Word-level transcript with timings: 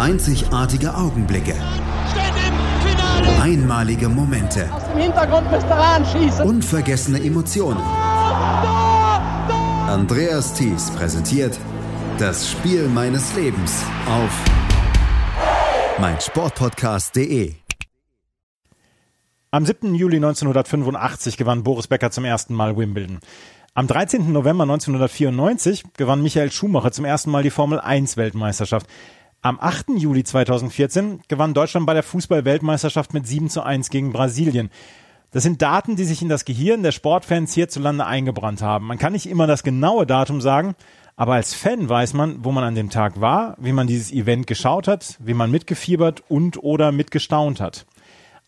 Einzigartige 0.00 0.94
Augenblicke. 0.94 1.54
Einmalige 3.38 4.08
Momente. 4.08 4.72
Aus 4.72 4.84
dem 4.86 4.96
Hintergrund 4.96 5.50
müsst 5.50 5.66
ihr 5.66 5.76
anschießen. 5.76 6.46
Unvergessene 6.46 7.22
Emotionen. 7.22 7.82
Andreas 9.86 10.54
Thies 10.54 10.90
präsentiert 10.92 11.60
das 12.16 12.50
Spiel 12.50 12.88
meines 12.88 13.36
Lebens 13.36 13.84
auf 14.08 14.30
meinsportpodcast.de. 15.98 17.56
Am 19.50 19.66
7. 19.66 19.94
Juli 19.94 20.16
1985 20.16 21.36
gewann 21.36 21.62
Boris 21.62 21.88
Becker 21.88 22.10
zum 22.10 22.24
ersten 22.24 22.54
Mal 22.54 22.74
Wimbledon. 22.78 23.20
Am 23.74 23.86
13. 23.86 24.32
November 24.32 24.62
1994 24.62 25.84
gewann 25.98 26.22
Michael 26.22 26.50
Schumacher 26.50 26.90
zum 26.90 27.04
ersten 27.04 27.30
Mal 27.30 27.42
die 27.42 27.50
Formel 27.50 27.78
1 27.78 28.16
Weltmeisterschaft. 28.16 28.86
Am 29.42 29.58
8. 29.58 29.92
Juli 29.96 30.22
2014 30.22 31.22
gewann 31.26 31.54
Deutschland 31.54 31.86
bei 31.86 31.94
der 31.94 32.02
Fußball-Weltmeisterschaft 32.02 33.14
mit 33.14 33.26
7 33.26 33.48
zu 33.48 33.62
1 33.62 33.88
gegen 33.88 34.12
Brasilien. 34.12 34.68
Das 35.30 35.42
sind 35.42 35.62
Daten, 35.62 35.96
die 35.96 36.04
sich 36.04 36.20
in 36.20 36.28
das 36.28 36.44
Gehirn 36.44 36.82
der 36.82 36.92
Sportfans 36.92 37.54
hierzulande 37.54 38.04
eingebrannt 38.04 38.60
haben. 38.60 38.86
Man 38.86 38.98
kann 38.98 39.14
nicht 39.14 39.24
immer 39.24 39.46
das 39.46 39.62
genaue 39.62 40.04
Datum 40.04 40.42
sagen, 40.42 40.74
aber 41.16 41.34
als 41.34 41.54
Fan 41.54 41.88
weiß 41.88 42.12
man, 42.12 42.44
wo 42.44 42.52
man 42.52 42.64
an 42.64 42.74
dem 42.74 42.90
Tag 42.90 43.22
war, 43.22 43.56
wie 43.58 43.72
man 43.72 43.86
dieses 43.86 44.12
Event 44.12 44.46
geschaut 44.46 44.86
hat, 44.86 45.16
wie 45.20 45.32
man 45.32 45.50
mitgefiebert 45.50 46.22
und 46.28 46.62
oder 46.62 46.92
mitgestaunt 46.92 47.62
hat. 47.62 47.86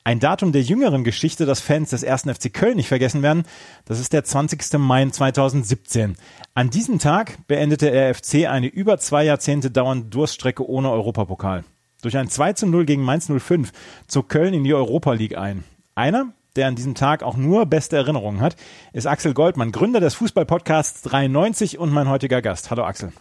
Ein 0.05 0.19
Datum 0.19 0.51
der 0.51 0.63
jüngeren 0.63 1.05
Geschichte, 1.05 1.47
das 1.47 1.61
Fans 1.61 1.91
des 1.91 2.03
ersten 2.03 2.35
FC 2.35 2.53
Köln 2.53 2.75
nicht 2.75 2.89
vergessen 2.89 3.23
werden, 3.23 3.45
das 3.85 4.01
ist 4.01 4.13
der 4.13 4.25
20. 4.25 4.79
Mai 4.79 5.09
2017. 5.09 6.17
An 6.55 6.71
diesem 6.71 6.99
Tag 6.99 7.39
beendete 7.47 7.89
der 7.89 8.13
FC 8.13 8.49
eine 8.49 8.67
über 8.67 8.99
zwei 8.99 9.25
Jahrzehnte 9.25 9.71
dauernde 9.71 10.09
Durststrecke 10.09 10.69
ohne 10.69 10.91
Europapokal. 10.91 11.63
Durch 12.03 12.17
ein 12.17 12.29
2 12.29 12.55
zu 12.55 12.67
0 12.67 12.85
gegen 12.85 13.05
Mainz 13.05 13.31
05 13.31 13.71
zog 14.09 14.29
Köln 14.29 14.55
in 14.55 14.65
die 14.65 14.75
Europa 14.75 15.13
League 15.13 15.39
ein. 15.39 15.63
Einer, 15.95 16.33
der 16.57 16.67
an 16.67 16.75
diesem 16.75 16.97
Tag 16.97 17.23
auch 17.23 17.37
nur 17.37 17.67
beste 17.67 17.97
Erinnerungen 17.97 18.41
hat, 18.41 18.57
ist 18.93 19.07
Axel 19.07 19.35
Goldmann, 19.35 19.71
Gründer 19.71 20.01
des 20.01 20.15
Fußballpodcasts 20.15 21.03
93 21.03 21.79
und 21.79 21.93
mein 21.93 22.09
heutiger 22.09 22.43
Gast. 22.43 22.73
Hallo 22.73 22.83
Axel. 22.83 23.13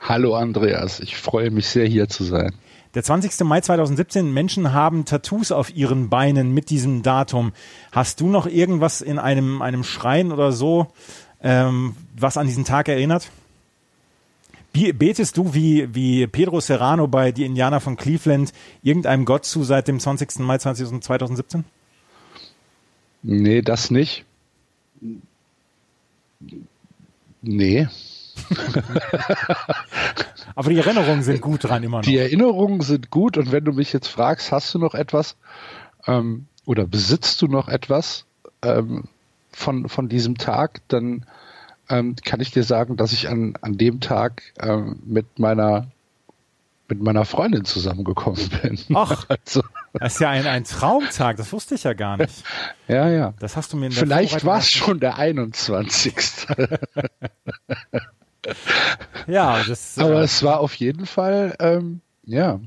Hallo 0.00 0.34
Andreas, 0.34 1.00
ich 1.00 1.18
freue 1.18 1.50
mich 1.50 1.68
sehr 1.68 1.86
hier 1.86 2.08
zu 2.08 2.24
sein. 2.24 2.54
Der 2.94 3.02
20. 3.02 3.40
Mai 3.44 3.60
2017, 3.60 4.32
Menschen 4.32 4.72
haben 4.72 5.04
Tattoos 5.04 5.50
auf 5.50 5.74
ihren 5.74 6.10
Beinen 6.10 6.54
mit 6.54 6.70
diesem 6.70 7.02
Datum. 7.02 7.52
Hast 7.90 8.20
du 8.20 8.28
noch 8.28 8.46
irgendwas 8.46 9.00
in 9.00 9.18
einem, 9.18 9.62
einem 9.62 9.82
Schrein 9.82 10.30
oder 10.30 10.52
so, 10.52 10.92
ähm, 11.42 11.96
was 12.16 12.36
an 12.36 12.46
diesen 12.46 12.64
Tag 12.64 12.88
erinnert? 12.88 13.30
Betest 14.72 15.36
du 15.36 15.54
wie, 15.54 15.94
wie 15.94 16.26
Pedro 16.26 16.60
Serrano 16.60 17.06
bei 17.06 17.30
Die 17.30 17.44
Indianer 17.44 17.80
von 17.80 17.96
Cleveland 17.96 18.52
irgendeinem 18.82 19.24
Gott 19.24 19.44
zu 19.44 19.62
seit 19.62 19.86
dem 19.86 20.00
20. 20.00 20.40
Mai 20.40 20.58
2017? 20.58 21.64
Nee, 23.22 23.62
das 23.62 23.90
nicht. 23.90 24.24
Nee. 27.40 27.88
Aber 30.54 30.70
die 30.70 30.78
Erinnerungen 30.78 31.22
sind 31.22 31.40
gut 31.40 31.64
dran 31.64 31.82
immer 31.82 31.98
noch. 31.98 32.04
Die 32.04 32.16
Erinnerungen 32.16 32.80
sind 32.80 33.10
gut 33.10 33.36
und 33.36 33.52
wenn 33.52 33.64
du 33.64 33.72
mich 33.72 33.92
jetzt 33.92 34.08
fragst, 34.08 34.52
hast 34.52 34.72
du 34.74 34.78
noch 34.78 34.94
etwas 34.94 35.36
ähm, 36.06 36.46
oder 36.64 36.86
besitzt 36.86 37.42
du 37.42 37.48
noch 37.48 37.68
etwas 37.68 38.24
ähm, 38.62 39.04
von, 39.52 39.88
von 39.88 40.08
diesem 40.08 40.38
Tag, 40.38 40.80
dann 40.88 41.26
ähm, 41.88 42.16
kann 42.24 42.40
ich 42.40 42.50
dir 42.50 42.64
sagen, 42.64 42.96
dass 42.96 43.12
ich 43.12 43.28
an, 43.28 43.54
an 43.60 43.76
dem 43.76 44.00
Tag 44.00 44.42
ähm, 44.60 45.00
mit 45.04 45.38
meiner 45.38 45.88
mit 46.86 47.00
meiner 47.00 47.24
Freundin 47.24 47.64
zusammengekommen 47.64 48.50
bin. 48.62 48.78
Ach, 48.94 49.24
also. 49.28 49.62
das 49.94 50.14
ist 50.14 50.20
ja 50.20 50.30
ein, 50.30 50.46
ein 50.46 50.64
Traumtag, 50.64 51.36
das 51.36 51.52
wusste 51.52 51.76
ich 51.76 51.84
ja 51.84 51.94
gar 51.94 52.16
nicht. 52.16 52.44
Ja, 52.88 53.08
ja. 53.08 53.34
Das 53.38 53.56
hast 53.56 53.72
du 53.72 53.76
mir 53.76 53.86
in 53.86 53.92
der 53.92 54.00
Vielleicht 54.00 54.44
war 54.44 54.58
es 54.58 54.70
schon 54.70 55.00
der 55.00 55.16
21. 55.16 56.46
ja, 59.26 59.62
das. 59.66 59.98
Aber 59.98 60.20
äh, 60.20 60.24
es 60.24 60.42
war 60.42 60.60
auf 60.60 60.74
jeden 60.74 61.06
Fall, 61.06 61.54
ähm, 61.60 62.00
ja, 62.24 62.60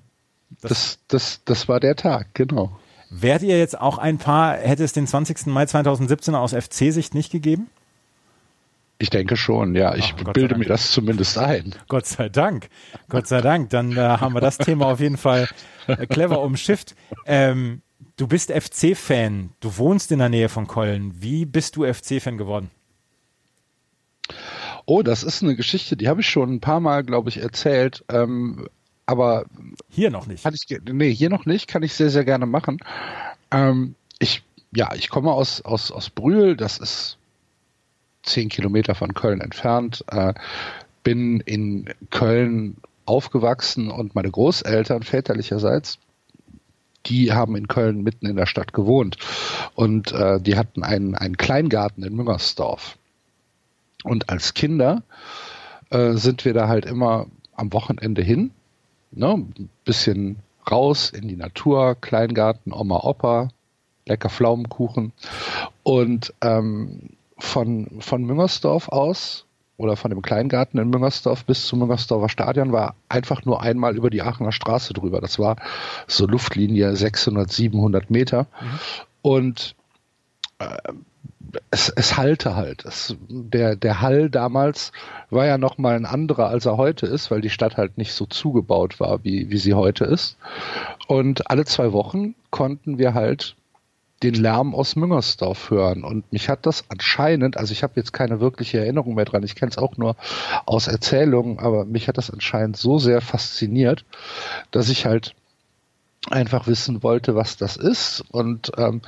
das, 0.61 0.69
das, 0.69 0.99
das, 1.07 1.43
das 1.45 1.67
war 1.67 1.79
der 1.79 1.95
Tag, 1.95 2.33
genau. 2.33 2.77
Wärt 3.09 3.41
ihr 3.41 3.57
jetzt 3.57 3.79
auch 3.79 3.97
ein 3.97 4.17
paar, 4.17 4.57
hätte 4.57 4.83
es 4.83 4.93
den 4.93 5.07
20. 5.07 5.47
Mai 5.47 5.65
2017 5.65 6.35
aus 6.35 6.53
FC-Sicht 6.53 7.13
nicht 7.15 7.31
gegeben? 7.31 7.69
Ich 8.99 9.09
denke 9.09 9.37
schon, 9.37 9.75
ja. 9.75 9.95
Ich 9.95 10.15
Ach, 10.17 10.33
bilde 10.33 10.57
mir 10.57 10.65
das 10.65 10.91
zumindest 10.91 11.37
ein. 11.37 11.75
Gott 11.87 12.05
sei 12.07 12.29
Dank. 12.29 12.69
Gott 13.09 13.27
sei 13.27 13.41
Dank. 13.41 13.69
Dann 13.69 13.95
äh, 13.95 13.99
haben 13.99 14.33
wir 14.33 14.41
das 14.41 14.57
Thema 14.57 14.87
auf 14.87 14.99
jeden 14.99 15.17
Fall 15.17 15.47
äh, 15.87 16.07
clever 16.07 16.41
umschifft. 16.41 16.95
Ähm, 17.25 17.81
du 18.17 18.27
bist 18.27 18.51
FC-Fan. 18.51 19.51
Du 19.59 19.77
wohnst 19.77 20.11
in 20.11 20.19
der 20.19 20.29
Nähe 20.29 20.49
von 20.49 20.67
Köln. 20.67 21.13
Wie 21.15 21.45
bist 21.45 21.75
du 21.75 21.85
FC-Fan 21.85 22.37
geworden? 22.37 22.71
Oh, 24.87 25.03
das 25.03 25.21
ist 25.23 25.43
eine 25.43 25.55
Geschichte, 25.55 25.97
die 25.97 26.07
habe 26.07 26.21
ich 26.21 26.29
schon 26.29 26.53
ein 26.53 26.59
paar 26.61 26.79
Mal, 26.79 27.03
glaube 27.03 27.29
ich, 27.29 27.37
erzählt. 27.37 28.05
Ähm, 28.09 28.67
aber 29.05 29.45
hier 29.89 30.09
noch 30.09 30.27
nicht. 30.27 30.43
Kann 30.43 30.53
ich, 30.53 30.79
nee, 30.91 31.13
hier 31.13 31.29
noch 31.29 31.45
nicht. 31.45 31.67
Kann 31.67 31.83
ich 31.83 31.93
sehr, 31.93 32.09
sehr 32.09 32.23
gerne 32.23 32.45
machen. 32.45 32.79
Ähm, 33.51 33.95
ich, 34.19 34.43
ja, 34.73 34.93
ich 34.95 35.09
komme 35.09 35.33
aus, 35.33 35.61
aus, 35.61 35.91
aus 35.91 36.09
Brühl. 36.09 36.55
Das 36.55 36.77
ist 36.77 37.17
zehn 38.23 38.47
Kilometer 38.47 38.95
von 38.95 39.13
Köln 39.13 39.41
entfernt. 39.41 40.05
Äh, 40.07 40.33
bin 41.03 41.41
in 41.41 41.93
Köln 42.09 42.77
aufgewachsen 43.05 43.91
und 43.91 44.15
meine 44.15 44.31
Großeltern 44.31 45.03
väterlicherseits 45.03 45.99
die 47.07 47.31
haben 47.31 47.55
in 47.55 47.67
Köln 47.67 48.03
mitten 48.03 48.25
in 48.25 48.35
der 48.35 48.45
Stadt 48.45 48.73
gewohnt 48.73 49.17
und 49.75 50.11
äh, 50.11 50.39
die 50.41 50.57
hatten 50.57 50.83
einen, 50.83 51.15
einen 51.15 51.37
Kleingarten 51.37 52.03
in 52.03 52.15
Müngersdorf. 52.15 52.97
Und 54.03 54.29
als 54.29 54.53
Kinder 54.53 55.03
äh, 55.89 56.13
sind 56.13 56.45
wir 56.45 56.53
da 56.53 56.67
halt 56.67 56.85
immer 56.85 57.27
am 57.55 57.73
Wochenende 57.73 58.21
hin, 58.21 58.51
ne, 59.11 59.33
ein 59.33 59.69
bisschen 59.85 60.37
raus 60.69 61.09
in 61.09 61.27
die 61.27 61.35
Natur, 61.35 61.95
Kleingarten, 61.99 62.73
Oma, 62.73 63.03
Opa, 63.03 63.49
lecker 64.05 64.29
Pflaumenkuchen. 64.29 65.13
Und 65.83 66.33
ähm, 66.41 67.09
von, 67.37 67.87
von 67.99 68.23
Müngersdorf 68.23 68.89
aus 68.89 69.45
oder 69.77 69.95
von 69.95 70.09
dem 70.09 70.21
Kleingarten 70.21 70.79
in 70.79 70.89
Müngersdorf 70.89 71.45
bis 71.45 71.67
zum 71.67 71.79
Müngersdorfer 71.79 72.29
Stadion 72.29 72.71
war 72.71 72.95
einfach 73.09 73.45
nur 73.45 73.61
einmal 73.61 73.95
über 73.95 74.09
die 74.09 74.23
Aachener 74.23 74.51
Straße 74.51 74.93
drüber. 74.93 75.21
Das 75.21 75.37
war 75.37 75.57
so 76.07 76.25
Luftlinie 76.25 76.95
600, 76.95 77.51
700 77.51 78.09
Meter. 78.09 78.47
Mhm. 78.59 78.79
Und 79.21 79.75
äh, 80.59 80.77
es, 81.71 81.89
es 81.89 82.17
hallte 82.17 82.55
halt. 82.55 82.85
Es, 82.85 83.15
der, 83.29 83.75
der 83.75 84.01
Hall 84.01 84.29
damals 84.29 84.91
war 85.29 85.45
ja 85.45 85.57
noch 85.57 85.77
mal 85.77 85.95
ein 85.95 86.05
anderer, 86.05 86.47
als 86.47 86.65
er 86.65 86.77
heute 86.77 87.05
ist, 87.05 87.31
weil 87.31 87.41
die 87.41 87.49
Stadt 87.49 87.77
halt 87.77 87.97
nicht 87.97 88.13
so 88.13 88.25
zugebaut 88.25 88.99
war, 88.99 89.23
wie, 89.23 89.49
wie 89.49 89.57
sie 89.57 89.73
heute 89.73 90.05
ist. 90.05 90.37
Und 91.07 91.49
alle 91.49 91.65
zwei 91.65 91.93
Wochen 91.93 92.35
konnten 92.49 92.97
wir 92.97 93.13
halt 93.13 93.55
den 94.23 94.33
Lärm 94.33 94.73
aus 94.73 94.95
Müngersdorf 94.95 95.69
hören. 95.69 96.03
Und 96.03 96.31
mich 96.31 96.49
hat 96.49 96.65
das 96.65 96.85
anscheinend, 96.89 97.57
also 97.57 97.71
ich 97.71 97.83
habe 97.83 97.93
jetzt 97.97 98.13
keine 98.13 98.39
wirkliche 98.39 98.79
Erinnerung 98.79 99.13
mehr 99.15 99.25
dran, 99.25 99.43
ich 99.43 99.55
kenne 99.55 99.69
es 99.69 99.77
auch 99.77 99.97
nur 99.97 100.15
aus 100.65 100.87
Erzählungen, 100.87 101.59
aber 101.59 101.85
mich 101.85 102.07
hat 102.07 102.17
das 102.17 102.31
anscheinend 102.31 102.77
so 102.77 102.97
sehr 102.97 103.21
fasziniert, 103.21 104.05
dass 104.71 104.89
ich 104.89 105.05
halt 105.05 105.35
einfach 106.29 106.67
wissen 106.67 107.03
wollte, 107.03 107.35
was 107.35 107.57
das 107.57 107.77
ist 107.77 108.23
und 108.31 108.71
ähm, 108.77 109.01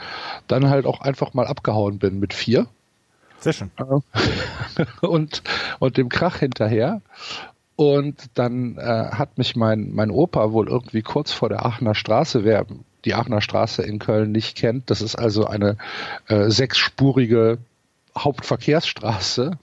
dann 0.48 0.70
halt 0.70 0.86
auch 0.86 1.02
einfach 1.02 1.34
mal 1.34 1.48
abgehauen 1.48 2.00
bin 2.00 2.20
mit 2.20 2.34
vier. 2.34 2.68
Sehr 3.40 3.54
schön. 3.54 3.72
und, 5.02 5.44
und 5.80 5.98
dem 5.98 6.10
Krach 6.10 6.38
hinterher. 6.38 7.02
Und 7.76 8.32
dann 8.34 8.78
äh, 8.78 8.82
hat 9.12 9.38
mich 9.38 9.56
mein, 9.56 9.94
mein 9.94 10.12
Opa 10.12 10.52
wohl 10.52 10.68
irgendwie 10.68 11.02
kurz 11.02 11.32
vor 11.32 11.48
der 11.48 11.66
Aachener 11.66 11.96
Straße, 11.96 12.44
wer 12.44 12.66
die 13.06 13.14
Aachener 13.14 13.42
Straße 13.42 13.82
in 13.84 14.00
Köln 14.00 14.34
nicht 14.34 14.58
kennt, 14.58 14.90
das 14.90 15.02
ist 15.02 15.16
also 15.16 15.46
eine 15.46 15.78
äh, 16.28 16.50
sechsspurige 16.50 17.60
Hauptverkehrsstraße. 18.18 19.58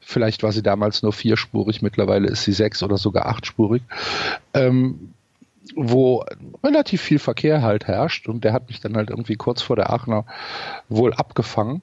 Vielleicht 0.00 0.42
war 0.42 0.52
sie 0.52 0.62
damals 0.62 1.02
nur 1.02 1.12
vierspurig, 1.12 1.82
mittlerweile 1.82 2.28
ist 2.28 2.44
sie 2.44 2.52
sechs 2.52 2.82
oder 2.82 2.96
sogar 2.96 3.26
achtspurig. 3.26 3.82
Ähm, 4.54 5.12
wo 5.76 6.24
relativ 6.62 7.00
viel 7.00 7.18
Verkehr 7.18 7.62
halt 7.62 7.86
herrscht 7.86 8.28
und 8.28 8.44
der 8.44 8.52
hat 8.52 8.68
mich 8.68 8.80
dann 8.80 8.96
halt 8.96 9.10
irgendwie 9.10 9.36
kurz 9.36 9.62
vor 9.62 9.76
der 9.76 9.90
Aachener 9.90 10.24
wohl 10.88 11.14
abgefangen 11.14 11.82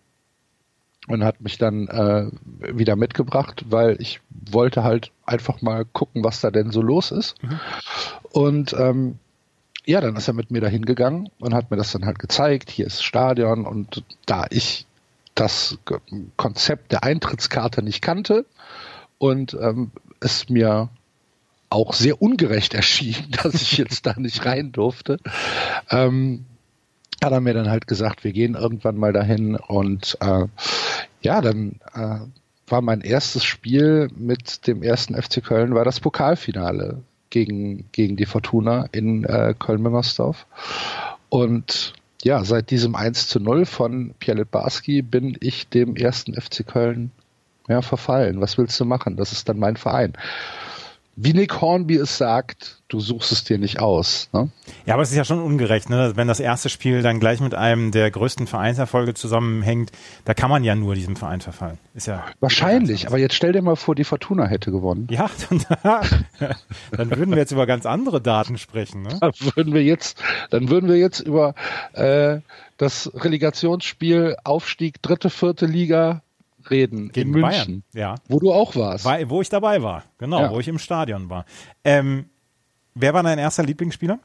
und 1.08 1.24
hat 1.24 1.42
mich 1.42 1.58
dann 1.58 1.88
äh, 1.88 2.28
wieder 2.78 2.96
mitgebracht, 2.96 3.66
weil 3.70 3.96
ich 4.00 4.20
wollte 4.30 4.84
halt 4.84 5.12
einfach 5.26 5.62
mal 5.62 5.86
gucken, 5.86 6.24
was 6.24 6.42
da 6.42 6.52
denn 6.52 6.72
so 6.72 6.82
los 6.82 7.12
ist. 7.12 7.42
Mhm. 7.42 7.60
Und 8.32 8.74
ähm, 8.74 9.20
ja, 9.86 10.02
dann 10.02 10.18
ist 10.18 10.28
er 10.28 10.34
mit 10.34 10.52
mir 10.52 10.60
da 10.60 10.68
hingegangen 10.68 11.30
und 11.40 11.54
hat 11.54 11.72
mir 11.72 11.78
das 11.78 11.94
dann 11.94 12.06
halt 12.06 12.20
gezeigt. 12.20 12.70
Hier 12.70 12.86
ist 12.86 13.04
Stadion 13.04 13.66
und 13.66 14.04
da 14.26 14.46
ich 14.50 14.86
das 15.34 15.78
Konzept 16.36 16.92
der 16.92 17.04
Eintrittskarte 17.04 17.82
nicht 17.82 18.02
kannte 18.02 18.46
und 19.18 19.54
ähm, 19.54 19.92
es 20.20 20.50
mir 20.50 20.90
auch 21.70 21.94
sehr 21.94 22.22
ungerecht 22.22 22.74
erschien, 22.74 23.16
dass 23.44 23.56
ich 23.56 23.78
jetzt 23.78 24.06
da 24.06 24.14
nicht 24.18 24.46
rein 24.46 24.72
durfte. 24.72 25.20
Ähm, 25.90 26.46
hat 27.24 27.32
er 27.32 27.42
mir 27.42 27.54
dann 27.54 27.70
halt 27.70 27.88
gesagt, 27.88 28.24
wir 28.24 28.32
gehen 28.32 28.56
irgendwann 28.56 28.98
mal 28.98 29.12
dahin 29.12 29.56
und 29.56 30.18
äh, 30.22 30.46
ja, 31.22 31.42
dann 31.42 31.80
äh, 31.94 32.20
war 32.68 32.82
mein 32.82 33.02
erstes 33.02 33.44
Spiel 33.44 34.10
mit 34.16 34.68
dem 34.68 34.84
ersten 34.84 35.20
FC 35.20 35.44
Köln, 35.44 35.74
war 35.74 35.86
das 35.86 36.00
Pokalfinale 36.00 37.02
gegen, 37.30 37.86
gegen 37.92 38.18
die 38.18 38.26
Fortuna 38.26 38.88
in 38.92 39.24
äh, 39.24 39.56
Köln-Müngersdorf. 39.58 40.46
Und 41.30 41.94
ja, 42.24 42.44
seit 42.44 42.72
diesem 42.72 42.96
1 42.96 43.30
zu 43.30 43.40
0 43.40 43.66
von 43.66 44.14
Pierre 44.20 44.46
Barski 44.46 45.02
bin 45.02 45.38
ich 45.40 45.70
dem 45.70 45.96
ersten 45.96 46.40
FC 46.40 46.66
Köln 46.68 47.12
ja, 47.68 47.82
verfallen. 47.82 48.42
Was 48.42 48.58
willst 48.58 48.80
du 48.80 48.86
machen? 48.86 49.16
Das 49.16 49.32
ist 49.32 49.50
dann 49.50 49.60
mein 49.60 49.78
Verein 49.78 50.14
wie 51.20 51.34
Nick 51.34 51.62
Hornby 51.62 51.96
es 51.96 52.16
sagt, 52.16 52.84
du 52.90 53.00
suchst 53.00 53.32
es 53.32 53.44
dir 53.44 53.58
nicht 53.58 53.80
aus. 53.80 54.30
Ne? 54.34 54.52
Ja, 54.86 54.94
aber 54.94 55.02
es 55.02 55.10
ist 55.10 55.18
ja 55.18 55.26
schon 55.26 55.42
ungerecht, 55.42 55.90
ne? 55.90 56.12
wenn 56.16 56.28
das 56.28 56.40
erste 56.40 56.70
Spiel 56.70 57.02
dann 57.02 57.20
gleich 57.20 57.40
mit 57.40 57.56
einem 57.56 57.90
der 57.90 58.12
größten 58.12 58.46
Vereinserfolge 58.46 59.16
zusammenhängt. 59.16 59.92
Da 60.26 60.36
kann 60.36 60.52
man 60.52 60.64
ja 60.64 60.76
nur 60.76 60.94
diesem 60.94 61.16
Verein 61.16 61.42
verfallen. 61.42 61.80
Ist 61.96 62.06
ja 62.06 62.24
Wahrscheinlich, 62.40 63.08
aber 63.08 63.18
jetzt 63.18 63.34
stell 63.34 63.52
dir 63.52 63.64
mal 63.64 63.76
vor, 63.76 63.96
die 63.96 64.04
Fortuna 64.04 64.46
hätte 64.46 64.72
gewonnen. 64.72 65.08
Ja, 65.10 65.28
dann, 65.84 66.56
dann 66.92 67.10
würden 67.10 67.32
wir 67.32 67.40
jetzt 67.40 67.52
über 67.52 67.66
ganz 67.66 67.88
andere 67.88 68.22
Daten 68.22 68.60
sprechen. 68.60 69.02
Ne? 69.02 69.18
Dann 69.20 69.34
würden 69.56 69.74
wir 69.74 69.84
jetzt, 69.84 70.22
dann 70.52 70.70
würden 70.70 70.88
wir 70.88 70.98
jetzt 70.98 71.20
über 71.20 71.56
äh, 71.94 72.42
das 72.78 73.12
Relegationsspiel 73.16 74.38
Aufstieg 74.44 75.02
dritte, 75.02 75.32
vierte 75.32 75.66
Liga 75.66 76.22
reden 76.72 77.12
Gegen 77.12 77.34
in 77.34 77.42
München, 77.42 77.84
Bayern, 77.84 77.84
ja. 77.94 78.16
wo 78.28 78.40
du 78.40 78.52
auch 78.52 78.76
warst. 78.76 79.06
War, 79.06 79.30
wo 79.30 79.42
ich 79.42 79.50
dabei 79.50 79.82
war, 79.82 80.04
genau, 80.18 80.42
ja. 80.42 80.52
wo 80.52 80.60
ich 80.60 80.68
im 80.68 80.80
Stadion 80.80 81.30
war. 81.30 81.46
Ähm, 81.84 82.26
wer 82.96 83.14
war 83.14 83.24
dein 83.24 83.40
erster 83.40 83.64
Lieblingsspieler? 83.64 84.20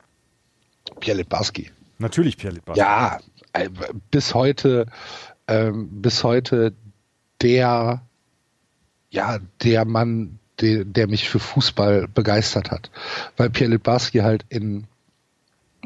Pierre 1.00 1.19
Litbarski. 1.19 1.71
Natürlich 1.99 2.37
Pierre 2.37 2.55
Litbarski. 2.55 2.81
Ja, 2.81 3.19
äh, 3.53 3.69
bis 4.11 4.35
heute, 4.35 4.87
ähm, 5.47 6.03
bis 6.03 6.25
heute 6.25 6.73
der, 7.41 8.03
ja, 9.11 9.39
der 9.62 9.85
Mann, 9.85 10.39
der, 10.61 10.85
der 10.85 11.09
mich 11.09 11.29
für 11.29 11.39
Fußball 11.39 12.09
begeistert 12.09 12.71
hat. 12.71 12.91
Weil 13.37 13.50
Pierre 13.50 13.73
Litbarski 13.73 14.19
halt 14.19 14.44
in 14.49 14.87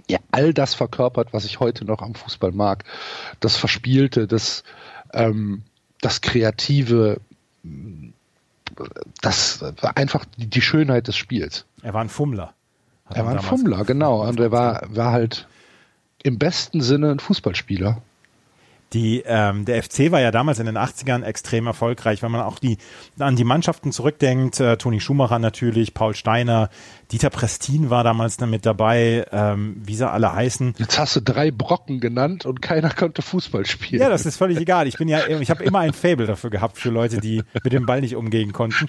ja, 0.08 0.18
all 0.30 0.52
das 0.52 0.74
verkörpert, 0.74 1.32
was 1.32 1.44
ich 1.44 1.60
heute 1.60 1.84
noch 1.84 2.02
am 2.02 2.14
Fußball 2.14 2.52
mag. 2.52 2.84
Das 3.40 3.56
Verspielte, 3.56 4.26
das, 4.26 4.62
ähm, 5.12 5.62
das 6.06 6.20
Kreative, 6.20 7.20
das 9.20 9.60
war 9.60 9.96
einfach 9.96 10.24
die 10.36 10.62
Schönheit 10.62 11.08
des 11.08 11.16
Spiels. 11.16 11.64
Er 11.82 11.94
war 11.94 12.00
ein 12.00 12.08
Fummler. 12.08 12.54
Er 13.10 13.24
war 13.24 13.32
ein 13.32 13.40
Fummler, 13.40 13.84
genau. 13.84 14.24
Und 14.24 14.38
er 14.38 14.52
war, 14.52 14.82
war 14.88 15.10
halt 15.10 15.48
im 16.22 16.38
besten 16.38 16.80
Sinne 16.80 17.10
ein 17.10 17.18
Fußballspieler. 17.18 18.02
Die, 18.92 19.22
ähm, 19.26 19.64
der 19.64 19.82
FC 19.82 20.12
war 20.12 20.20
ja 20.20 20.30
damals 20.30 20.60
in 20.60 20.66
den 20.66 20.78
80ern 20.78 21.24
extrem 21.24 21.66
erfolgreich, 21.66 22.22
wenn 22.22 22.30
man 22.30 22.42
auch 22.42 22.60
die, 22.60 22.78
an 23.18 23.34
die 23.34 23.44
Mannschaften 23.44 23.90
zurückdenkt. 23.90 24.60
Äh, 24.60 24.76
Toni 24.76 25.00
Schumacher 25.00 25.40
natürlich, 25.40 25.92
Paul 25.92 26.14
Steiner, 26.14 26.70
Dieter 27.10 27.30
Prestin 27.30 27.90
war 27.90 28.04
damals 28.04 28.40
mit 28.40 28.66
dabei, 28.66 29.26
ähm, 29.30 29.80
wie 29.84 29.94
sie 29.94 30.08
alle 30.08 30.32
heißen. 30.32 30.74
Jetzt 30.78 30.98
hast 30.98 31.14
du 31.14 31.20
drei 31.20 31.50
Brocken 31.50 32.00
genannt 32.00 32.46
und 32.46 32.62
keiner 32.62 32.90
konnte 32.90 33.22
Fußball 33.22 33.66
spielen. 33.66 34.02
Ja, 34.02 34.08
das 34.08 34.26
ist 34.26 34.36
völlig 34.36 34.58
egal. 34.58 34.88
Ich 34.88 34.98
bin 34.98 35.08
ja, 35.08 35.26
ich 35.26 35.50
habe 35.50 35.62
immer 35.62 35.80
ein 35.80 35.92
Fable 35.92 36.26
dafür 36.26 36.50
gehabt 36.50 36.78
für 36.78 36.90
Leute, 36.90 37.20
die 37.20 37.42
mit 37.62 37.72
dem 37.72 37.86
Ball 37.86 38.00
nicht 38.00 38.16
umgehen 38.16 38.52
konnten. 38.52 38.86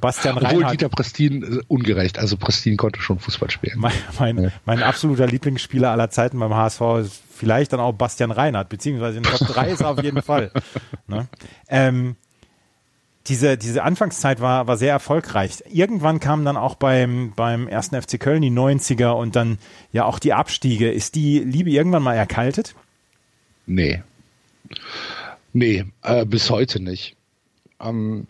Bastian 0.00 0.36
Obwohl 0.36 0.48
Reinhardt. 0.48 0.72
Dieter 0.72 0.88
Prestin 0.88 1.42
äh, 1.42 1.60
ungerecht, 1.68 2.18
also 2.18 2.36
Prestin 2.36 2.76
konnte 2.76 3.00
schon 3.00 3.20
Fußball 3.20 3.50
spielen. 3.50 3.78
Mein, 3.78 3.92
mein, 4.18 4.52
mein 4.64 4.82
absoluter 4.82 5.26
Lieblingsspieler 5.26 5.90
aller 5.90 6.10
Zeiten 6.10 6.38
beim 6.38 6.54
HSV 6.54 6.80
ist 7.00 7.22
vielleicht 7.34 7.72
dann 7.72 7.80
auch 7.80 7.92
Bastian 7.92 8.30
Reinhardt, 8.30 8.68
beziehungsweise 8.68 9.18
in 9.18 9.24
Top 9.24 9.46
3 9.46 9.70
ist 9.70 9.80
er 9.80 9.90
auf 9.90 10.02
jeden 10.02 10.22
Fall. 10.22 10.50
Ne? 11.06 11.26
Ähm, 11.68 12.16
diese, 13.26 13.56
diese 13.56 13.82
Anfangszeit 13.82 14.40
war, 14.40 14.66
war 14.66 14.76
sehr 14.76 14.92
erfolgreich. 14.92 15.64
Irgendwann 15.70 16.20
kamen 16.20 16.44
dann 16.44 16.56
auch 16.56 16.74
beim, 16.74 17.32
beim 17.34 17.68
ersten 17.68 18.00
FC 18.00 18.20
Köln 18.20 18.42
die 18.42 18.50
90er 18.50 19.12
und 19.12 19.34
dann 19.34 19.58
ja 19.92 20.04
auch 20.04 20.18
die 20.18 20.34
Abstiege. 20.34 20.90
Ist 20.90 21.14
die 21.14 21.38
Liebe 21.38 21.70
irgendwann 21.70 22.02
mal 22.02 22.14
erkaltet? 22.14 22.74
Nee. 23.66 24.02
Nee, 25.52 25.86
äh, 26.02 26.26
bis 26.26 26.50
heute 26.50 26.80
nicht. 26.80 27.16
Ähm, 27.80 28.26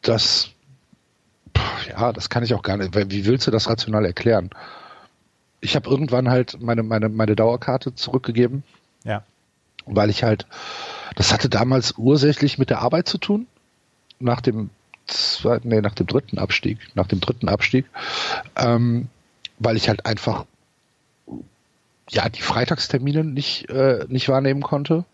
das, 0.00 0.50
ja, 1.88 2.12
das 2.12 2.30
kann 2.30 2.44
ich 2.44 2.54
auch 2.54 2.62
gar 2.62 2.78
nicht. 2.78 2.94
Wie 2.94 3.26
willst 3.26 3.46
du 3.46 3.50
das 3.50 3.68
rational 3.68 4.06
erklären? 4.06 4.50
Ich 5.66 5.74
habe 5.74 5.90
irgendwann 5.90 6.30
halt 6.30 6.62
meine, 6.62 6.84
meine, 6.84 7.08
meine 7.08 7.34
Dauerkarte 7.34 7.92
zurückgegeben. 7.96 8.62
Ja. 9.02 9.24
Weil 9.84 10.10
ich 10.10 10.22
halt, 10.22 10.46
das 11.16 11.32
hatte 11.32 11.48
damals 11.48 11.94
ursächlich 11.96 12.56
mit 12.56 12.70
der 12.70 12.82
Arbeit 12.82 13.08
zu 13.08 13.18
tun. 13.18 13.48
Nach 14.20 14.40
dem 14.40 14.70
zweiten, 15.06 15.68
nee, 15.68 15.80
nach 15.80 15.94
dem 15.94 16.06
dritten 16.06 16.38
Abstieg, 16.38 16.78
nach 16.94 17.08
dem 17.08 17.20
dritten 17.20 17.48
Abstieg, 17.48 17.86
ähm, 18.54 19.08
weil 19.58 19.76
ich 19.76 19.88
halt 19.88 20.06
einfach 20.06 20.44
ja 22.10 22.28
die 22.28 22.42
Freitagstermine 22.42 23.24
nicht 23.24 23.68
äh, 23.68 24.06
nicht 24.08 24.28
wahrnehmen 24.28 24.62
konnte 24.62 25.04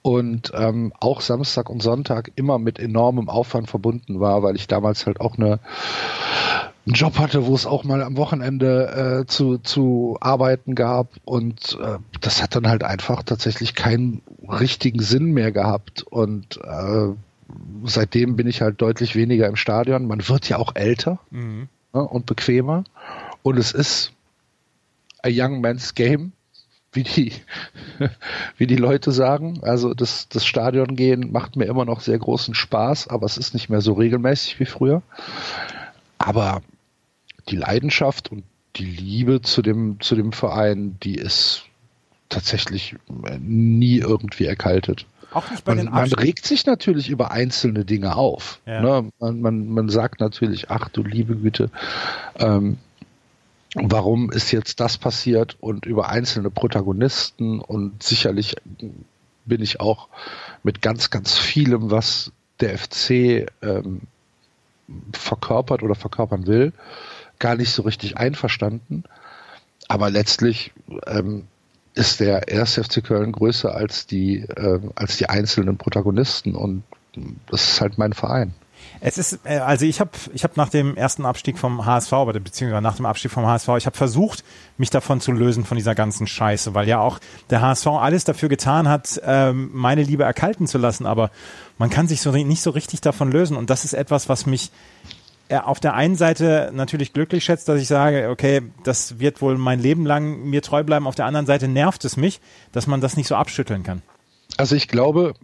und 0.00 0.50
ähm, 0.54 0.92
auch 0.98 1.20
Samstag 1.20 1.68
und 1.68 1.82
Sonntag 1.82 2.32
immer 2.36 2.58
mit 2.58 2.78
enormem 2.78 3.28
Aufwand 3.28 3.68
verbunden 3.68 4.18
war, 4.18 4.42
weil 4.42 4.56
ich 4.56 4.66
damals 4.66 5.06
halt 5.06 5.20
auch 5.20 5.36
eine 5.36 5.60
einen 6.88 6.94
Job 6.94 7.18
hatte, 7.18 7.44
wo 7.46 7.54
es 7.54 7.66
auch 7.66 7.84
mal 7.84 8.02
am 8.02 8.16
Wochenende 8.16 9.20
äh, 9.20 9.26
zu, 9.26 9.58
zu 9.58 10.16
arbeiten 10.20 10.74
gab 10.74 11.10
und 11.26 11.78
äh, 11.82 11.98
das 12.22 12.42
hat 12.42 12.56
dann 12.56 12.66
halt 12.66 12.82
einfach 12.82 13.22
tatsächlich 13.22 13.74
keinen 13.74 14.22
richtigen 14.48 15.00
Sinn 15.00 15.32
mehr 15.32 15.52
gehabt 15.52 16.02
und 16.02 16.58
äh, 16.64 17.08
seitdem 17.84 18.36
bin 18.36 18.46
ich 18.46 18.62
halt 18.62 18.80
deutlich 18.80 19.16
weniger 19.16 19.46
im 19.48 19.56
Stadion. 19.56 20.06
Man 20.06 20.26
wird 20.28 20.48
ja 20.48 20.56
auch 20.56 20.74
älter 20.76 21.18
mhm. 21.30 21.68
ne, 21.92 22.02
und 22.02 22.24
bequemer 22.24 22.84
und 23.42 23.58
es 23.58 23.72
ist 23.72 24.12
a 25.22 25.28
young 25.30 25.60
man's 25.60 25.94
game, 25.94 26.32
wie 26.92 27.02
die, 27.02 27.32
wie 28.56 28.66
die 28.66 28.76
Leute 28.76 29.12
sagen. 29.12 29.58
Also 29.60 29.92
das, 29.92 30.30
das 30.30 30.46
Stadion 30.46 30.96
gehen 30.96 31.32
macht 31.32 31.54
mir 31.54 31.66
immer 31.66 31.84
noch 31.84 32.00
sehr 32.00 32.18
großen 32.18 32.54
Spaß, 32.54 33.08
aber 33.08 33.26
es 33.26 33.36
ist 33.36 33.52
nicht 33.52 33.68
mehr 33.68 33.82
so 33.82 33.92
regelmäßig 33.92 34.58
wie 34.58 34.64
früher. 34.64 35.02
Aber 36.16 36.62
die 37.48 37.56
Leidenschaft 37.56 38.30
und 38.30 38.44
die 38.76 38.84
Liebe 38.84 39.40
zu 39.42 39.62
dem, 39.62 40.00
zu 40.00 40.14
dem 40.14 40.32
Verein, 40.32 40.98
die 41.02 41.14
ist 41.14 41.64
tatsächlich 42.28 42.96
äh, 43.24 43.38
nie 43.38 43.98
irgendwie 43.98 44.46
erkaltet. 44.46 45.06
Auch 45.32 45.50
nicht 45.50 45.64
bei 45.64 45.74
man, 45.74 45.86
den 45.86 45.94
man 45.94 46.12
regt 46.12 46.46
sich 46.46 46.64
natürlich 46.64 47.10
über 47.10 47.30
einzelne 47.30 47.84
Dinge 47.84 48.16
auf. 48.16 48.60
Ja. 48.66 48.80
Ne? 48.80 49.10
Man, 49.18 49.40
man, 49.40 49.68
man 49.68 49.88
sagt 49.88 50.20
natürlich, 50.20 50.70
ach 50.70 50.88
du 50.88 51.02
liebe 51.02 51.36
Güte, 51.36 51.70
ähm, 52.36 52.78
warum 53.74 54.30
ist 54.30 54.52
jetzt 54.52 54.80
das 54.80 54.96
passiert 54.96 55.56
und 55.60 55.84
über 55.84 56.08
einzelne 56.08 56.50
Protagonisten 56.50 57.60
und 57.60 58.02
sicherlich 58.02 58.56
bin 59.44 59.62
ich 59.62 59.80
auch 59.80 60.08
mit 60.62 60.80
ganz, 60.80 61.10
ganz 61.10 61.36
vielem, 61.36 61.90
was 61.90 62.32
der 62.60 62.78
FC 62.78 63.46
ähm, 63.62 64.02
verkörpert 65.12 65.82
oder 65.82 65.94
verkörpern 65.94 66.46
will, 66.46 66.72
gar 67.38 67.56
nicht 67.56 67.70
so 67.70 67.82
richtig 67.82 68.16
einverstanden. 68.16 69.04
Aber 69.88 70.10
letztlich 70.10 70.72
ähm, 71.06 71.46
ist 71.94 72.20
der 72.20 72.48
1. 72.48 72.74
FC 72.74 73.02
Köln 73.02 73.32
größer 73.32 73.74
als 73.74 74.06
die, 74.06 74.40
äh, 74.40 74.80
als 74.94 75.16
die 75.16 75.28
einzelnen 75.28 75.76
Protagonisten 75.76 76.54
und 76.54 76.84
das 77.50 77.72
ist 77.72 77.80
halt 77.80 77.98
mein 77.98 78.12
Verein. 78.12 78.54
Es 79.00 79.18
ist, 79.18 79.40
äh, 79.44 79.58
also 79.58 79.84
ich 79.84 80.00
habe 80.00 80.10
ich 80.34 80.44
hab 80.44 80.56
nach 80.56 80.68
dem 80.68 80.96
ersten 80.96 81.24
Abstieg 81.24 81.58
vom 81.58 81.84
HSV, 81.84 82.12
beziehungsweise 82.32 82.82
nach 82.82 82.96
dem 82.96 83.06
Abstieg 83.06 83.30
vom 83.30 83.46
HSV, 83.46 83.68
ich 83.76 83.86
habe 83.86 83.96
versucht, 83.96 84.44
mich 84.76 84.90
davon 84.90 85.20
zu 85.20 85.32
lösen, 85.32 85.64
von 85.64 85.76
dieser 85.76 85.94
ganzen 85.94 86.26
Scheiße, 86.26 86.74
weil 86.74 86.88
ja 86.88 87.00
auch 87.00 87.18
der 87.50 87.60
HSV 87.60 87.86
alles 87.86 88.24
dafür 88.24 88.48
getan 88.48 88.88
hat, 88.88 89.20
ähm, 89.24 89.70
meine 89.72 90.02
Liebe 90.02 90.24
erkalten 90.24 90.66
zu 90.66 90.78
lassen, 90.78 91.06
aber 91.06 91.30
man 91.78 91.90
kann 91.90 92.08
sich 92.08 92.20
so 92.20 92.30
nicht 92.32 92.62
so 92.62 92.70
richtig 92.70 93.00
davon 93.00 93.30
lösen 93.30 93.56
und 93.56 93.70
das 93.70 93.84
ist 93.84 93.92
etwas, 93.94 94.28
was 94.28 94.46
mich 94.46 94.70
auf 95.50 95.80
der 95.80 95.94
einen 95.94 96.14
Seite 96.14 96.70
natürlich 96.74 97.12
glücklich 97.12 97.44
schätzt, 97.44 97.68
dass 97.68 97.80
ich 97.80 97.88
sage, 97.88 98.28
okay, 98.30 98.62
das 98.84 99.18
wird 99.18 99.40
wohl 99.40 99.56
mein 99.56 99.80
Leben 99.80 100.04
lang 100.04 100.44
mir 100.44 100.62
treu 100.62 100.84
bleiben. 100.84 101.06
Auf 101.06 101.14
der 101.14 101.26
anderen 101.26 101.46
Seite 101.46 101.68
nervt 101.68 102.04
es 102.04 102.16
mich, 102.16 102.40
dass 102.72 102.86
man 102.86 103.00
das 103.00 103.16
nicht 103.16 103.28
so 103.28 103.34
abschütteln 103.34 103.82
kann. 103.82 104.02
Also 104.56 104.76
ich 104.76 104.88
glaube, 104.88 105.34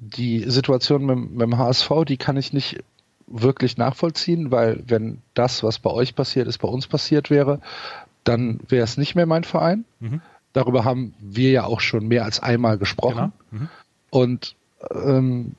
die 0.00 0.50
Situation 0.50 1.04
mit, 1.04 1.30
mit 1.30 1.42
dem 1.42 1.58
HSV, 1.58 1.90
die 2.06 2.16
kann 2.16 2.36
ich 2.36 2.52
nicht 2.52 2.82
wirklich 3.26 3.76
nachvollziehen, 3.76 4.50
weil 4.50 4.82
wenn 4.86 5.18
das, 5.34 5.62
was 5.62 5.78
bei 5.78 5.90
euch 5.90 6.16
passiert 6.16 6.48
ist, 6.48 6.58
bei 6.58 6.68
uns 6.68 6.88
passiert 6.88 7.30
wäre, 7.30 7.60
dann 8.24 8.60
wäre 8.68 8.84
es 8.84 8.96
nicht 8.96 9.14
mehr 9.14 9.26
mein 9.26 9.44
Verein. 9.44 9.84
Mhm. 10.00 10.20
Darüber 10.52 10.84
haben 10.84 11.14
wir 11.20 11.50
ja 11.50 11.64
auch 11.64 11.80
schon 11.80 12.08
mehr 12.08 12.24
als 12.24 12.40
einmal 12.40 12.78
gesprochen. 12.78 13.32
Genau. 13.50 13.62
Mhm. 13.62 13.68
Und 14.10 14.56
ähm, 14.92 15.52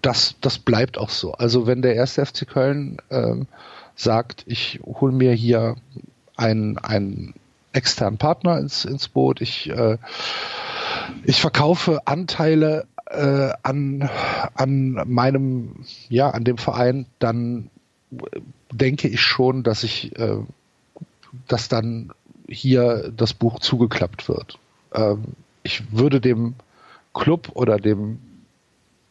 das, 0.00 0.36
das 0.40 0.58
bleibt 0.58 0.98
auch 0.98 1.10
so. 1.10 1.32
Also 1.32 1.66
wenn 1.66 1.82
der 1.82 1.94
erste 1.94 2.24
FC 2.24 2.46
Köln 2.46 2.98
ähm, 3.10 3.46
sagt, 3.94 4.44
ich 4.46 4.80
hole 4.84 5.12
mir 5.12 5.32
hier 5.32 5.76
einen, 6.36 6.78
einen 6.78 7.34
externen 7.72 8.18
Partner 8.18 8.58
ins, 8.58 8.84
ins 8.84 9.08
Boot, 9.08 9.40
ich, 9.40 9.68
äh, 9.70 9.98
ich 11.24 11.40
verkaufe 11.40 12.06
Anteile 12.06 12.86
äh, 13.06 13.50
an, 13.62 14.08
an 14.54 15.02
meinem, 15.06 15.84
ja, 16.08 16.30
an 16.30 16.44
dem 16.44 16.58
Verein, 16.58 17.06
dann 17.18 17.70
denke 18.70 19.08
ich 19.08 19.20
schon, 19.20 19.62
dass 19.62 19.84
ich, 19.84 20.18
äh, 20.18 20.38
dass 21.48 21.68
dann 21.68 22.12
hier 22.48 23.12
das 23.14 23.34
Buch 23.34 23.60
zugeklappt 23.60 24.28
wird. 24.28 24.58
Ähm, 24.94 25.24
ich 25.62 25.92
würde 25.92 26.20
dem 26.20 26.54
Club 27.14 27.50
oder 27.54 27.76
dem 27.76 28.18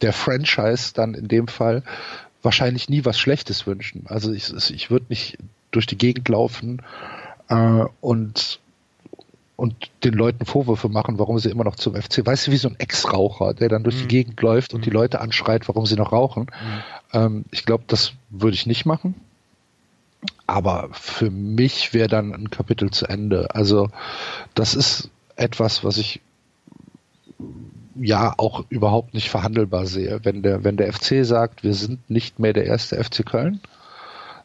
der 0.02 0.12
Franchise 0.12 0.92
dann 0.94 1.14
in 1.14 1.28
dem 1.28 1.48
Fall 1.48 1.82
wahrscheinlich 2.42 2.88
nie 2.88 3.04
was 3.04 3.18
Schlechtes 3.18 3.66
wünschen. 3.66 4.04
Also 4.08 4.32
ich, 4.32 4.52
ich 4.70 4.90
würde 4.90 5.06
nicht 5.08 5.38
durch 5.70 5.86
die 5.86 5.98
Gegend 5.98 6.28
laufen 6.28 6.82
äh, 7.48 7.84
und 8.00 8.60
und 9.54 9.90
den 10.02 10.14
Leuten 10.14 10.44
Vorwürfe 10.44 10.88
machen, 10.88 11.20
warum 11.20 11.38
sie 11.38 11.48
immer 11.48 11.62
noch 11.62 11.76
zum 11.76 11.94
FC. 11.94 12.26
Weißt 12.26 12.48
du, 12.48 12.50
wie 12.50 12.56
so 12.56 12.68
ein 12.68 12.74
Ex-Raucher, 12.80 13.54
der 13.54 13.68
dann 13.68 13.84
durch 13.84 13.94
mhm. 13.94 14.00
die 14.00 14.08
Gegend 14.08 14.40
läuft 14.40 14.74
und 14.74 14.80
mhm. 14.80 14.84
die 14.84 14.90
Leute 14.90 15.20
anschreit, 15.20 15.68
warum 15.68 15.86
sie 15.86 15.94
noch 15.94 16.10
rauchen. 16.10 16.44
Mhm. 16.44 16.82
Ähm, 17.12 17.44
ich 17.52 17.64
glaube, 17.64 17.84
das 17.86 18.12
würde 18.30 18.54
ich 18.54 18.66
nicht 18.66 18.86
machen. 18.86 19.14
Aber 20.48 20.88
für 20.90 21.30
mich 21.30 21.94
wäre 21.94 22.08
dann 22.08 22.34
ein 22.34 22.50
Kapitel 22.50 22.90
zu 22.90 23.06
Ende. 23.06 23.54
Also 23.54 23.90
das 24.54 24.74
ist 24.74 25.10
etwas, 25.36 25.84
was 25.84 25.96
ich 25.96 26.20
ja 27.96 28.34
auch 28.36 28.64
überhaupt 28.68 29.14
nicht 29.14 29.30
verhandelbar 29.30 29.86
sehe. 29.86 30.20
Wenn 30.22 30.42
der, 30.42 30.64
wenn 30.64 30.76
der 30.76 30.92
FC 30.92 31.24
sagt, 31.24 31.62
wir 31.62 31.74
sind 31.74 32.08
nicht 32.10 32.38
mehr 32.38 32.52
der 32.52 32.66
erste 32.66 33.02
FC 33.02 33.24
Köln, 33.24 33.60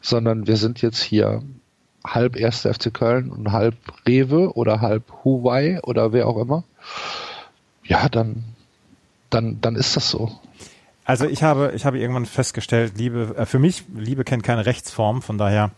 sondern 0.00 0.46
wir 0.46 0.56
sind 0.56 0.82
jetzt 0.82 1.02
hier 1.02 1.42
halb 2.06 2.36
erste 2.36 2.72
FC 2.72 2.92
Köln 2.92 3.30
und 3.30 3.52
halb 3.52 3.74
Rewe 4.06 4.54
oder 4.54 4.80
halb 4.80 5.04
Huawei 5.24 5.80
oder 5.82 6.12
wer 6.12 6.26
auch 6.26 6.38
immer, 6.38 6.64
ja, 7.84 8.08
dann, 8.08 8.44
dann, 9.30 9.60
dann 9.60 9.76
ist 9.76 9.96
das 9.96 10.10
so. 10.10 10.30
Also 11.04 11.26
ich 11.26 11.42
habe, 11.42 11.72
ich 11.74 11.86
habe 11.86 11.98
irgendwann 11.98 12.26
festgestellt, 12.26 12.92
Liebe, 12.98 13.34
äh, 13.36 13.46
für 13.46 13.58
mich, 13.58 13.84
Liebe 13.96 14.24
kennt 14.24 14.42
keine 14.42 14.66
Rechtsform, 14.66 15.22
von 15.22 15.38
daher 15.38 15.70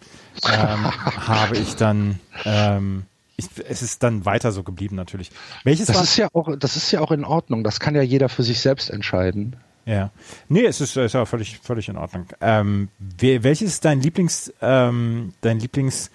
ähm, 0.45 0.87
habe 1.29 1.57
ich 1.57 1.77
dann, 1.77 2.19
ähm, 2.45 3.05
ich, 3.41 3.65
es 3.69 3.83
ist 3.83 4.03
dann 4.03 4.25
weiter 4.25 4.53
so 4.53 4.63
geblieben 4.63 4.97
natürlich. 4.97 5.31
Welches 5.65 5.87
das 5.87 6.03
ist 6.03 6.17
ja 6.17 6.29
auch, 6.33 6.57
das 6.57 6.77
ist 6.77 6.91
ja 6.93 7.01
auch 7.01 7.11
in 7.11 7.25
Ordnung. 7.25 7.65
Das 7.65 7.81
kann 7.81 7.95
ja 7.95 8.03
jeder 8.03 8.29
für 8.29 8.43
sich 8.43 8.61
selbst 8.61 8.91
entscheiden. 8.91 9.57
Ja, 9.87 10.11
nee, 10.49 10.65
es 10.65 10.81
ist, 10.81 10.97
ist 10.97 11.15
ja 11.15 11.25
völlig, 11.25 11.59
völlig 11.59 11.89
in 11.89 11.97
Ordnung. 11.97 12.27
Ähm, 12.41 12.89
welches 13.19 13.69
ist 13.69 13.85
dein 13.85 14.01
Lieblings, 14.01 14.53
ähm, 14.61 15.33
dein 15.41 15.59
Lieblings 15.59 16.11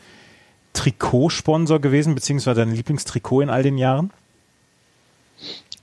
Trikotsponsor 0.74 1.80
gewesen, 1.80 2.16
beziehungsweise 2.16 2.62
dein 2.62 2.74
Lieblingstrikot 2.74 3.42
in 3.42 3.50
all 3.50 3.64
den 3.64 3.78
Jahren? 3.78 4.12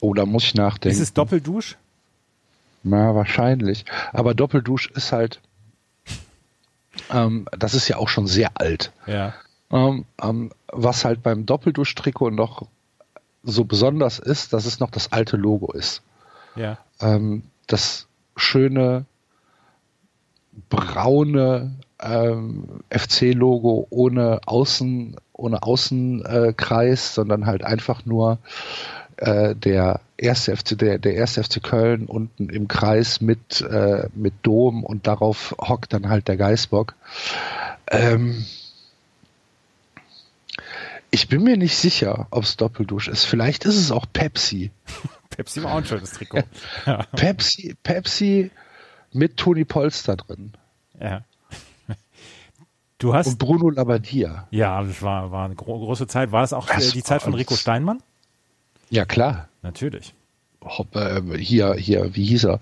Oh, 0.01 0.15
da 0.15 0.27
muss 0.27 0.45
ich 0.45 0.55
nachdenken. 0.55 0.97
Ist 0.97 1.03
es 1.03 1.13
Doppeldusch? 1.13 1.77
Na, 2.83 3.15
wahrscheinlich. 3.15 3.85
Aber 4.13 4.35
Doppeldusch 4.35 4.91
ist 4.91 5.13
halt, 5.13 5.41
ähm, 7.11 7.47
das 7.57 7.75
ist 7.75 7.89
ja 7.89 7.97
auch 7.97 8.09
schon 8.09 8.27
sehr 8.27 8.51
alt. 8.55 8.93
Ja. 9.07 9.35
Ähm, 9.73 10.05
ähm, 10.23 10.51
was 10.69 11.05
halt 11.05 11.23
beim 11.23 11.47
Doppeldusch-Trikot 11.47 12.31
noch 12.31 12.67
so 13.43 13.65
besonders 13.65 14.19
ist, 14.19 14.53
dass 14.53 14.67
es 14.67 14.81
noch 14.81 14.91
das 14.91 15.13
alte 15.13 15.37
Logo 15.37 15.73
ist. 15.73 16.03
Ja. 16.55 16.79
Ähm, 17.01 17.45
das 17.67 18.07
schöne 18.37 19.07
braune 20.69 21.77
ähm, 22.01 22.83
FC-Logo 22.91 23.87
ohne 23.91 24.41
Außen, 24.47 25.17
ohne 25.33 25.63
Außenkreis, 25.63 27.15
sondern 27.15 27.47
halt 27.47 27.65
einfach 27.65 28.05
nur 28.05 28.39
äh, 29.17 29.55
der 29.55 30.01
erste 30.17 30.57
FC, 30.57 30.79
der, 30.79 30.99
der 30.99 31.15
erste 31.15 31.43
FC 31.43 31.63
Köln 31.63 32.07
unten 32.07 32.49
im 32.49 32.69
Kreis 32.69 33.21
mit, 33.21 33.61
äh, 33.63 34.09
mit 34.15 34.35
Dom 34.43 34.85
und 34.85 35.07
darauf 35.07 35.55
hockt 35.61 35.93
dann 35.93 36.09
halt 36.09 36.29
der 36.29 36.37
Geißbock. 36.37 36.95
Ähm, 37.91 38.45
ich 41.13 41.29
bin 41.29 41.45
mir 41.45 41.57
nicht 41.57 41.77
sicher, 41.77 42.27
ob 42.31 42.43
es 42.43 42.57
Doppeldusch 42.57 43.07
ist. 43.07 43.25
Vielleicht 43.25 43.65
ist 43.65 43.77
es 43.77 43.93
auch 43.93 44.07
Pepsi. 44.13 44.73
Pepsi 45.31 45.63
war 45.63 45.73
auch 45.73 45.77
ein 45.77 45.85
schönes 45.85 46.13
Trikot. 46.13 46.43
Pepsi, 47.13 47.77
Pepsi 47.83 48.51
mit 49.13 49.37
Toni 49.37 49.65
Polster 49.65 50.17
drin. 50.17 50.53
Ja. 51.01 51.23
Du 52.99 53.15
hast. 53.15 53.27
Und 53.27 53.39
Bruno 53.39 53.69
Labbadia. 53.69 54.47
Ja, 54.51 54.83
das 54.83 55.03
war, 55.03 55.31
war 55.33 55.45
eine 55.45 55.55
gro 55.55 55.79
große 55.79 56.07
Zeit. 56.07 56.33
War 56.33 56.45
es 56.45 56.53
auch 56.53 56.67
das 56.67 56.93
die 56.93 57.03
Zeit 57.03 57.23
von 57.23 57.35
Rico 57.35 57.57
Steinmann? 57.57 58.03
Ja, 58.91 59.05
klar. 59.05 59.49
Natürlich. 59.63 60.15
Hopp, 60.63 60.95
äh, 60.95 61.21
hier, 61.39 61.75
hier, 61.75 62.15
wie 62.15 62.25
hieß 62.25 62.45
er? 62.45 62.61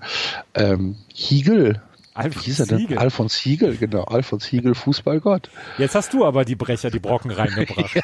Ähm, 0.54 0.97
Hiegel. 1.12 1.83
Alfons 2.25 2.45
wie 2.45 2.50
hieß 2.50 2.61
er 2.61 2.67
denn? 2.67 2.79
Hiegel. 2.79 2.99
Alfons 2.99 3.35
Hiegel, 3.37 3.77
genau. 3.77 4.05
Alfons 4.05 4.45
Hiegel, 4.45 4.75
Fußballgott. 4.75 5.50
Jetzt 5.79 5.95
hast 5.95 6.12
du 6.12 6.25
aber 6.25 6.45
die 6.45 6.57
Brecher, 6.57 6.91
die 6.91 6.99
Brocken 6.99 7.31
reingebracht. 7.31 7.95
ja. 7.95 8.03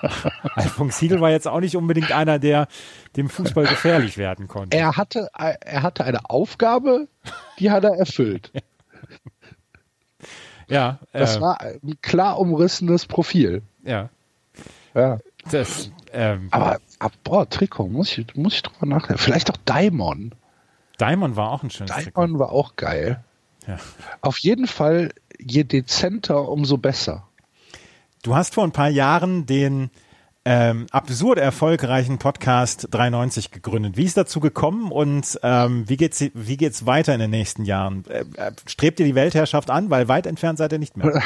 Alfons 0.54 0.98
Hiegel 0.98 1.20
war 1.20 1.30
jetzt 1.30 1.48
auch 1.48 1.60
nicht 1.60 1.76
unbedingt 1.76 2.12
einer, 2.12 2.38
der 2.38 2.68
dem 3.16 3.28
Fußball 3.28 3.66
gefährlich 3.66 4.18
werden 4.18 4.48
konnte. 4.48 4.76
Er 4.76 4.96
hatte, 4.96 5.30
er 5.34 5.82
hatte 5.82 6.04
eine 6.04 6.28
Aufgabe, 6.28 7.08
die 7.58 7.70
hat 7.70 7.84
er 7.84 7.96
erfüllt. 7.96 8.52
Ja. 10.68 10.98
Das 11.12 11.36
äh, 11.36 11.40
war 11.40 11.60
ein 11.60 11.98
klar 12.02 12.40
umrissenes 12.40 13.06
Profil. 13.06 13.62
Ja. 13.84 14.10
Ja. 14.94 15.20
Das, 15.50 15.92
ähm, 16.12 16.48
aber, 16.50 16.78
aber, 16.98 17.14
boah, 17.22 17.48
Trikot, 17.48 17.86
muss 17.86 18.18
ich, 18.18 18.34
muss 18.34 18.54
ich 18.54 18.62
drüber 18.62 18.86
nachdenken. 18.86 19.22
Vielleicht 19.22 19.50
auch 19.50 19.56
Daimon. 19.64 20.34
Daimon 20.98 21.36
war 21.36 21.52
auch 21.52 21.62
ein 21.62 21.70
schönes 21.70 21.92
Daimon 21.92 22.30
Trikot. 22.30 22.38
war 22.40 22.50
auch 22.50 22.74
geil. 22.74 23.22
Ja. 23.66 23.78
Auf 24.20 24.38
jeden 24.38 24.66
Fall, 24.66 25.12
je 25.38 25.64
dezenter, 25.64 26.48
umso 26.48 26.76
besser. 26.76 27.26
Du 28.22 28.34
hast 28.34 28.54
vor 28.54 28.64
ein 28.64 28.72
paar 28.72 28.88
Jahren 28.88 29.46
den 29.46 29.90
ähm, 30.44 30.86
absurd 30.92 31.38
erfolgreichen 31.38 32.18
Podcast 32.18 32.88
93 32.92 33.50
gegründet. 33.50 33.96
Wie 33.96 34.04
ist 34.04 34.16
dazu 34.16 34.38
gekommen 34.38 34.92
und 34.92 35.40
ähm, 35.42 35.88
wie 35.88 35.96
geht's 35.96 36.24
wie 36.34 36.56
geht's 36.56 36.86
weiter 36.86 37.12
in 37.14 37.20
den 37.20 37.30
nächsten 37.30 37.64
Jahren? 37.64 38.04
Äh, 38.08 38.24
äh 38.36 38.52
strebt 38.66 39.00
ihr 39.00 39.06
die 39.06 39.16
Weltherrschaft 39.16 39.70
an, 39.70 39.90
weil 39.90 40.06
weit 40.06 40.26
entfernt 40.26 40.58
seid 40.58 40.72
ihr 40.72 40.78
nicht 40.78 40.96
mehr? 40.96 41.20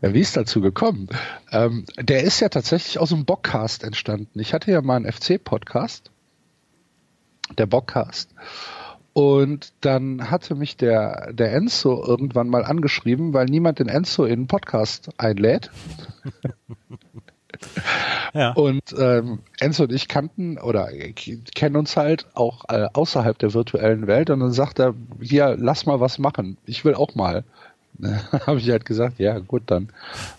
Ja, 0.00 0.14
wie 0.14 0.20
ist 0.20 0.36
dazu 0.36 0.60
gekommen? 0.60 1.08
Ähm, 1.50 1.84
der 1.98 2.22
ist 2.22 2.40
ja 2.40 2.48
tatsächlich 2.48 2.98
aus 2.98 3.08
dem 3.08 3.24
Bockcast 3.24 3.82
entstanden. 3.82 4.38
Ich 4.38 4.54
hatte 4.54 4.70
ja 4.70 4.80
mal 4.80 4.96
einen 4.96 5.10
FC-Podcast, 5.10 6.10
der 7.56 7.66
Bockcast. 7.66 8.30
Und 9.18 9.72
dann 9.80 10.30
hatte 10.30 10.54
mich 10.54 10.76
der, 10.76 11.32
der 11.32 11.52
Enzo 11.52 12.04
irgendwann 12.06 12.48
mal 12.48 12.64
angeschrieben, 12.64 13.32
weil 13.32 13.46
niemand 13.46 13.80
den 13.80 13.88
Enzo 13.88 14.24
in 14.24 14.34
einen 14.34 14.46
Podcast 14.46 15.10
einlädt. 15.18 15.72
ja. 18.32 18.52
Und 18.52 18.94
ähm, 18.96 19.40
Enzo 19.58 19.82
und 19.82 19.92
ich 19.92 20.06
kannten 20.06 20.56
oder 20.56 20.88
kennen 21.56 21.74
uns 21.74 21.96
halt 21.96 22.28
auch 22.34 22.66
äh, 22.68 22.86
außerhalb 22.92 23.36
der 23.36 23.54
virtuellen 23.54 24.06
Welt. 24.06 24.30
Und 24.30 24.38
dann 24.38 24.52
sagt 24.52 24.78
er, 24.78 24.94
hier, 25.20 25.56
lass 25.58 25.84
mal 25.84 25.98
was 25.98 26.20
machen. 26.20 26.56
Ich 26.64 26.84
will 26.84 26.94
auch 26.94 27.16
mal. 27.16 27.42
habe 28.46 28.58
ich 28.58 28.70
halt 28.70 28.86
gesagt, 28.86 29.18
ja 29.18 29.40
gut, 29.40 29.64
dann, 29.66 29.88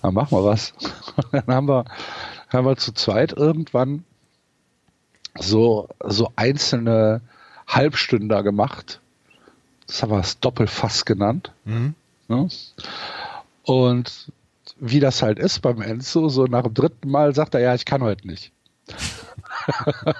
dann 0.01 0.13
machen 0.13 0.37
wir 0.37 0.45
was. 0.45 0.71
Und 1.17 1.33
dann 1.33 1.53
haben 1.53 1.67
wir, 1.67 1.83
haben 2.47 2.65
wir 2.65 2.77
zu 2.77 2.93
zweit 2.93 3.33
irgendwann 3.33 4.05
so, 5.37 5.89
so 6.01 6.31
einzelne 6.37 7.19
Halbstünder 7.69 8.43
gemacht. 8.43 8.99
Das 9.87 10.03
haben 10.03 10.11
wir 10.11 10.17
das 10.17 10.39
Doppelfass 10.39 11.05
genannt. 11.05 11.51
Mhm. 11.65 11.95
Ja. 12.27 12.47
Und 13.63 14.31
wie 14.79 14.99
das 14.99 15.21
halt 15.21 15.39
ist 15.39 15.61
beim 15.61 15.81
Enzo, 15.81 16.29
so 16.29 16.45
nach 16.45 16.63
dem 16.63 16.73
dritten 16.73 17.09
Mal 17.09 17.33
sagt 17.35 17.53
er, 17.53 17.61
ja, 17.61 17.75
ich 17.75 17.85
kann 17.85 18.01
heute 18.01 18.27
nicht. 18.27 18.51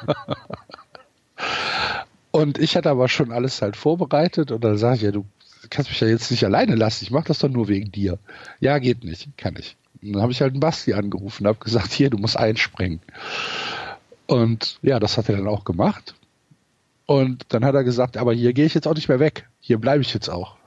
und 2.32 2.58
ich 2.58 2.76
hatte 2.76 2.90
aber 2.90 3.10
schon 3.10 3.32
alles 3.32 3.62
halt 3.62 3.76
vorbereitet 3.76 4.52
und 4.52 4.64
dann 4.64 4.78
sage 4.78 4.96
ich, 4.96 5.02
ja, 5.04 5.12
du 5.12 5.26
kannst 5.70 5.90
mich 5.90 6.00
ja 6.00 6.08
jetzt 6.08 6.32
nicht 6.32 6.44
alleine 6.44 6.76
lassen, 6.76 7.04
ich 7.04 7.12
mache 7.12 7.28
das 7.28 7.40
doch 7.40 7.50
nur 7.50 7.68
wegen 7.68 7.92
dir. 7.92 8.20
Ja, 8.60 8.80
geht 8.80 9.04
nicht, 9.04 9.30
kann 9.38 9.56
ich. 9.58 9.76
Und 10.02 10.14
dann 10.14 10.22
habe 10.22 10.32
ich 10.32 10.42
halt 10.42 10.54
einen 10.54 10.60
Basti 10.60 10.94
angerufen 10.94 11.44
und 11.44 11.50
habe 11.50 11.64
gesagt, 11.64 11.92
hier, 11.92 12.10
du 12.10 12.18
musst 12.18 12.38
einspringen. 12.38 13.02
Und 14.28 14.78
ja, 14.82 15.00
das 15.00 15.18
hat 15.18 15.30
er 15.30 15.38
dann 15.38 15.48
auch 15.48 15.64
gemacht. 15.64 16.16
Und 17.10 17.48
dann 17.50 17.66
hat 17.66 17.74
er 17.74 17.84
gesagt, 17.84 18.18
aber 18.18 18.34
hier 18.34 18.54
gehe 18.54 18.68
ich 18.68 18.76
jetzt 18.76 18.88
auch 18.88 18.94
nicht 18.94 19.10
mehr 19.10 19.20
weg. 19.20 19.50
Hier 19.62 19.80
bleibe 19.80 20.04
ich 20.04 20.14
jetzt 20.14 20.30
auch. 20.30 20.58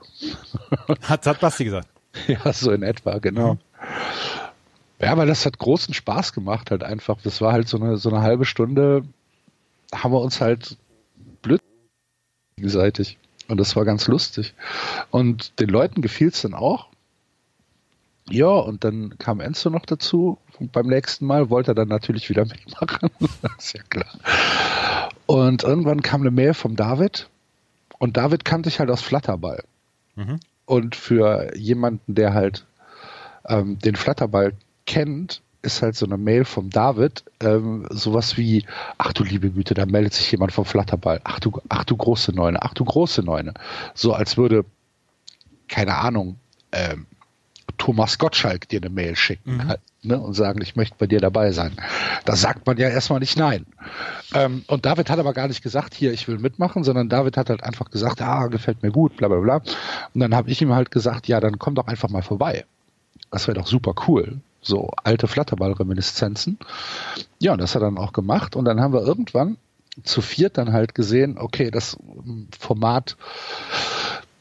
hat, 1.03 1.25
hat 1.25 1.39
Basti 1.39 1.63
gesagt. 1.63 1.87
Ja, 2.27 2.51
so 2.51 2.73
in 2.73 2.83
etwa, 2.83 3.19
genau. 3.19 3.53
Mhm. 3.53 3.59
Ja, 4.99 5.15
weil 5.15 5.27
das 5.27 5.45
hat 5.45 5.57
großen 5.57 5.93
Spaß 5.93 6.33
gemacht, 6.33 6.69
halt 6.69 6.83
einfach. 6.83 7.17
Das 7.23 7.39
war 7.39 7.53
halt 7.53 7.69
so 7.69 7.77
eine, 7.77 7.95
so 7.95 8.09
eine 8.09 8.21
halbe 8.21 8.43
Stunde, 8.43 9.05
haben 9.95 10.11
wir 10.11 10.19
uns 10.19 10.41
halt 10.41 10.75
blöd 11.43 11.61
gegenseitig. 12.57 13.17
Und 13.47 13.57
das 13.57 13.77
war 13.77 13.85
ganz 13.85 14.09
lustig. 14.09 14.53
Und 15.11 15.57
den 15.61 15.69
Leuten 15.69 16.01
gefiel 16.01 16.27
es 16.27 16.41
dann 16.41 16.55
auch. 16.55 16.89
Ja, 18.27 18.49
und 18.49 18.83
dann 18.83 19.17
kam 19.17 19.39
Enzo 19.39 19.69
noch 19.69 19.85
dazu. 19.85 20.37
Und 20.59 20.71
beim 20.71 20.87
nächsten 20.87 21.25
Mal 21.25 21.49
wollte 21.49 21.71
er 21.71 21.75
dann 21.75 21.87
natürlich 21.87 22.29
wieder 22.29 22.45
mitmachen. 22.45 23.09
das 23.41 23.51
ist 23.59 23.73
ja 23.73 23.83
klar. 23.89 25.09
Und 25.25 25.63
irgendwann 25.63 26.01
kam 26.01 26.21
eine 26.21 26.31
Mail 26.31 26.53
vom 26.53 26.75
David. 26.75 27.29
Und 27.99 28.17
David 28.17 28.45
kannte 28.45 28.69
ich 28.69 28.79
halt 28.79 28.89
aus 28.89 29.01
Flatterball. 29.01 29.63
Mhm. 30.15 30.39
Und 30.65 30.95
für 30.95 31.55
jemanden, 31.55 32.15
der 32.15 32.33
halt 32.33 32.65
ähm, 33.45 33.79
den 33.79 33.95
Flatterball 33.95 34.53
kennt, 34.85 35.41
ist 35.61 35.81
halt 35.81 35.95
so 35.95 36.05
eine 36.05 36.17
Mail 36.17 36.43
vom 36.45 36.69
David, 36.69 37.23
ähm, 37.39 37.87
sowas 37.89 38.37
wie, 38.37 38.65
ach 38.97 39.13
du 39.13 39.23
liebe 39.23 39.49
Güte, 39.49 39.73
da 39.73 39.85
meldet 39.85 40.13
sich 40.13 40.29
jemand 40.31 40.51
vom 40.51 40.65
Flatterball, 40.65 41.21
ach 41.23 41.39
du, 41.39 41.61
ach 41.69 41.85
du 41.85 41.95
große 41.95 42.33
Neune, 42.33 42.61
ach 42.61 42.73
du 42.73 42.83
große 42.83 43.23
Neune. 43.23 43.53
So 43.93 44.13
als 44.13 44.35
würde, 44.35 44.65
keine 45.69 45.95
Ahnung, 45.95 46.37
ähm, 46.73 47.05
Thomas 47.77 48.17
Gottschalk 48.17 48.67
dir 48.69 48.81
eine 48.81 48.89
Mail 48.89 49.15
schicken 49.15 49.57
mhm. 49.57 49.67
halt, 49.67 49.79
ne, 50.03 50.19
und 50.19 50.33
sagen, 50.33 50.61
ich 50.61 50.75
möchte 50.75 50.95
bei 50.97 51.07
dir 51.07 51.19
dabei 51.19 51.51
sein. 51.51 51.73
Da 52.25 52.35
sagt 52.35 52.65
man 52.65 52.77
ja 52.77 52.89
erstmal 52.89 53.19
nicht 53.19 53.37
nein. 53.37 53.65
Ähm, 54.33 54.63
und 54.67 54.85
David 54.85 55.09
hat 55.09 55.19
aber 55.19 55.33
gar 55.33 55.47
nicht 55.47 55.63
gesagt, 55.63 55.93
hier, 55.93 56.13
ich 56.13 56.27
will 56.27 56.37
mitmachen, 56.37 56.83
sondern 56.83 57.09
David 57.09 57.37
hat 57.37 57.49
halt 57.49 57.63
einfach 57.63 57.89
gesagt, 57.89 58.21
ah, 58.21 58.47
gefällt 58.47 58.83
mir 58.83 58.91
gut, 58.91 59.17
bla 59.17 59.27
bla 59.27 59.39
bla. 59.39 59.55
Und 60.13 60.19
dann 60.21 60.35
habe 60.35 60.49
ich 60.49 60.61
ihm 60.61 60.73
halt 60.73 60.91
gesagt, 60.91 61.27
ja, 61.27 61.39
dann 61.39 61.59
komm 61.59 61.75
doch 61.75 61.87
einfach 61.87 62.09
mal 62.09 62.23
vorbei. 62.23 62.65
Das 63.31 63.47
wäre 63.47 63.57
doch 63.57 63.67
super 63.67 63.95
cool 64.07 64.39
so 64.65 64.89
alte 65.03 65.27
Flatterball-Reminiszenzen. 65.27 66.57
Ja, 67.39 67.53
und 67.53 67.61
das 67.61 67.75
hat 67.75 67.81
er 67.81 67.87
dann 67.87 67.97
auch 67.97 68.13
gemacht. 68.13 68.55
Und 68.55 68.65
dann 68.65 68.81
haben 68.81 68.93
wir 68.93 69.01
irgendwann 69.01 69.57
zu 70.03 70.21
viert 70.21 70.57
dann 70.57 70.73
halt 70.73 70.95
gesehen, 70.95 71.37
okay, 71.37 71.69
das 71.69 71.97
Format 72.57 73.15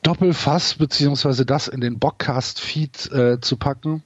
Doppelfass, 0.02 0.74
beziehungsweise 0.74 1.46
das 1.46 1.68
in 1.68 1.80
den 1.80 1.98
Bockcast-Feed 1.98 3.12
äh, 3.12 3.40
zu 3.40 3.56
packen, 3.56 4.02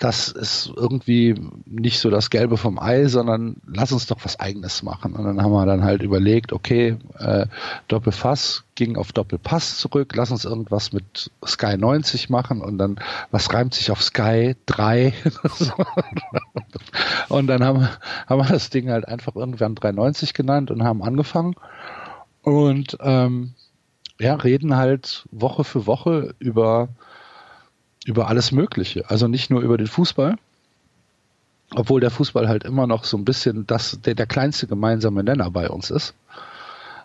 das 0.00 0.28
ist 0.28 0.72
irgendwie 0.74 1.34
nicht 1.66 2.00
so 2.00 2.08
das 2.08 2.30
Gelbe 2.30 2.56
vom 2.56 2.78
Ei, 2.78 3.06
sondern 3.06 3.56
lass 3.66 3.92
uns 3.92 4.06
doch 4.06 4.16
was 4.24 4.40
Eigenes 4.40 4.82
machen. 4.82 5.12
Und 5.12 5.24
dann 5.24 5.42
haben 5.42 5.52
wir 5.52 5.66
dann 5.66 5.84
halt 5.84 6.02
überlegt, 6.02 6.54
okay, 6.54 6.96
äh, 7.18 7.46
Doppelfass 7.86 8.64
ging 8.76 8.96
auf 8.96 9.12
Doppelpass 9.12 9.76
zurück, 9.76 10.14
lass 10.16 10.30
uns 10.30 10.46
irgendwas 10.46 10.94
mit 10.94 11.30
Sky 11.46 11.76
90 11.76 12.30
machen 12.30 12.62
und 12.62 12.78
dann, 12.78 12.98
was 13.30 13.52
reimt 13.52 13.74
sich 13.74 13.90
auf 13.90 14.02
Sky 14.02 14.56
3? 14.64 15.12
und 17.28 17.46
dann 17.46 17.62
haben, 17.62 17.86
haben 18.26 18.40
wir 18.40 18.48
das 18.48 18.70
Ding 18.70 18.88
halt 18.88 19.06
einfach 19.06 19.36
irgendwann 19.36 19.74
390 19.74 20.32
genannt 20.32 20.70
und 20.70 20.82
haben 20.82 21.02
angefangen. 21.02 21.56
Und 22.42 22.96
ähm, 23.02 23.52
ja, 24.20 24.34
reden 24.34 24.76
halt 24.76 25.26
Woche 25.32 25.64
für 25.64 25.86
Woche 25.86 26.34
über 26.38 26.88
über 28.04 28.28
alles 28.28 28.52
Mögliche. 28.52 29.08
Also 29.10 29.28
nicht 29.28 29.50
nur 29.50 29.60
über 29.60 29.76
den 29.76 29.86
Fußball, 29.86 30.36
obwohl 31.74 32.00
der 32.00 32.10
Fußball 32.10 32.48
halt 32.48 32.64
immer 32.64 32.86
noch 32.86 33.04
so 33.04 33.16
ein 33.16 33.24
bisschen 33.24 33.66
das, 33.66 34.00
der, 34.00 34.14
der 34.14 34.26
kleinste 34.26 34.66
gemeinsame 34.66 35.22
Nenner 35.22 35.50
bei 35.50 35.68
uns 35.68 35.90
ist. 35.90 36.14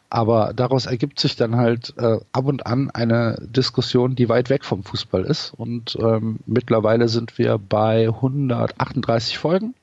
Aber 0.09 0.53
daraus 0.53 0.85
ergibt 0.85 1.19
sich 1.19 1.35
dann 1.35 1.55
halt 1.55 1.93
äh, 1.97 2.19
ab 2.31 2.45
und 2.45 2.65
an 2.65 2.89
eine 2.91 3.37
Diskussion, 3.41 4.15
die 4.15 4.29
weit 4.29 4.49
weg 4.49 4.63
vom 4.63 4.83
Fußball 4.83 5.23
ist. 5.25 5.53
Und 5.55 5.97
ähm, 5.99 6.39
mittlerweile 6.45 7.09
sind 7.09 7.37
wir 7.37 7.57
bei 7.57 8.07
138 8.07 9.37
Folgen. 9.37 9.73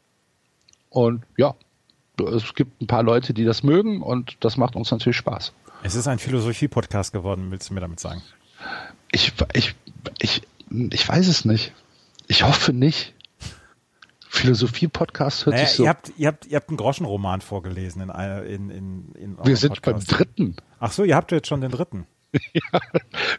Und 0.90 1.22
ja, 1.36 1.54
es 2.18 2.54
gibt 2.54 2.80
ein 2.80 2.86
paar 2.86 3.02
Leute, 3.02 3.34
die 3.34 3.44
das 3.44 3.62
mögen 3.62 4.00
und 4.00 4.36
das 4.40 4.56
macht 4.56 4.76
uns 4.76 4.90
natürlich 4.90 5.16
Spaß. 5.16 5.52
Es 5.84 5.96
ist 5.96 6.06
ein 6.06 6.18
Philosophie-Podcast 6.18 7.12
geworden, 7.12 7.50
willst 7.50 7.70
du 7.70 7.74
mir 7.74 7.80
damit 7.80 7.98
sagen? 7.98 8.22
Ich, 9.10 9.32
ich, 9.52 9.74
ich, 10.20 10.42
ich 10.70 11.08
weiß 11.08 11.26
es 11.26 11.44
nicht. 11.44 11.72
Ich 12.28 12.44
hoffe 12.44 12.72
nicht. 12.72 13.14
Philosophie-Podcast 14.28 15.44
hört 15.46 15.56
naja, 15.56 15.66
sich 15.66 15.76
so. 15.76 15.82
Ihr 15.82 15.88
habt, 15.88 16.12
ihr, 16.16 16.28
habt, 16.28 16.46
ihr 16.46 16.56
habt 16.56 16.68
einen 16.68 16.76
Groschenroman 16.78 17.40
vorgelesen 17.40 18.00
in, 18.00 18.10
in, 18.10 18.70
in, 18.70 19.12
in 19.14 19.38
Wir 19.44 19.56
sind 19.56 19.74
Podcast. 19.82 20.08
beim 20.08 20.18
dritten. 20.18 20.56
Ach 20.78 20.92
so, 20.92 21.04
ihr 21.04 21.16
habt 21.16 21.32
jetzt 21.32 21.48
schon 21.48 21.60
den 21.60 21.72
dritten. 21.72 22.06
ja, 22.52 22.80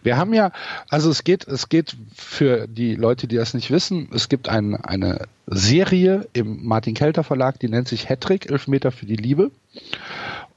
wir 0.04 0.18
haben 0.18 0.34
ja, 0.34 0.52
also 0.90 1.10
es 1.10 1.24
geht, 1.24 1.48
es 1.48 1.70
geht 1.70 1.96
für 2.16 2.68
die 2.68 2.96
Leute, 2.96 3.28
die 3.28 3.36
das 3.36 3.54
nicht 3.54 3.72
wissen, 3.72 4.10
es 4.14 4.30
gibt 4.30 4.50
ein, 4.50 4.76
eine 4.76 5.26
Serie 5.48 6.28
im 6.34 6.66
Martin 6.66 6.94
Kelter 6.94 7.24
Verlag, 7.24 7.60
die 7.60 7.70
nennt 7.70 7.88
sich 7.88 8.10
Hattrick, 8.10 8.50
Elfmeter 8.50 8.92
für 8.92 9.06
die 9.06 9.16
Liebe. 9.16 9.52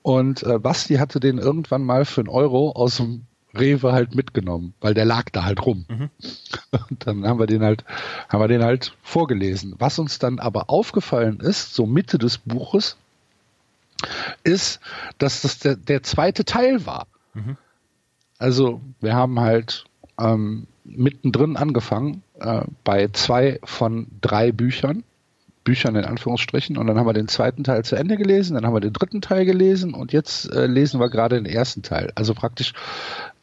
Und 0.02 0.44
äh, 0.44 0.58
Basti 0.58 0.96
hatte 0.96 1.18
den 1.18 1.38
irgendwann 1.38 1.82
mal 1.82 2.04
für 2.04 2.20
einen 2.20 2.28
Euro 2.28 2.70
aus 2.72 2.98
dem 2.98 3.26
Rewe 3.58 3.92
halt 3.92 4.14
mitgenommen, 4.14 4.74
weil 4.80 4.94
der 4.94 5.04
lag 5.04 5.24
da 5.32 5.44
halt 5.44 5.64
rum. 5.64 5.86
Mhm. 5.88 6.10
Und 6.90 7.06
dann 7.06 7.26
haben 7.26 7.38
wir 7.38 7.46
den 7.46 7.62
halt, 7.62 7.84
haben 8.28 8.40
wir 8.40 8.48
den 8.48 8.62
halt 8.62 8.94
vorgelesen. 9.02 9.74
Was 9.78 9.98
uns 9.98 10.18
dann 10.18 10.38
aber 10.38 10.70
aufgefallen 10.70 11.40
ist, 11.40 11.74
so 11.74 11.86
Mitte 11.86 12.18
des 12.18 12.38
Buches, 12.38 12.96
ist, 14.44 14.80
dass 15.18 15.42
das 15.42 15.58
der, 15.58 15.76
der 15.76 16.02
zweite 16.02 16.44
Teil 16.44 16.86
war. 16.86 17.06
Mhm. 17.34 17.56
Also 18.38 18.80
wir 19.00 19.14
haben 19.14 19.40
halt 19.40 19.84
ähm, 20.18 20.66
mittendrin 20.84 21.56
angefangen 21.56 22.22
äh, 22.38 22.62
bei 22.84 23.08
zwei 23.08 23.58
von 23.64 24.06
drei 24.20 24.52
Büchern. 24.52 25.04
Büchern 25.64 25.96
in 25.96 26.04
Anführungsstrichen 26.04 26.78
und 26.78 26.86
dann 26.86 26.96
haben 26.96 27.08
wir 27.08 27.12
den 27.12 27.26
zweiten 27.26 27.64
Teil 27.64 27.84
zu 27.84 27.96
Ende 27.96 28.16
gelesen, 28.16 28.54
dann 28.54 28.64
haben 28.64 28.72
wir 28.72 28.80
den 28.80 28.92
dritten 28.92 29.20
Teil 29.20 29.44
gelesen 29.44 29.94
und 29.94 30.12
jetzt 30.12 30.48
äh, 30.52 30.66
lesen 30.66 31.00
wir 31.00 31.10
gerade 31.10 31.42
den 31.42 31.44
ersten 31.44 31.82
Teil. 31.82 32.12
Also 32.14 32.34
praktisch 32.34 32.72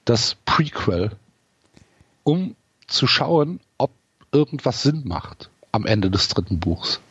das 0.05 0.37
Prequel, 0.45 1.11
um 2.23 2.55
zu 2.87 3.07
schauen, 3.07 3.59
ob 3.77 3.91
irgendwas 4.31 4.83
Sinn 4.83 5.01
macht 5.05 5.49
am 5.73 5.85
Ende 5.85 6.09
des 6.09 6.29
dritten 6.29 6.59
Buchs. 6.59 7.01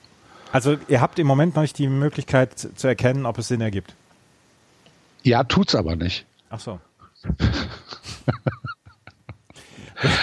Also 0.50 0.76
ihr 0.88 1.02
habt 1.02 1.18
im 1.18 1.26
Moment 1.26 1.56
noch 1.56 1.62
nicht 1.62 1.76
die 1.78 1.88
Möglichkeit 1.88 2.58
zu 2.58 2.86
erkennen, 2.86 3.26
ob 3.26 3.36
es 3.38 3.48
Sinn 3.48 3.60
ergibt. 3.60 3.94
Ja, 5.22 5.44
tut's 5.44 5.74
aber 5.74 5.94
nicht. 5.94 6.24
Ach 6.48 6.60
so. 6.60 6.80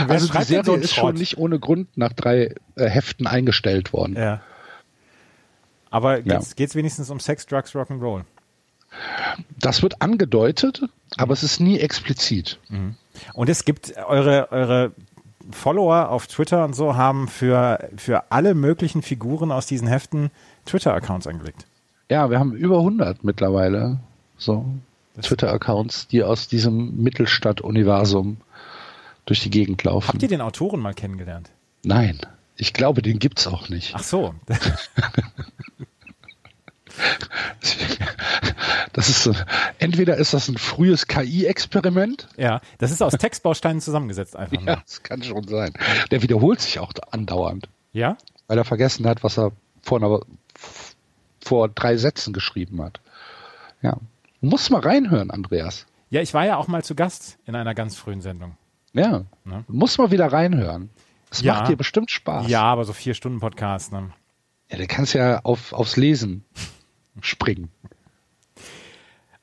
Also 0.08 0.32
die 0.32 0.44
Serie 0.44 0.76
ist 0.78 0.94
schon 0.94 1.16
nicht 1.16 1.38
ohne 1.38 1.60
Grund 1.60 1.98
nach 1.98 2.14
drei 2.14 2.56
äh, 2.76 2.86
Heften 2.86 3.28
eingestellt 3.28 3.94
worden. 3.94 4.16
Ja. 4.16 4.42
Aber 5.90 6.22
geht's, 6.22 6.50
ja. 6.50 6.56
geht's 6.56 6.76
wenigstens 6.76 7.10
um 7.10 7.20
Sex, 7.20 7.46
Drugs, 7.46 7.74
Rock'n'Roll? 7.74 8.24
Das 9.60 9.84
wird 9.84 10.02
angedeutet, 10.02 10.82
aber 11.18 11.34
es 11.34 11.44
ist 11.44 11.60
nie 11.60 11.80
explizit. 11.80 12.60
Mhm. 12.70 12.96
Und 13.34 13.50
es 13.50 13.66
gibt 13.66 13.96
eure, 13.98 14.52
eure 14.52 14.92
Follower 15.52 16.10
auf 16.10 16.28
Twitter 16.28 16.66
und 16.66 16.74
so 16.74 16.96
haben 16.96 17.28
für, 17.28 17.90
für 17.98 18.32
alle 18.32 18.56
möglichen 18.56 19.02
Figuren 19.02 19.52
aus 19.52 19.66
diesen 19.66 19.88
Heften 19.88 20.32
Twitter-Accounts 20.66 21.28
angelegt. 21.28 21.66
Ja, 22.10 22.30
wir 22.30 22.40
haben 22.40 22.54
über 22.54 22.78
100 22.80 23.24
mittlerweile 23.24 24.00
so 24.38 24.66
Twitter-Accounts, 25.22 26.08
die 26.08 26.24
aus 26.24 26.48
diesem 26.48 27.02
Mittelstadt-Universum 27.02 28.38
durch 29.26 29.42
die 29.42 29.50
Gegend 29.50 29.84
laufen. 29.84 30.08
Habt 30.08 30.22
ihr 30.22 30.28
den 30.28 30.42
Autoren 30.42 30.80
mal 30.80 30.94
kennengelernt? 30.94 31.52
Nein, 31.84 32.20
ich 32.56 32.74
glaube, 32.74 33.02
den 33.02 33.20
gibt's 33.20 33.48
auch 33.48 33.70
nicht. 33.70 33.94
Ach 33.96 34.04
so. 34.04 34.36
Das 38.94 39.08
ist 39.08 39.24
so, 39.24 39.34
entweder 39.78 40.18
ist 40.18 40.34
das 40.34 40.50
ein 40.50 40.58
frühes 40.58 41.08
KI-Experiment. 41.08 42.28
Ja, 42.36 42.60
das 42.80 42.92
ist 42.92 43.02
aus 43.02 43.14
Textbausteinen 43.14 43.80
zusammengesetzt 43.80 44.36
einfach. 44.36 44.62
Ja, 44.62 44.76
das 44.78 45.04
kann 45.04 45.24
schon 45.24 45.48
sein. 45.48 45.74
Der 46.12 46.22
wiederholt 46.22 46.60
sich 46.60 46.80
auch 46.80 46.92
andauernd. 47.12 47.70
Ja? 47.94 48.18
Weil 48.48 48.58
er 48.58 48.66
vergessen 48.66 49.08
hat, 49.08 49.24
was 49.24 49.38
er 49.38 49.54
vor, 49.82 50.00
einer, 50.00 50.20
vor 51.40 51.70
drei 51.70 51.96
Sätzen 51.96 52.34
geschrieben 52.34 52.82
hat. 52.82 53.00
Ja. 53.82 53.98
Muss 54.42 54.70
mal 54.70 54.82
reinhören, 54.82 55.32
Andreas. 55.32 55.86
Ja, 56.10 56.22
ich 56.22 56.34
war 56.34 56.46
ja 56.46 56.58
auch 56.58 56.68
mal 56.68 56.84
zu 56.84 56.96
Gast 56.96 57.38
in 57.46 57.56
einer 57.56 57.76
ganz 57.76 57.96
frühen 57.96 58.22
Sendung. 58.22 58.58
Ja. 58.94 59.26
Ne? 59.44 59.66
Muss 59.68 59.98
mal 59.98 60.12
wieder 60.12 60.32
reinhören. 60.32 60.90
Es 61.30 61.42
ja. 61.42 61.54
macht 61.54 61.70
dir 61.70 61.76
bestimmt 61.76 62.10
Spaß. 62.10 62.48
Ja, 62.48 62.64
aber 62.64 62.86
so 62.86 62.94
vier 62.94 63.14
Stunden 63.14 63.40
Podcast, 63.40 63.92
ne? 63.92 64.12
Ja, 64.72 64.78
du 64.78 64.88
kannst 64.88 65.14
ja 65.14 65.42
auf, 65.44 65.74
aufs 65.74 65.98
Lesen 65.98 66.46
springen. 67.22 67.70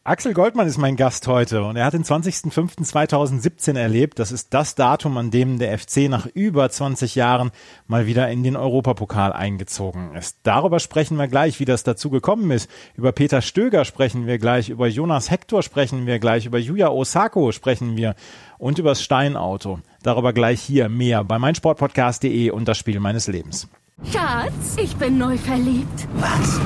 Axel 0.07 0.35
Goldmann 0.35 0.69
ist 0.69 0.79
mein 0.79 0.95
Gast 0.95 1.27
heute 1.27 1.65
und 1.65 1.75
er 1.75 1.85
hat 1.85 1.95
den 1.95 2.05
20.05.2017 2.05 3.77
erlebt. 3.77 4.21
Das 4.21 4.31
ist 4.31 4.55
das 4.55 4.77
Datum, 4.77 5.17
an 5.17 5.33
dem 5.33 5.59
der 5.59 5.77
FC 5.77 6.09
nach 6.09 6.27
über 6.27 6.71
20 6.71 7.17
Jahren 7.17 7.51
mal 7.89 8.07
wieder 8.07 8.31
in 8.31 8.45
den 8.45 8.55
Europapokal 8.55 9.33
eingezogen 9.33 10.15
ist. 10.15 10.39
Darüber 10.45 10.79
sprechen 10.79 11.17
wir 11.17 11.27
gleich, 11.27 11.59
wie 11.59 11.65
das 11.65 11.83
dazu 11.83 12.09
gekommen 12.09 12.53
ist. 12.53 12.71
Über 12.95 13.11
Peter 13.11 13.43
Stöger 13.43 13.85
sprechen 13.85 14.29
wir 14.29 14.39
gleich, 14.39 14.69
über 14.69 14.87
Jonas 14.87 15.29
Hector 15.29 15.65
sprechen 15.65 16.07
wir 16.07 16.21
gleich, 16.21 16.47
über 16.47 16.59
Yuya 16.59 16.89
Osako 16.91 17.51
sprechen 17.51 17.97
wir 17.97 18.15
und 18.59 18.79
über 18.79 18.91
das 18.91 19.03
Steinauto. 19.03 19.81
Darüber 20.05 20.33
gleich 20.33 20.61
hier 20.61 20.89
mehr 20.89 21.25
bei 21.25 21.41
meinsportpodcast.de 21.41 22.51
und 22.51 22.69
das 22.69 22.79
Spiel 22.79 23.01
meines 23.01 23.27
Lebens. 23.27 23.69
Schatz, 24.05 24.77
ich 24.83 24.95
bin 24.97 25.17
neu 25.19 25.39
verliebt. 25.39 26.07
Was? 26.17 26.61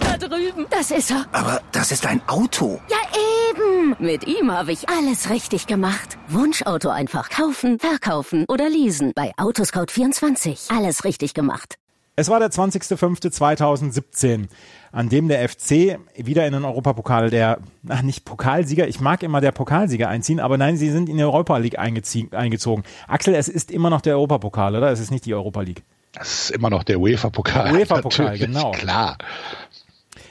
Da 0.00 0.16
drüben. 0.16 0.66
Das 0.70 0.90
ist 0.90 1.10
er. 1.10 1.26
Aber 1.32 1.60
das 1.72 1.92
ist 1.92 2.06
ein 2.06 2.20
Auto. 2.26 2.80
Ja, 2.88 2.96
Hm, 3.52 3.96
mit 3.98 4.26
ihm 4.26 4.50
habe 4.52 4.72
ich 4.72 4.88
alles 4.88 5.28
richtig 5.28 5.66
gemacht. 5.66 6.16
Wunschauto 6.28 6.88
einfach 6.88 7.28
kaufen, 7.28 7.78
verkaufen 7.78 8.44
oder 8.48 8.68
leasen. 8.68 9.12
Bei 9.14 9.32
Autoscout24. 9.36 10.74
Alles 10.76 11.04
richtig 11.04 11.34
gemacht. 11.34 11.76
Es 12.16 12.28
war 12.28 12.38
der 12.38 12.50
20.05.2017, 12.50 14.48
an 14.92 15.08
dem 15.08 15.28
der 15.28 15.48
FC 15.48 15.98
wieder 16.16 16.46
in 16.46 16.52
den 16.52 16.64
Europapokal 16.64 17.30
der, 17.30 17.58
ach 17.88 18.02
nicht 18.02 18.24
Pokalsieger, 18.24 18.88
ich 18.88 19.00
mag 19.00 19.22
immer 19.22 19.40
der 19.40 19.52
Pokalsieger 19.52 20.08
einziehen, 20.08 20.40
aber 20.40 20.58
nein, 20.58 20.76
sie 20.76 20.90
sind 20.90 21.08
in 21.08 21.16
die 21.16 21.24
Europa 21.24 21.56
League 21.56 21.78
eingezogen. 21.78 22.82
Axel, 23.08 23.34
es 23.34 23.48
ist 23.48 23.70
immer 23.70 23.90
noch 23.90 24.00
der 24.00 24.14
Europapokal, 24.14 24.76
oder? 24.76 24.90
Es 24.90 25.00
ist 25.00 25.10
nicht 25.10 25.24
die 25.24 25.34
Europa 25.34 25.62
League. 25.62 25.82
Es 26.18 26.44
ist 26.44 26.50
immer 26.50 26.70
noch 26.70 26.82
der 26.82 27.00
UEFA-Pokal. 27.00 27.72
UEFA-Pokal, 27.72 28.38
genau. 28.38 28.72
Klar. 28.72 29.16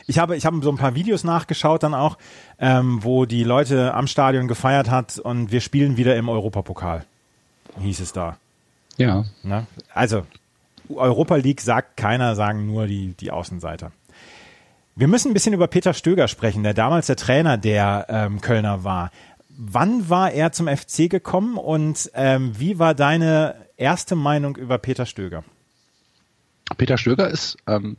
Ich 0.08 0.18
habe, 0.18 0.36
ich 0.36 0.46
habe 0.46 0.60
so 0.64 0.72
ein 0.72 0.78
paar 0.78 0.96
Videos 0.96 1.24
nachgeschaut 1.24 1.84
dann 1.84 1.94
auch, 1.94 2.18
ähm, 2.58 3.04
wo 3.04 3.26
die 3.26 3.44
Leute 3.44 3.94
am 3.94 4.08
Stadion 4.08 4.48
gefeiert 4.48 4.90
hat 4.90 5.20
und 5.20 5.52
wir 5.52 5.62
spielen 5.62 5.98
wieder 5.98 6.16
im 6.16 6.30
Europapokal. 6.30 7.06
Hieß 7.80 8.00
es 8.00 8.12
da. 8.12 8.38
Ja. 8.98 9.26
Na? 9.44 9.68
Also, 9.94 10.26
Europa 10.90 11.36
League 11.36 11.62
sagt 11.62 11.96
keiner, 11.96 12.36
sagen 12.36 12.66
nur 12.66 12.88
die, 12.88 13.14
die 13.14 13.32
Außenseiter. 13.32 13.92
Wir 14.96 15.08
müssen 15.08 15.30
ein 15.30 15.34
bisschen 15.34 15.54
über 15.54 15.68
Peter 15.68 15.94
Stöger 15.94 16.28
sprechen, 16.28 16.64
der 16.64 16.74
damals 16.74 17.08
der 17.08 17.16
Trainer 17.16 17.58
der 17.58 18.08
ähm, 18.10 18.42
Kölner 18.42 18.84
war. 18.84 19.12
Wann 19.50 20.10
war 20.10 20.32
er 20.32 20.52
zum 20.52 20.68
FC 20.68 21.10
gekommen 21.10 21.58
und 21.58 22.10
ähm, 22.16 22.60
wie 22.60 22.80
war 22.80 22.96
deine 22.96 23.56
erste 23.78 24.16
Meinung 24.16 24.56
über 24.58 24.78
Peter 24.78 25.06
Stöger? 25.06 25.44
Peter 26.78 26.98
Stöger 26.98 27.30
ist 27.30 27.58
ähm, 27.68 27.98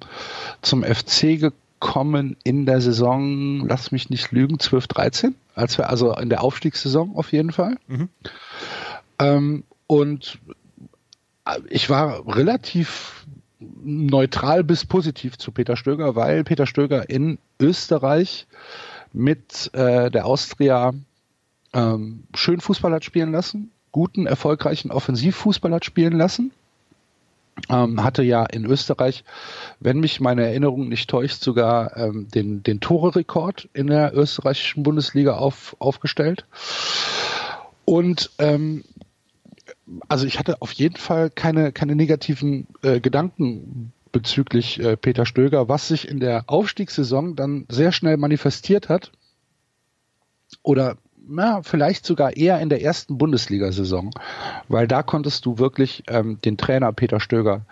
zum 0.63 0.83
FC 0.83 1.39
gekommen 1.39 2.37
in 2.45 2.67
der 2.67 2.81
Saison, 2.81 3.67
lass 3.67 3.93
mich 3.93 4.11
nicht 4.11 4.33
lügen, 4.33 4.59
12, 4.59 4.87
13, 4.87 5.35
als 5.55 5.79
wir, 5.79 5.91
also 5.91 6.15
in 6.15 6.29
der 6.29 6.43
Aufstiegssaison 6.43 7.17
auf 7.17 7.33
jeden 7.33 7.53
Fall. 7.53 7.77
Mhm. 7.89 8.09
Ähm, 9.19 9.65
und 9.87 10.39
ich 11.69 11.91
war 11.91 12.27
relativ 12.27 13.27
neutral 13.59 14.65
bis 14.65 14.87
positiv 14.87 15.37
zu 15.37 15.53
Peter 15.53 15.77
Stöger, 15.77 16.17
weil 16.17 16.45
Peter 16.45 16.67
Stöger 16.67 17.11
in 17.11 17.39
Österreich 17.59 18.47
mit 19.13 19.71
äh, 19.75 20.11
der 20.11 20.27
Austria 20.27 20.93
ähm, 21.73 22.25
schön 22.35 22.61
Fußball 22.61 22.93
hat 22.93 23.05
spielen 23.05 23.33
lassen, 23.33 23.71
guten, 23.93 24.27
erfolgreichen 24.27 24.91
Offensivfußball 24.91 25.73
hat 25.73 25.85
spielen 25.85 26.17
lassen. 26.17 26.53
Ähm, 27.69 28.03
hatte 28.03 28.23
ja 28.23 28.45
in 28.45 28.65
Österreich, 28.65 29.25
wenn 29.81 30.01
mich 30.01 30.21
meine 30.21 30.47
Erinnerung 30.47 30.89
nicht 30.89 31.11
täuscht, 31.11 31.43
sogar 31.43 31.97
ähm, 31.97 32.29
den, 32.29 32.63
den 32.63 32.81
Tore-Rekord 32.81 33.69
in 33.73 33.89
der 33.89 34.17
österreichischen 34.17 34.83
Bundesliga 34.83 35.37
auf, 35.37 35.77
aufgestellt. 35.79 36.47
Und 37.85 38.31
ähm, 38.39 38.85
also 40.09 40.27
ich 40.27 40.39
hatte 40.39 40.63
auf 40.63 40.73
jeden 40.73 40.97
Fall 40.97 41.31
keine, 41.31 41.73
keine 41.73 41.97
negativen 41.97 42.67
äh, 42.83 43.01
Gedanken 43.01 43.93
bezüglich 44.13 44.81
äh, 44.81 44.97
Peter 44.97 45.27
Stöger, 45.27 45.69
was 45.69 45.89
sich 45.89 46.09
in 46.09 46.21
der 46.21 46.45
Aufstiegssaison 46.47 47.37
dann 47.37 47.67
sehr 47.69 47.93
schnell 47.93 48.17
manifestiert 48.17 48.89
hat. 48.89 49.13
Oder 50.63 50.97
na, 51.29 51.63
vielleicht 51.63 52.05
sogar 52.05 52.37
eher 52.37 52.61
in 52.61 52.69
der 52.69 52.83
ersten 52.83 53.19
Bundesliga-Saison, 53.19 54.11
weil 54.69 54.89
da 54.89 55.03
konntest 55.03 55.47
du 55.47 55.59
wirklich 55.59 56.03
ähm, 56.09 56.39
den 56.45 56.57
Trainer 56.57 56.93
Peter 56.93 57.21
Stöger 57.21 57.63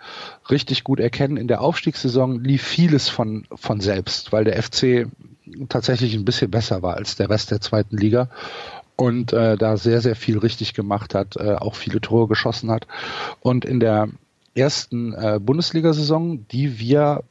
richtig 0.49 0.83
gut 0.83 0.99
erkennen. 0.99 1.37
In 1.37 1.47
der 1.47 1.61
Aufstiegssaison 1.61 2.43
lief 2.43 2.63
vieles 2.63 3.09
von, 3.09 3.45
von 3.53 3.81
selbst, 3.81 4.31
weil 4.31 4.43
der 4.43 4.61
FC 4.61 5.07
tatsächlich 5.67 6.13
ein 6.13 6.25
bisschen 6.25 6.51
besser 6.51 6.81
war 6.81 6.95
als 6.95 7.15
der 7.15 7.29
Rest 7.29 7.51
der 7.51 7.61
zweiten 7.61 7.97
Liga 7.97 8.29
und 8.95 9.33
äh, 9.33 9.57
da 9.57 9.77
sehr, 9.77 10.01
sehr 10.01 10.15
viel 10.15 10.37
richtig 10.37 10.73
gemacht 10.73 11.15
hat, 11.15 11.37
äh, 11.37 11.55
auch 11.55 11.75
viele 11.75 12.01
Tore 12.01 12.27
geschossen 12.27 12.69
hat. 12.69 12.85
Und 13.39 13.63
in 13.63 13.79
der 13.79 14.09
ersten 14.55 15.13
äh, 15.13 15.39
Bundesliga-Saison, 15.41 16.45
die 16.49 16.79
wir, 16.79 17.23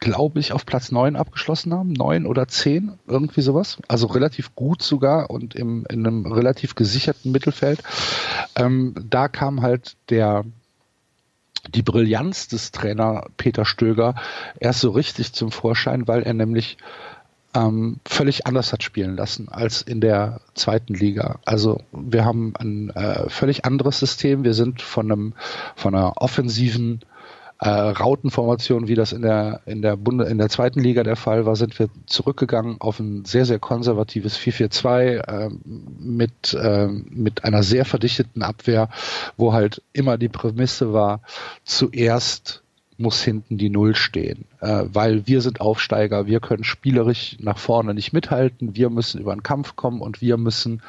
glaube 0.00 0.38
ich, 0.38 0.52
auf 0.52 0.64
Platz 0.64 0.92
neun 0.92 1.16
abgeschlossen 1.16 1.72
haben, 1.72 1.92
neun 1.92 2.26
oder 2.26 2.46
zehn, 2.46 2.98
irgendwie 3.06 3.40
sowas, 3.40 3.78
also 3.88 4.06
relativ 4.06 4.54
gut 4.54 4.82
sogar 4.82 5.30
und 5.30 5.54
im, 5.54 5.86
in 5.90 6.06
einem 6.06 6.32
relativ 6.32 6.74
gesicherten 6.74 7.32
Mittelfeld, 7.32 7.82
ähm, 8.54 8.94
da 9.08 9.28
kam 9.28 9.62
halt 9.62 9.96
der 10.10 10.44
die 11.74 11.82
Brillanz 11.82 12.48
des 12.48 12.70
Trainer 12.70 13.26
Peter 13.36 13.64
Stöger 13.64 14.14
erst 14.60 14.80
so 14.80 14.90
richtig 14.90 15.32
zum 15.32 15.50
Vorschein, 15.50 16.06
weil 16.06 16.22
er 16.22 16.32
nämlich 16.32 16.78
ähm, 17.54 17.98
völlig 18.06 18.46
anders 18.46 18.72
hat 18.72 18.82
spielen 18.82 19.16
lassen 19.16 19.48
als 19.48 19.82
in 19.82 20.00
der 20.00 20.40
zweiten 20.54 20.94
Liga. 20.94 21.40
Also 21.44 21.80
wir 21.92 22.24
haben 22.24 22.54
ein 22.56 22.90
äh, 22.90 23.28
völlig 23.28 23.64
anderes 23.64 23.98
System. 23.98 24.44
Wir 24.44 24.54
sind 24.54 24.82
von 24.82 25.10
einem 25.10 25.32
von 25.74 25.94
einer 25.94 26.20
offensiven 26.20 27.00
äh, 27.60 27.68
Rautenformation, 27.68 28.86
wie 28.86 28.94
das 28.94 29.12
in 29.12 29.22
der 29.22 29.62
in 29.66 29.82
der 29.82 29.96
Bunde, 29.96 30.24
in 30.24 30.38
der 30.38 30.48
zweiten 30.48 30.80
Liga 30.80 31.02
der 31.02 31.16
Fall 31.16 31.44
war, 31.44 31.56
sind 31.56 31.78
wir 31.78 31.88
zurückgegangen 32.06 32.80
auf 32.80 33.00
ein 33.00 33.24
sehr 33.24 33.44
sehr 33.44 33.58
konservatives 33.58 34.38
4-4-2 34.38 35.00
äh, 35.16 35.50
mit 35.98 36.54
äh, 36.54 36.86
mit 36.86 37.44
einer 37.44 37.62
sehr 37.62 37.84
verdichteten 37.84 38.42
Abwehr, 38.42 38.88
wo 39.36 39.52
halt 39.52 39.82
immer 39.92 40.18
die 40.18 40.28
Prämisse 40.28 40.92
war, 40.92 41.20
zuerst 41.64 42.62
muss 42.98 43.22
hinten 43.22 43.58
die 43.58 43.70
Null 43.70 43.94
stehen, 43.94 44.44
äh, 44.60 44.84
weil 44.92 45.26
wir 45.26 45.40
sind 45.40 45.60
Aufsteiger, 45.60 46.26
wir 46.26 46.40
können 46.40 46.64
spielerisch 46.64 47.36
nach 47.40 47.58
vorne 47.58 47.94
nicht 47.94 48.12
mithalten, 48.12 48.74
wir 48.74 48.90
müssen 48.90 49.20
über 49.20 49.34
den 49.34 49.44
Kampf 49.44 49.76
kommen 49.76 50.00
und 50.00 50.20
wir 50.20 50.36
müssen 50.36 50.82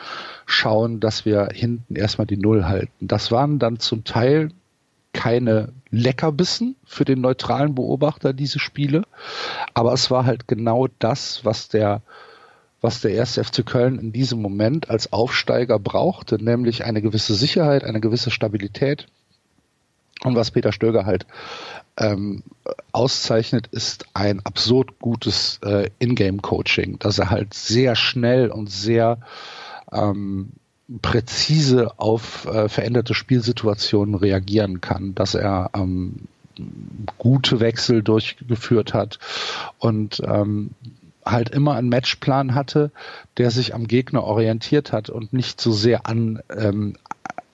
schauen, 0.48 1.00
dass 1.00 1.26
wir 1.26 1.50
hinten 1.54 1.96
erstmal 1.96 2.26
die 2.26 2.38
Null 2.38 2.66
halten. 2.66 3.08
Das 3.08 3.32
waren 3.32 3.60
dann 3.60 3.80
zum 3.80 4.04
Teil 4.04 4.50
keine 5.14 5.72
Leckerbissen 5.92 6.76
für 6.86 7.06
den 7.06 7.22
neutralen 7.22 7.76
Beobachter, 7.76 8.34
diese 8.34 8.60
Spiele, 8.60 9.04
aber 9.74 9.94
es 9.94 10.12
war 10.12 10.26
halt 10.26 10.48
genau 10.48 10.88
das, 11.00 11.44
was 11.46 11.70
der 11.70 12.02
was 12.82 13.02
der 13.02 13.12
erste 13.12 13.44
FC 13.44 13.66
Köln 13.66 14.00
in 14.00 14.14
diesem 14.14 14.42
Moment 14.42 14.90
als 14.90 15.12
Aufsteiger 15.12 15.80
brauchte, 15.80 16.42
nämlich 16.42 16.86
eine 16.86 17.02
gewisse 17.02 17.36
Sicherheit, 17.36 17.84
eine 17.84 18.00
gewisse 18.00 18.32
Stabilität. 18.32 19.08
Und 20.24 20.36
was 20.36 20.52
Peter 20.52 20.72
Stöger 20.72 21.06
halt 21.06 21.26
ähm, 21.98 22.44
auszeichnet, 22.92 23.68
ist 23.68 24.06
ein 24.14 24.42
absurd 24.46 25.00
gutes 25.00 25.60
äh, 25.64 25.90
Ingame-Coaching, 26.00 27.00
dass 27.00 27.20
er 27.20 27.30
halt 27.30 27.54
sehr 27.54 27.96
schnell 27.96 28.50
und 28.50 28.70
sehr 28.70 29.20
ähm, 29.92 30.52
präzise 31.02 32.00
auf 32.00 32.46
äh, 32.46 32.70
veränderte 32.70 33.14
Spielsituationen 33.14 34.16
reagieren 34.16 34.82
kann, 34.82 35.14
dass 35.16 35.36
er 35.36 35.70
ähm, 35.76 36.28
gute 37.18 37.60
Wechsel 37.60 38.04
durchgeführt 38.04 38.94
hat 38.94 39.20
und 39.78 40.22
ähm, 40.26 40.72
halt 41.26 41.50
immer 41.50 41.76
einen 41.76 41.90
Matchplan 41.90 42.56
hatte, 42.56 42.92
der 43.38 43.52
sich 43.52 43.76
am 43.76 43.88
Gegner 43.88 44.24
orientiert 44.24 44.92
hat 44.92 45.10
und 45.10 45.32
nicht 45.32 45.62
so 45.62 45.72
sehr 45.72 46.08
an 46.08 46.42
ähm, 46.56 46.96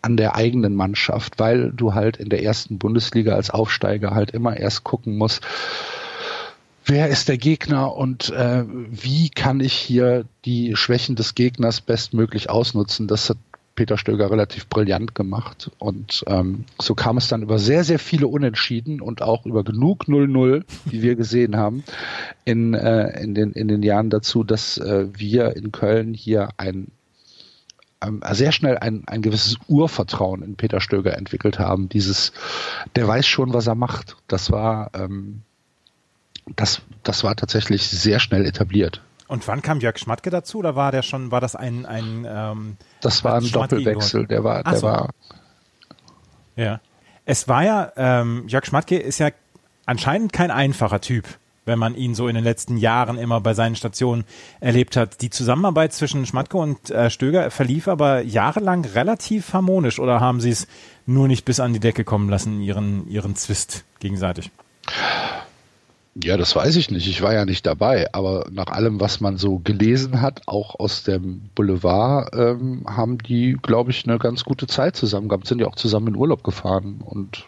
an 0.02 0.18
der 0.18 0.36
eigenen 0.36 0.76
Mannschaft, 0.76 1.40
weil 1.40 1.72
du 1.72 1.96
halt 1.96 2.18
in 2.18 2.30
der 2.30 2.44
ersten 2.44 2.78
Bundesliga 2.78 3.34
als 3.34 3.50
Aufsteiger 3.50 4.12
halt 4.12 4.30
immer 4.32 4.56
erst 4.56 4.84
gucken 4.84 5.18
musst, 5.18 5.42
wer 6.86 7.10
ist 7.10 7.28
der 7.28 7.38
Gegner 7.38 7.96
und 7.96 8.30
äh, 8.30 8.64
wie 8.68 9.30
kann 9.30 9.60
ich 9.60 9.74
hier 9.74 10.26
die 10.46 10.76
Schwächen 10.76 11.16
des 11.16 11.36
Gegners 11.36 11.82
bestmöglich 11.82 12.50
ausnutzen. 12.50 13.08
Das 13.08 13.30
hat 13.30 13.38
Peter 13.76 13.98
Stöger 13.98 14.32
relativ 14.32 14.68
brillant 14.68 15.16
gemacht. 15.16 15.70
Und 15.80 16.24
ähm, 16.28 16.66
so 16.80 16.96
kam 16.96 17.18
es 17.18 17.28
dann 17.28 17.44
über 17.44 17.60
sehr, 17.60 17.84
sehr 17.84 18.00
viele 18.00 18.28
Unentschieden 18.28 19.02
und 19.02 19.22
auch 19.22 19.46
über 19.46 19.64
genug 19.64 20.06
0-0, 20.06 20.64
wie 20.86 21.02
wir 21.02 21.16
gesehen 21.16 21.58
haben, 21.58 21.84
in, 22.46 22.74
äh, 22.74 23.22
in, 23.22 23.36
den, 23.36 23.52
in 23.52 23.68
den 23.68 23.84
Jahren 23.84 24.10
dazu, 24.10 24.44
dass 24.44 24.78
äh, 24.78 25.08
wir 25.14 25.56
in 25.56 25.72
Köln 25.72 26.14
hier 26.14 26.50
ein 26.58 26.88
ähm, 28.02 28.22
sehr 28.32 28.52
schnell 28.52 28.78
ein, 28.78 29.04
ein 29.08 29.22
gewisses 29.22 29.58
Urvertrauen 29.68 30.42
in 30.42 30.56
Peter 30.56 30.80
Stöger 30.80 31.18
entwickelt 31.18 31.60
haben. 31.60 31.90
Dieses, 31.90 32.34
der 32.96 33.08
weiß 33.08 33.26
schon, 33.26 33.54
was 33.54 33.68
er 33.68 33.76
macht. 33.76 34.18
Das 34.28 34.52
war, 34.52 34.92
ähm, 34.94 35.42
das, 36.48 36.82
das 37.04 37.24
war 37.24 37.36
tatsächlich 37.36 37.88
sehr 37.88 38.20
schnell 38.20 38.46
etabliert. 38.46 39.02
Und 39.28 39.48
wann 39.48 39.62
kam 39.62 39.80
Jörg 39.80 39.98
Schmatke 39.98 40.30
dazu? 40.30 40.60
Oder 40.60 40.76
war 40.76 40.92
der 40.92 41.02
schon, 41.02 41.32
war 41.32 41.42
das 41.42 41.56
ein, 41.56 41.86
ein 41.86 42.28
ähm, 42.30 42.78
Das 43.02 43.24
war 43.24 43.36
ein 43.36 43.52
Doppelwechsel. 43.52 44.28
Der 44.28 44.44
war, 44.44 44.64
der 44.64 44.78
so. 44.78 44.88
war. 44.88 45.10
Ja. 46.56 46.80
Es 47.26 47.48
war 47.48 47.64
ja, 47.64 47.92
ähm, 47.98 48.48
Jörg 48.48 48.66
Schmatke 48.66 48.98
ist 48.98 49.18
ja 49.18 49.30
anscheinend 49.86 50.32
kein 50.32 50.52
einfacher 50.52 51.02
Typ 51.02 51.26
wenn 51.66 51.80
man 51.80 51.96
ihn 51.96 52.16
so 52.16 52.28
in 52.28 52.36
den 52.36 52.44
letzten 52.44 52.78
Jahren 52.78 53.18
immer 53.18 53.42
bei 53.42 53.54
seinen 53.54 53.76
Stationen 53.76 54.24
erlebt 54.60 54.96
hat. 54.96 55.22
Die 55.22 55.30
Zusammenarbeit 55.30 55.94
zwischen 55.94 56.26
Schmatke 56.26 56.58
und 56.58 56.92
äh, 56.92 57.10
Stöger 57.10 57.50
verlief 57.52 57.88
aber 57.88 58.22
jahrelang 58.22 58.86
relativ 58.86 59.54
harmonisch 59.54 60.00
oder 60.00 60.20
haben 60.20 60.40
sie 60.40 60.52
es 60.52 60.68
nur 61.06 61.28
nicht 61.28 61.46
bis 61.46 61.60
an 61.60 61.74
die 61.74 61.80
Decke 61.80 62.04
kommen 62.04 62.30
lassen, 62.30 62.62
ihren, 62.62 63.08
ihren 63.10 63.36
Zwist 63.36 63.84
gegenseitig? 64.00 64.52
Ja, 66.24 66.38
das 66.38 66.56
weiß 66.56 66.78
ich 66.78 66.92
nicht. 66.92 67.08
Ich 67.08 67.22
war 67.22 67.34
ja 67.34 67.44
nicht 67.44 67.66
dabei. 67.66 68.14
Aber 68.14 68.48
nach 68.50 68.68
allem, 68.68 69.02
was 69.02 69.20
man 69.20 69.38
so 69.38 69.60
gelesen 69.60 70.22
hat, 70.22 70.44
auch 70.46 70.80
aus 70.80 71.04
dem 71.04 71.50
Boulevard, 71.56 72.34
ähm, 72.34 72.86
haben 72.88 73.18
die, 73.18 73.58
glaube 73.62 73.92
ich, 73.92 74.08
eine 74.08 74.18
ganz 74.18 74.46
gute 74.46 74.66
Zeit 74.66 74.96
zusammen 74.96 75.28
gehabt. 75.28 75.46
Sind 75.46 75.60
ja 75.60 75.68
auch 75.68 75.76
zusammen 75.76 76.08
in 76.08 76.16
Urlaub 76.16 76.44
gefahren. 76.44 77.02
Und 77.04 77.46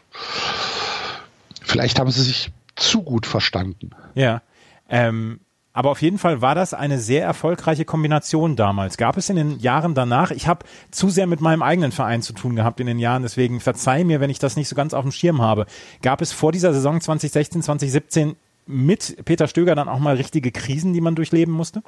vielleicht 1.62 2.00
haben 2.00 2.12
sie 2.12 2.24
sich 2.24 2.52
zu 2.76 3.04
gut 3.04 3.26
verstanden. 3.26 3.92
Ja. 4.16 4.42
Ähm, 4.90 5.40
aber 5.72 5.92
auf 5.92 6.02
jeden 6.02 6.18
Fall 6.18 6.42
war 6.42 6.56
das 6.56 6.74
eine 6.74 6.98
sehr 6.98 7.24
erfolgreiche 7.24 7.86
Kombination 7.86 8.56
damals. 8.56 8.98
Gab 8.98 9.16
es 9.16 9.30
in 9.30 9.36
den 9.36 9.60
Jahren 9.60 9.94
danach, 9.94 10.32
ich 10.32 10.48
habe 10.48 10.66
zu 10.90 11.10
sehr 11.10 11.28
mit 11.28 11.40
meinem 11.40 11.62
eigenen 11.62 11.92
Verein 11.92 12.24
zu 12.24 12.34
tun 12.34 12.56
gehabt 12.56 12.80
in 12.80 12.88
den 12.88 12.98
Jahren, 12.98 13.22
deswegen 13.22 13.60
verzeih 13.60 14.04
mir, 14.04 14.20
wenn 14.20 14.32
ich 14.32 14.40
das 14.40 14.56
nicht 14.56 14.70
so 14.70 14.76
ganz 14.76 14.96
auf 14.96 15.04
dem 15.04 15.12
Schirm 15.12 15.40
habe. 15.40 15.68
Gab 16.02 16.22
es 16.22 16.32
vor 16.32 16.52
dieser 16.52 16.74
Saison 16.74 17.00
2016, 17.00 17.62
2017 17.62 18.36
mit 18.68 19.18
Peter 19.26 19.48
Stöger 19.48 19.76
dann 19.76 19.90
auch 19.90 20.00
mal 20.00 20.16
richtige 20.16 20.52
Krisen, 20.52 20.94
die 20.94 21.02
man 21.02 21.16
durchleben 21.16 21.54
musste? 21.54 21.84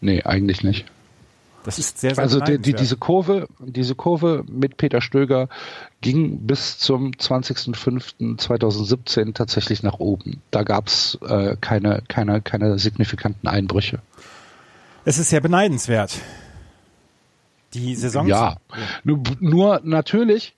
Nee, 0.00 0.22
eigentlich 0.22 0.62
nicht. 0.62 0.86
Das 1.66 1.78
ist 1.80 1.98
sehr, 1.98 2.14
sehr 2.14 2.22
Also 2.22 2.38
die, 2.40 2.58
die, 2.58 2.74
diese 2.74 2.96
Kurve, 2.96 3.48
diese 3.58 3.96
Kurve 3.96 4.44
mit 4.48 4.76
Peter 4.76 5.00
Stöger 5.00 5.48
ging 6.00 6.46
bis 6.46 6.78
zum 6.78 7.10
20.05.2017 7.10 9.34
tatsächlich 9.34 9.82
nach 9.82 9.98
oben. 9.98 10.42
Da 10.52 10.62
gab 10.62 10.86
es 10.86 11.18
äh, 11.26 11.56
keine, 11.60 12.04
keine, 12.06 12.40
keine 12.40 12.78
signifikanten 12.78 13.48
Einbrüche. 13.48 13.98
Es 15.04 15.18
ist 15.18 15.30
sehr 15.30 15.40
beneidenswert. 15.40 16.20
Die 17.74 17.96
Saison. 17.96 18.28
Ja, 18.28 18.58
nur, 19.02 19.24
nur 19.40 19.80
natürlich, 19.82 20.54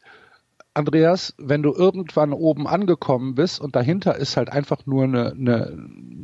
Andreas, 0.78 1.34
wenn 1.38 1.62
du 1.62 1.74
irgendwann 1.74 2.32
oben 2.32 2.68
angekommen 2.68 3.34
bist 3.34 3.60
und 3.60 3.74
dahinter 3.74 4.16
ist 4.16 4.36
halt 4.36 4.50
einfach 4.50 4.86
nur 4.86 5.04
eine, 5.04 5.32
eine, 5.32 5.76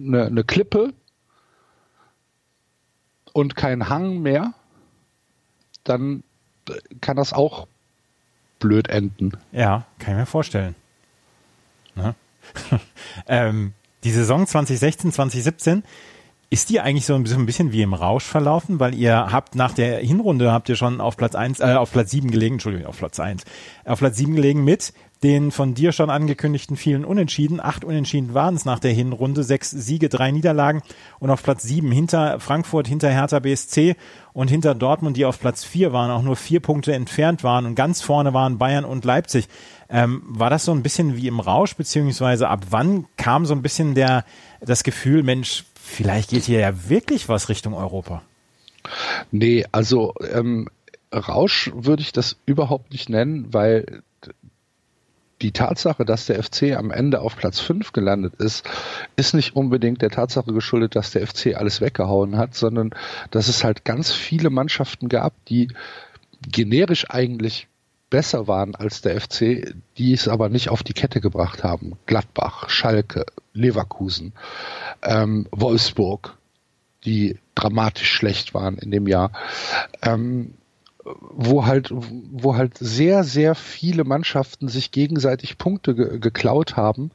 eine, 0.06 0.26
eine 0.26 0.44
Klippe 0.44 0.94
und 3.32 3.56
kein 3.56 3.88
Hang 3.88 4.22
mehr, 4.22 4.54
dann 5.82 6.22
kann 7.00 7.16
das 7.16 7.32
auch 7.32 7.66
blöd 8.60 8.88
enden. 8.88 9.32
Ja, 9.50 9.86
kann 9.98 10.14
ich 10.14 10.20
mir 10.20 10.26
vorstellen. 10.26 10.76
Ne? 11.96 12.14
ähm, 13.26 13.72
die 14.04 14.12
Saison 14.12 14.46
2016, 14.46 15.12
2017, 15.12 15.82
ist 16.54 16.70
die 16.70 16.80
eigentlich 16.80 17.04
so 17.04 17.14
ein 17.14 17.46
bisschen, 17.46 17.72
wie 17.72 17.82
im 17.82 17.94
Rausch 17.94 18.22
verlaufen, 18.22 18.78
weil 18.78 18.94
ihr 18.94 19.32
habt 19.32 19.56
nach 19.56 19.72
der 19.72 19.98
Hinrunde 19.98 20.52
habt 20.52 20.68
ihr 20.68 20.76
schon 20.76 21.00
auf 21.00 21.16
Platz 21.16 21.34
eins, 21.34 21.58
äh, 21.58 21.74
auf 21.74 21.90
Platz 21.90 22.12
sieben 22.12 22.30
gelegen, 22.30 22.54
Entschuldigung, 22.54 22.86
auf 22.86 22.98
Platz 22.98 23.18
eins, 23.18 23.42
auf 23.84 23.98
Platz 23.98 24.16
sieben 24.16 24.36
gelegen 24.36 24.62
mit 24.62 24.92
den 25.24 25.50
von 25.50 25.74
dir 25.74 25.90
schon 25.90 26.10
angekündigten 26.10 26.76
vielen 26.76 27.04
Unentschieden. 27.04 27.58
Acht 27.58 27.84
Unentschieden 27.84 28.34
waren 28.34 28.54
es 28.54 28.66
nach 28.66 28.78
der 28.78 28.92
Hinrunde, 28.92 29.42
sechs 29.42 29.70
Siege, 29.70 30.08
drei 30.08 30.30
Niederlagen 30.30 30.82
und 31.18 31.30
auf 31.30 31.42
Platz 31.42 31.64
sieben 31.64 31.90
hinter 31.90 32.38
Frankfurt, 32.38 32.86
hinter 32.86 33.08
Hertha 33.08 33.40
BSC 33.40 33.96
und 34.32 34.48
hinter 34.48 34.76
Dortmund, 34.76 35.16
die 35.16 35.24
auf 35.24 35.40
Platz 35.40 35.64
vier 35.64 35.92
waren, 35.92 36.10
auch 36.10 36.22
nur 36.22 36.36
vier 36.36 36.60
Punkte 36.60 36.92
entfernt 36.92 37.42
waren 37.42 37.66
und 37.66 37.74
ganz 37.74 38.00
vorne 38.00 38.32
waren 38.34 38.58
Bayern 38.58 38.84
und 38.84 39.04
Leipzig. 39.04 39.48
Ähm, 39.88 40.22
war 40.26 40.50
das 40.50 40.66
so 40.66 40.72
ein 40.72 40.82
bisschen 40.82 41.16
wie 41.16 41.26
im 41.26 41.40
Rausch, 41.40 41.74
beziehungsweise 41.74 42.48
ab 42.48 42.66
wann 42.70 43.06
kam 43.16 43.44
so 43.44 43.54
ein 43.54 43.62
bisschen 43.62 43.94
der, 43.94 44.24
das 44.60 44.84
Gefühl, 44.84 45.22
Mensch, 45.22 45.64
vielleicht 45.84 46.30
geht 46.30 46.44
hier 46.44 46.60
ja 46.60 46.88
wirklich 46.88 47.28
was 47.28 47.48
Richtung 47.48 47.74
Europa? 47.74 48.22
Nee, 49.30 49.64
also 49.72 50.14
ähm, 50.32 50.68
Rausch 51.12 51.70
würde 51.74 52.02
ich 52.02 52.12
das 52.12 52.36
überhaupt 52.46 52.92
nicht 52.92 53.08
nennen, 53.08 53.52
weil 53.52 54.02
die 55.42 55.52
Tatsache, 55.52 56.04
dass 56.04 56.26
der 56.26 56.42
FC 56.42 56.74
am 56.76 56.90
Ende 56.90 57.20
auf 57.20 57.36
Platz 57.36 57.60
5 57.60 57.92
gelandet 57.92 58.34
ist, 58.36 58.66
ist 59.16 59.34
nicht 59.34 59.54
unbedingt 59.54 60.00
der 60.00 60.10
Tatsache 60.10 60.52
geschuldet, 60.52 60.96
dass 60.96 61.10
der 61.10 61.26
FC 61.26 61.54
alles 61.54 61.80
weggehauen 61.80 62.36
hat, 62.36 62.54
sondern 62.54 62.90
dass 63.30 63.48
es 63.48 63.62
halt 63.62 63.84
ganz 63.84 64.12
viele 64.12 64.50
Mannschaften 64.50 65.08
gab, 65.08 65.32
die 65.46 65.68
generisch 66.50 67.10
eigentlich 67.10 67.68
besser 68.14 68.46
waren 68.46 68.76
als 68.76 69.02
der 69.02 69.20
FC, 69.20 69.74
die 69.98 70.12
es 70.12 70.28
aber 70.28 70.48
nicht 70.48 70.68
auf 70.68 70.84
die 70.84 70.92
Kette 70.92 71.20
gebracht 71.20 71.64
haben. 71.64 71.94
Gladbach, 72.06 72.70
Schalke, 72.70 73.26
Leverkusen, 73.54 74.34
ähm, 75.02 75.48
Wolfsburg, 75.50 76.38
die 77.04 77.40
dramatisch 77.56 78.12
schlecht 78.12 78.54
waren 78.54 78.78
in 78.78 78.92
dem 78.92 79.08
Jahr. 79.08 79.32
Ähm, 80.00 80.54
wo 81.04 81.66
halt, 81.66 81.90
wo 81.90 82.56
halt 82.56 82.78
sehr, 82.78 83.24
sehr 83.24 83.56
viele 83.56 84.04
Mannschaften 84.04 84.68
sich 84.68 84.92
gegenseitig 84.92 85.58
Punkte 85.58 85.96
ge 85.96 86.20
geklaut 86.20 86.76
haben 86.76 87.10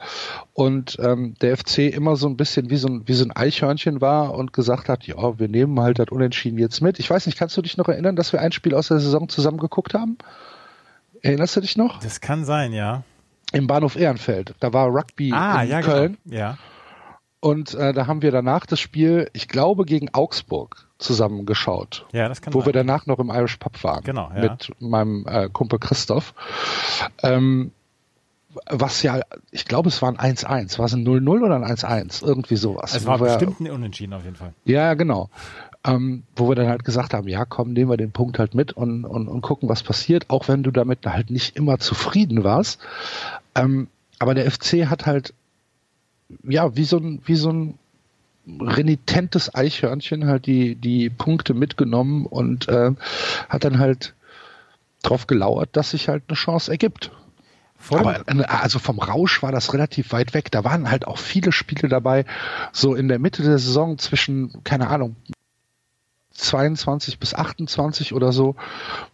und 0.54 0.98
ähm, 1.00 1.34
der 1.42 1.56
FC 1.56 1.78
immer 1.94 2.18
so 2.18 2.28
ein 2.28 2.36
bisschen 2.36 2.70
wie 2.70 2.76
so 2.76 2.90
ein, 2.90 3.08
wie 3.08 3.14
so 3.14 3.24
ein 3.24 3.32
Eichhörnchen 3.32 4.02
war 4.02 4.34
und 4.36 4.52
gesagt 4.52 4.90
hat, 4.90 5.08
ja, 5.08 5.40
wir 5.40 5.48
nehmen 5.48 5.80
halt 5.80 5.98
das 5.98 6.10
Unentschieden 6.10 6.60
jetzt 6.60 6.82
mit. 6.82 7.00
Ich 7.00 7.10
weiß 7.10 7.26
nicht, 7.26 7.38
kannst 7.38 7.56
du 7.56 7.62
dich 7.62 7.78
noch 7.78 7.88
erinnern, 7.88 8.18
dass 8.18 8.34
wir 8.34 8.42
ein 8.42 8.52
Spiel 8.52 8.76
aus 8.76 8.90
der 8.90 9.00
Saison 9.00 9.30
zusammen 9.30 9.60
geguckt 9.60 9.94
haben? 9.94 10.18
Erinnerst 11.22 11.56
du 11.56 11.62
dich 11.62 11.78
noch? 11.78 12.00
Das 12.00 12.22
kann 12.22 12.46
sein, 12.46 12.74
ja. 12.74 13.04
Im 13.52 13.68
Bahnhof 13.68 13.96
Ehrenfeld. 13.96 14.54
Da 14.60 14.74
war 14.74 14.88
Rugby 14.88 15.32
ah, 15.34 15.64
in 15.64 15.70
ja, 15.70 15.82
Köln. 15.82 16.18
Genau. 16.26 16.38
Ja. 16.38 16.58
Und 17.42 17.74
äh, 17.74 17.94
da 17.94 18.08
haben 18.08 18.22
wir 18.22 18.32
danach 18.32 18.66
das 18.66 18.80
Spiel, 18.80 19.30
ich 19.34 19.48
glaube, 19.48 19.86
gegen 19.86 20.14
Augsburg 20.14 20.88
zusammengeschaut. 20.98 22.06
Ja, 22.12 22.28
das 22.28 22.42
kann 22.42 22.54
Wo 22.54 22.60
sein. 22.60 22.68
wir 22.68 22.74
danach 22.74 23.06
noch 23.06 23.20
im 23.20 23.30
Irish 23.30 23.58
Pub 23.58 23.82
waren. 23.84 24.04
Genau, 24.04 24.30
ja. 24.36 24.42
Mit 24.42 24.72
meinem 24.80 25.26
äh, 25.26 25.50
Kumpel 25.50 25.80
Christoph. 25.80 26.34
Ähm, 27.24 27.72
was 28.70 29.04
ja, 29.04 29.22
ich 29.52 29.66
glaube, 29.66 29.90
es 29.90 30.02
war 30.02 30.10
ein 30.10 30.36
1-1. 30.36 30.78
War 30.80 30.86
es 30.86 30.94
ein 30.94 31.08
0-0 31.08 31.46
oder 31.46 31.56
ein 31.56 31.64
1-1? 31.64 32.26
Irgendwie 32.26 32.58
sowas. 32.58 32.94
Es 32.94 33.06
war 33.06 33.20
bestimmt 33.20 33.62
ein 33.62 33.72
Unentschieden 33.72 34.14
auf 34.14 34.26
jeden 34.26 34.36
Fall. 34.36 34.54
ja, 34.66 34.94
genau. 34.96 35.30
Ähm, 35.96 36.24
wo 36.36 36.50
wir 36.50 36.56
dann 36.56 36.68
halt 36.68 36.84
gesagt 36.86 37.14
haben, 37.14 37.28
ja, 37.28 37.46
komm, 37.46 37.74
nehmen 37.74 37.90
wir 37.90 37.98
den 37.98 38.12
Punkt 38.12 38.38
halt 38.40 38.54
mit 38.54 38.74
und, 38.74 39.06
und, 39.06 39.28
und 39.28 39.42
gucken, 39.42 39.70
was 39.70 39.82
passiert, 39.84 40.30
auch 40.30 40.48
wenn 40.48 40.62
du 40.64 40.72
damit 40.72 41.06
halt 41.06 41.30
nicht 41.32 41.56
immer 41.56 41.80
zufrieden 41.80 42.44
warst. 42.44 42.80
Ähm, 43.56 43.88
aber 44.20 44.36
der 44.36 44.50
FC 44.52 44.88
hat 44.90 45.06
halt, 45.06 45.34
ja, 46.44 46.76
wie 46.76 46.84
so 46.84 46.98
ein, 46.98 47.22
wie 47.26 47.36
so 47.36 47.50
ein 47.52 47.80
renitentes 48.60 49.54
Eichhörnchen 49.54 50.26
halt 50.28 50.46
die, 50.46 50.76
die 50.76 51.10
Punkte 51.10 51.54
mitgenommen 51.54 52.26
und 52.26 52.68
äh, 52.68 52.92
hat 53.48 53.64
dann 53.64 53.80
halt 53.80 54.14
drauf 55.04 55.28
gelauert, 55.28 55.70
dass 55.74 55.92
sich 55.92 56.10
halt 56.10 56.24
eine 56.28 56.36
Chance 56.36 56.72
ergibt. 56.72 57.12
Dem- 57.90 58.00
Aber 58.00 58.28
äh, 58.28 58.44
also 58.44 58.80
vom 58.80 59.00
Rausch 59.00 59.42
war 59.44 59.52
das 59.52 59.74
relativ 59.74 60.12
weit 60.12 60.34
weg. 60.34 60.52
Da 60.52 60.64
waren 60.64 60.90
halt 60.92 61.08
auch 61.08 61.18
viele 61.18 61.52
Spiele 61.52 61.88
dabei, 61.88 62.26
so 62.74 62.96
in 62.96 63.08
der 63.08 63.20
Mitte 63.20 63.44
der 63.44 63.58
Saison 63.60 63.98
zwischen, 63.98 64.64
keine 64.64 64.90
Ahnung, 64.90 65.16
22 66.40 67.20
bis 67.20 67.34
28 67.34 68.14
oder 68.14 68.32
so, 68.32 68.56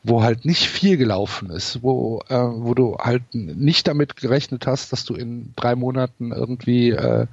wo 0.03 0.23
halt 0.23 0.45
nicht 0.45 0.67
viel 0.67 0.97
gelaufen 0.97 1.49
ist, 1.49 1.83
wo, 1.83 2.21
äh, 2.29 2.35
wo 2.35 2.73
du 2.73 2.97
halt 2.97 3.23
nicht 3.33 3.87
damit 3.87 4.15
gerechnet 4.15 4.67
hast, 4.67 4.91
dass 4.91 5.05
du 5.05 5.15
in 5.15 5.53
drei 5.55 5.75
Monaten 5.75 6.31
irgendwie 6.31 6.91
äh, 6.91 7.27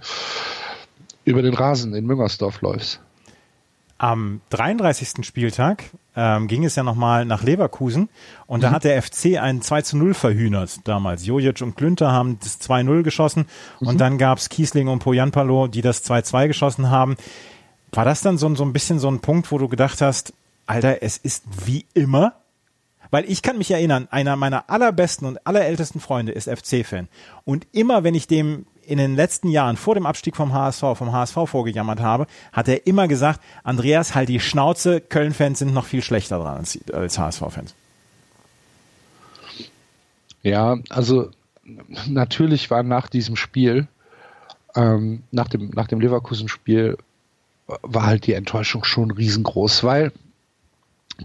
über 1.24 1.42
den 1.42 1.54
Rasen 1.54 1.94
in 1.94 2.06
Müngersdorf 2.06 2.60
läufst. 2.60 3.00
Am 3.98 4.40
33. 4.50 5.24
Spieltag 5.24 5.84
ähm, 6.16 6.48
ging 6.48 6.64
es 6.64 6.74
ja 6.74 6.82
nochmal 6.82 7.24
nach 7.24 7.44
Leverkusen 7.44 8.08
und 8.46 8.64
da 8.64 8.72
hat 8.72 8.82
der 8.82 9.00
FC 9.00 9.38
ein 9.40 9.62
2 9.62 9.82
zu 9.82 9.96
0 9.96 10.14
verhühnert 10.14 10.80
damals. 10.88 11.24
Jojic 11.24 11.62
und 11.62 11.76
Klünter 11.76 12.10
haben 12.10 12.36
das 12.40 12.60
2-0 12.60 13.04
geschossen 13.04 13.46
und 13.78 14.00
dann 14.00 14.18
gab's 14.18 14.48
Kiesling 14.48 14.88
und 14.88 14.98
Poyanpalo, 14.98 15.68
die 15.68 15.82
das 15.82 16.04
2-2 16.04 16.48
geschossen 16.48 16.90
haben. 16.90 17.16
War 17.92 18.04
das 18.04 18.22
dann 18.22 18.38
so, 18.38 18.54
so 18.54 18.64
ein 18.64 18.72
bisschen 18.72 18.98
so 18.98 19.10
ein 19.10 19.20
Punkt, 19.20 19.52
wo 19.52 19.58
du 19.58 19.68
gedacht 19.68 20.00
hast, 20.00 20.32
Alter, 20.66 21.02
es 21.02 21.18
ist 21.18 21.44
wie 21.66 21.84
immer? 21.92 22.34
Weil 23.10 23.30
ich 23.30 23.42
kann 23.42 23.58
mich 23.58 23.70
erinnern, 23.70 24.08
einer 24.10 24.36
meiner 24.36 24.70
allerbesten 24.70 25.28
und 25.28 25.46
allerältesten 25.46 26.00
Freunde 26.00 26.32
ist 26.32 26.48
FC-Fan. 26.48 27.08
Und 27.44 27.66
immer, 27.72 28.04
wenn 28.04 28.14
ich 28.14 28.26
dem 28.26 28.64
in 28.86 28.96
den 28.96 29.14
letzten 29.14 29.48
Jahren 29.48 29.76
vor 29.76 29.94
dem 29.94 30.06
Abstieg 30.06 30.34
vom 30.34 30.54
HSV, 30.54 30.80
vom 30.94 31.12
HSV 31.12 31.36
vorgejammert 31.44 32.00
habe, 32.00 32.26
hat 32.52 32.68
er 32.68 32.86
immer 32.86 33.08
gesagt, 33.08 33.40
Andreas, 33.62 34.14
halt 34.14 34.30
die 34.30 34.40
Schnauze, 34.40 35.00
Köln-Fans 35.02 35.58
sind 35.58 35.74
noch 35.74 35.84
viel 35.84 36.02
schlechter 36.02 36.38
dran 36.38 36.58
als, 36.58 36.78
als 36.92 37.18
HSV-Fans. 37.18 37.74
Ja, 40.42 40.78
also 40.88 41.30
natürlich 42.08 42.70
war 42.70 42.82
nach 42.82 43.08
diesem 43.08 43.36
Spiel, 43.36 43.86
ähm, 44.74 45.22
nach 45.30 45.48
dem, 45.48 45.70
nach 45.74 45.86
dem 45.86 46.00
Leverkusen-Spiel, 46.00 46.96
war 47.66 48.06
halt 48.06 48.26
die 48.26 48.34
Enttäuschung 48.34 48.84
schon 48.84 49.10
riesengroß, 49.10 49.84
weil 49.84 50.12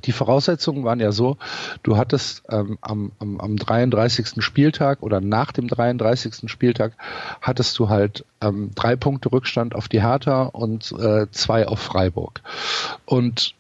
die 0.06 0.12
Voraussetzungen 0.12 0.84
waren 0.84 1.00
ja 1.00 1.12
so, 1.12 1.38
du 1.84 1.98
hattest 1.98 2.44
ähm, 2.50 2.78
am, 2.82 3.12
am, 3.20 3.40
am 3.40 3.56
33. 3.56 4.44
Spieltag 4.44 5.02
oder 5.02 5.22
nach 5.22 5.52
dem 5.52 5.68
33. 5.68 6.50
Spieltag 6.50 6.94
hattest 7.42 7.78
du 7.80 7.90
halt 7.90 8.26
ähm, 8.42 8.72
drei 8.76 8.96
Punkte 8.96 9.32
Rückstand 9.32 9.76
auf 9.76 9.88
die 9.88 10.02
Hertha 10.02 10.44
und 10.44 10.92
äh, 10.92 11.28
zwei 11.32 11.68
auf 11.68 11.80
Freiburg. 11.80 12.42
Und 13.06 13.56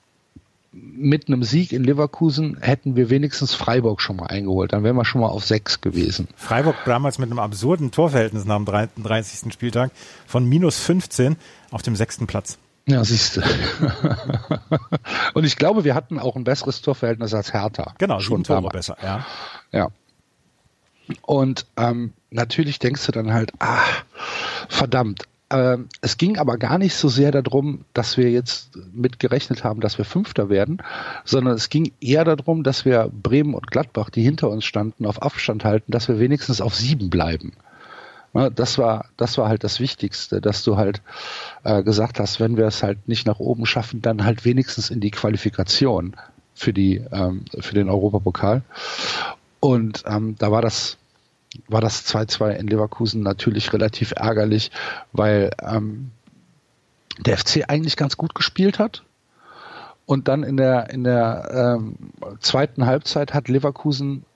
mit 0.73 1.27
einem 1.27 1.43
Sieg 1.43 1.71
in 1.71 1.83
Leverkusen 1.83 2.57
hätten 2.61 2.95
wir 2.95 3.09
wenigstens 3.09 3.53
Freiburg 3.53 4.01
schon 4.01 4.17
mal 4.17 4.27
eingeholt. 4.27 4.73
Dann 4.73 4.83
wären 4.83 4.95
wir 4.95 5.05
schon 5.05 5.21
mal 5.21 5.29
auf 5.29 5.45
sechs 5.45 5.81
gewesen. 5.81 6.27
Freiburg 6.35 6.75
damals 6.85 7.17
mit 7.17 7.31
einem 7.31 7.39
absurden 7.39 7.89
Torverhältnis 7.89 8.45
nach 8.45 8.57
dem 8.57 8.65
33. 8.65 9.51
Spieltag 9.51 9.91
von 10.27 10.45
minus 10.45 10.77
15 10.79 11.35
auf 11.71 11.81
dem 11.81 11.95
sechsten 11.95 12.27
Platz. 12.27 12.59
Ja, 12.87 13.03
siehst 13.03 13.37
du. 13.37 13.41
Und 15.33 15.43
ich 15.43 15.57
glaube, 15.57 15.83
wir 15.83 15.93
hatten 15.93 16.19
auch 16.19 16.37
ein 16.37 16.45
besseres 16.45 16.81
Torverhältnis 16.81 17.33
als 17.33 17.53
Hertha. 17.53 17.93
Genau, 17.97 18.21
schon 18.21 18.45
Tore 18.45 18.69
besser, 18.69 18.97
ja. 19.03 19.25
Ja. 19.73 19.89
Und 21.21 21.65
ähm, 21.75 22.13
natürlich 22.31 22.79
denkst 22.79 23.05
du 23.05 23.11
dann 23.11 23.33
halt, 23.33 23.51
ah, 23.59 23.83
verdammt. 24.69 25.23
Ähm, 25.49 25.87
es 26.01 26.17
ging 26.17 26.37
aber 26.37 26.57
gar 26.57 26.77
nicht 26.77 26.95
so 26.95 27.09
sehr 27.09 27.31
darum, 27.31 27.85
dass 27.93 28.17
wir 28.17 28.31
jetzt 28.31 28.77
mitgerechnet 28.93 29.65
haben, 29.65 29.81
dass 29.81 29.97
wir 29.97 30.05
Fünfter 30.05 30.49
werden, 30.49 30.81
sondern 31.25 31.55
es 31.55 31.69
ging 31.69 31.91
eher 31.99 32.23
darum, 32.23 32.63
dass 32.63 32.85
wir 32.85 33.09
Bremen 33.11 33.53
und 33.53 33.67
Gladbach, 33.67 34.09
die 34.09 34.23
hinter 34.23 34.49
uns 34.49 34.63
standen, 34.63 35.05
auf 35.05 35.21
Abstand 35.21 35.65
halten, 35.65 35.91
dass 35.91 36.07
wir 36.07 36.19
wenigstens 36.19 36.61
auf 36.61 36.75
sieben 36.75 37.09
bleiben. 37.09 37.53
Ne, 38.37 38.51
das 38.51 38.77
war, 38.77 39.05
das 39.17 39.39
war 39.39 39.49
halt 39.49 39.63
das 39.63 39.79
Wichtigste, 39.79 40.41
dass 40.41 40.63
du 40.63 40.77
halt 40.77 41.01
äh, 41.63 41.81
gesagt 41.81 42.19
hast, 42.19 42.39
wenn 42.39 42.55
wir 42.55 42.67
es 42.67 42.83
halt 42.83 43.07
nicht 43.07 43.25
nach 43.25 43.39
oben 43.39 43.65
schaffen, 43.65 44.03
dann 44.03 44.23
halt 44.23 44.45
wenigstens 44.45 44.91
in 44.91 44.99
die 44.99 45.09
Qualifikation 45.09 46.15
für 46.53 46.71
die, 46.71 46.97
ähm, 47.11 47.45
für 47.59 47.73
den 47.73 47.89
Europapokal. 47.89 48.61
Und 49.59 50.03
ähm, 50.05 50.35
da 50.37 50.51
war 50.51 50.61
das, 50.61 50.97
war 51.67 51.81
das 51.81 52.05
2-2 52.05 52.51
in 52.51 52.67
Leverkusen 52.67 53.23
natürlich 53.23 53.73
relativ 53.73 54.13
ärgerlich, 54.15 54.69
weil 55.13 55.49
ähm, 55.59 56.11
der 57.17 57.39
FC 57.39 57.63
eigentlich 57.67 57.97
ganz 57.97 58.17
gut 58.17 58.35
gespielt 58.35 58.77
hat. 58.77 59.01
Und 60.05 60.27
dann 60.27 60.43
in 60.43 60.57
der, 60.57 60.91
in 60.91 61.03
der 61.03 61.79
ähm, 61.79 61.95
zweiten 62.39 62.85
Halbzeit 62.85 63.33
hat 63.33 63.47
Leverkusen 63.47 64.26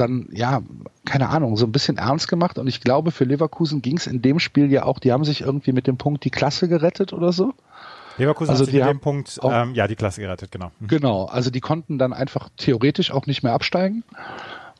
dann, 0.00 0.28
ja, 0.32 0.62
keine 1.04 1.28
Ahnung, 1.28 1.56
so 1.56 1.66
ein 1.66 1.72
bisschen 1.72 1.98
ernst 1.98 2.28
gemacht. 2.28 2.58
Und 2.58 2.66
ich 2.66 2.80
glaube, 2.80 3.10
für 3.10 3.24
Leverkusen 3.24 3.82
ging 3.82 3.96
es 3.96 4.06
in 4.06 4.22
dem 4.22 4.38
Spiel 4.38 4.70
ja 4.72 4.84
auch, 4.84 4.98
die 4.98 5.12
haben 5.12 5.24
sich 5.24 5.42
irgendwie 5.42 5.72
mit 5.72 5.86
dem 5.86 5.96
Punkt 5.96 6.24
die 6.24 6.30
Klasse 6.30 6.68
gerettet 6.68 7.12
oder 7.12 7.32
so. 7.32 7.52
Leverkusen 8.18 8.50
also 8.50 8.64
hat 8.64 8.70
sich 8.70 8.80
mit 8.80 8.88
dem 8.88 9.00
Punkt, 9.00 9.38
ähm, 9.42 9.74
ja, 9.74 9.86
die 9.86 9.96
Klasse 9.96 10.20
gerettet, 10.20 10.50
genau. 10.50 10.70
Mhm. 10.80 10.88
Genau, 10.88 11.24
also 11.26 11.50
die 11.50 11.60
konnten 11.60 11.98
dann 11.98 12.12
einfach 12.12 12.48
theoretisch 12.56 13.10
auch 13.10 13.26
nicht 13.26 13.42
mehr 13.42 13.52
absteigen. 13.52 14.04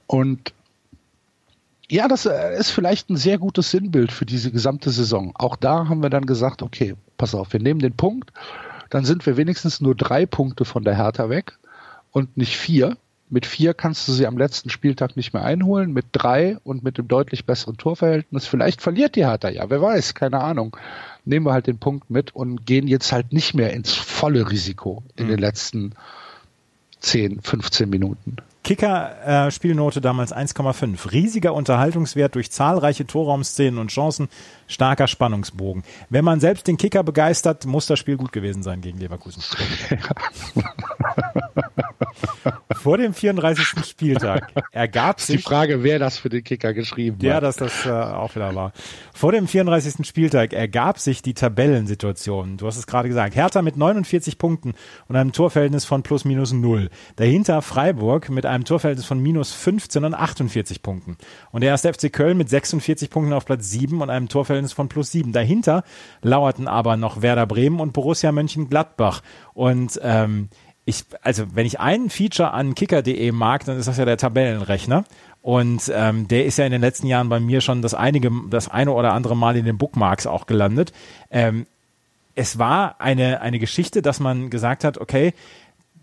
Und 0.06 0.52
ja, 1.90 2.06
das 2.06 2.26
äh, 2.26 2.56
ist 2.56 2.70
vielleicht 2.70 3.10
ein 3.10 3.16
sehr 3.16 3.38
gutes 3.38 3.70
Sinnbild 3.70 4.12
für 4.12 4.26
diese 4.26 4.50
gesamte 4.50 4.90
Saison. 4.90 5.32
Auch 5.34 5.56
da 5.56 5.88
haben 5.88 6.02
wir 6.02 6.10
dann 6.10 6.26
gesagt, 6.26 6.62
okay, 6.62 6.94
pass 7.18 7.34
auf, 7.34 7.52
wir 7.52 7.60
nehmen 7.60 7.80
den 7.80 7.96
Punkt, 7.96 8.32
dann 8.90 9.04
sind 9.04 9.26
wir 9.26 9.36
wenigstens 9.36 9.80
nur 9.80 9.94
drei 9.94 10.26
Punkte 10.26 10.64
von 10.64 10.84
der 10.84 10.96
Hertha 10.96 11.28
weg 11.28 11.58
und 12.12 12.36
nicht 12.36 12.56
vier. 12.56 12.96
Mit 13.30 13.46
vier 13.46 13.74
kannst 13.74 14.08
du 14.08 14.12
sie 14.12 14.26
am 14.26 14.36
letzten 14.36 14.70
Spieltag 14.70 15.16
nicht 15.16 15.32
mehr 15.32 15.44
einholen. 15.44 15.92
Mit 15.92 16.06
drei 16.12 16.58
und 16.64 16.82
mit 16.82 16.98
dem 16.98 17.06
deutlich 17.06 17.46
besseren 17.46 17.76
Torverhältnis. 17.76 18.46
Vielleicht 18.46 18.82
verliert 18.82 19.16
die 19.16 19.24
Hertha 19.24 19.48
ja, 19.48 19.70
wer 19.70 19.80
weiß, 19.80 20.14
keine 20.14 20.40
Ahnung. 20.40 20.76
Nehmen 21.24 21.46
wir 21.46 21.52
halt 21.52 21.68
den 21.68 21.78
Punkt 21.78 22.10
mit 22.10 22.34
und 22.34 22.66
gehen 22.66 22.88
jetzt 22.88 23.12
halt 23.12 23.32
nicht 23.32 23.54
mehr 23.54 23.72
ins 23.72 23.94
volle 23.94 24.50
Risiko 24.50 25.04
in 25.16 25.26
mhm. 25.26 25.30
den 25.30 25.38
letzten 25.38 25.94
10, 27.00 27.40
15 27.40 27.88
Minuten. 27.88 28.36
Kicker-Spielnote 28.62 30.00
äh, 30.00 30.02
damals 30.02 30.34
1,5. 30.34 31.12
Riesiger 31.12 31.54
Unterhaltungswert 31.54 32.34
durch 32.34 32.50
zahlreiche 32.50 33.06
Torraumszenen 33.06 33.78
und 33.78 33.90
Chancen, 33.90 34.28
starker 34.66 35.06
Spannungsbogen. 35.06 35.82
Wenn 36.10 36.24
man 36.24 36.40
selbst 36.40 36.66
den 36.66 36.76
Kicker 36.76 37.02
begeistert, 37.02 37.64
muss 37.64 37.86
das 37.86 37.98
Spiel 37.98 38.16
gut 38.16 38.32
gewesen 38.32 38.62
sein 38.62 38.82
gegen 38.82 38.98
Leverkusen. 38.98 39.42
Vor 42.72 42.98
dem 42.98 43.14
34. 43.14 43.84
Spieltag 43.84 44.52
ergab 44.72 45.20
sich. 45.20 45.36
Die 45.36 45.42
Frage, 45.42 45.82
wer 45.82 45.98
das 45.98 46.18
für 46.18 46.28
den 46.28 46.42
Kicker 46.42 46.72
geschrieben 46.72 47.16
hat. 47.18 47.22
Ja, 47.22 47.40
dass 47.40 47.56
das 47.56 47.86
äh, 47.86 47.90
auch 47.90 48.34
wieder 48.34 48.54
war. 48.54 48.72
Vor 49.12 49.32
dem 49.32 49.46
34. 49.46 50.06
Spieltag 50.06 50.52
ergab 50.52 50.98
sich 50.98 51.22
die 51.22 51.34
Tabellensituation. 51.34 52.56
Du 52.56 52.66
hast 52.66 52.76
es 52.76 52.86
gerade 52.86 53.08
gesagt. 53.08 53.34
Hertha 53.34 53.62
mit 53.62 53.76
49 53.76 54.38
Punkten 54.38 54.74
und 55.08 55.16
einem 55.16 55.32
Torverhältnis 55.32 55.84
von 55.84 56.02
plus 56.02 56.24
minus 56.24 56.52
null. 56.52 56.90
Dahinter 57.16 57.62
Freiburg 57.62 58.30
mit 58.30 58.46
einem 58.46 58.64
Torverhältnis 58.64 59.06
von 59.06 59.20
minus 59.20 59.52
15 59.52 60.04
und 60.04 60.14
48 60.14 60.82
Punkten. 60.82 61.16
Und 61.52 61.62
der 61.62 61.70
erste 61.70 61.92
FC 61.92 62.12
Köln 62.12 62.38
mit 62.38 62.48
46 62.48 63.10
Punkten 63.10 63.32
auf 63.32 63.44
Platz 63.44 63.70
7 63.70 64.00
und 64.00 64.10
einem 64.10 64.28
Torverhältnis 64.28 64.72
von 64.72 64.88
plus 64.88 65.12
7. 65.12 65.32
Dahinter 65.32 65.84
lauerten 66.22 66.68
aber 66.68 66.96
noch 66.96 67.22
Werder 67.22 67.46
Bremen 67.46 67.80
und 67.80 67.92
Borussia 67.92 68.32
Mönchengladbach. 68.32 69.22
Und 69.54 70.00
ähm, 70.02 70.48
ich, 70.84 71.04
also 71.22 71.44
wenn 71.54 71.66
ich 71.66 71.80
einen 71.80 72.10
Feature 72.10 72.52
an 72.52 72.74
kicker.de 72.74 73.32
mag, 73.32 73.64
dann 73.64 73.78
ist 73.78 73.86
das 73.86 73.98
ja 73.98 74.04
der 74.04 74.16
Tabellenrechner. 74.16 75.04
Und 75.42 75.90
ähm, 75.94 76.28
der 76.28 76.44
ist 76.44 76.58
ja 76.58 76.66
in 76.66 76.72
den 76.72 76.80
letzten 76.80 77.06
Jahren 77.06 77.28
bei 77.28 77.40
mir 77.40 77.60
schon 77.60 77.80
das 77.80 77.94
einige, 77.94 78.30
das 78.50 78.68
eine 78.68 78.92
oder 78.92 79.14
andere 79.14 79.36
Mal 79.36 79.56
in 79.56 79.64
den 79.64 79.78
Bookmarks 79.78 80.26
auch 80.26 80.46
gelandet. 80.46 80.92
Ähm, 81.30 81.66
es 82.34 82.58
war 82.58 82.96
eine, 83.00 83.40
eine 83.40 83.58
Geschichte, 83.58 84.02
dass 84.02 84.20
man 84.20 84.50
gesagt 84.50 84.84
hat, 84.84 84.98
okay, 84.98 85.34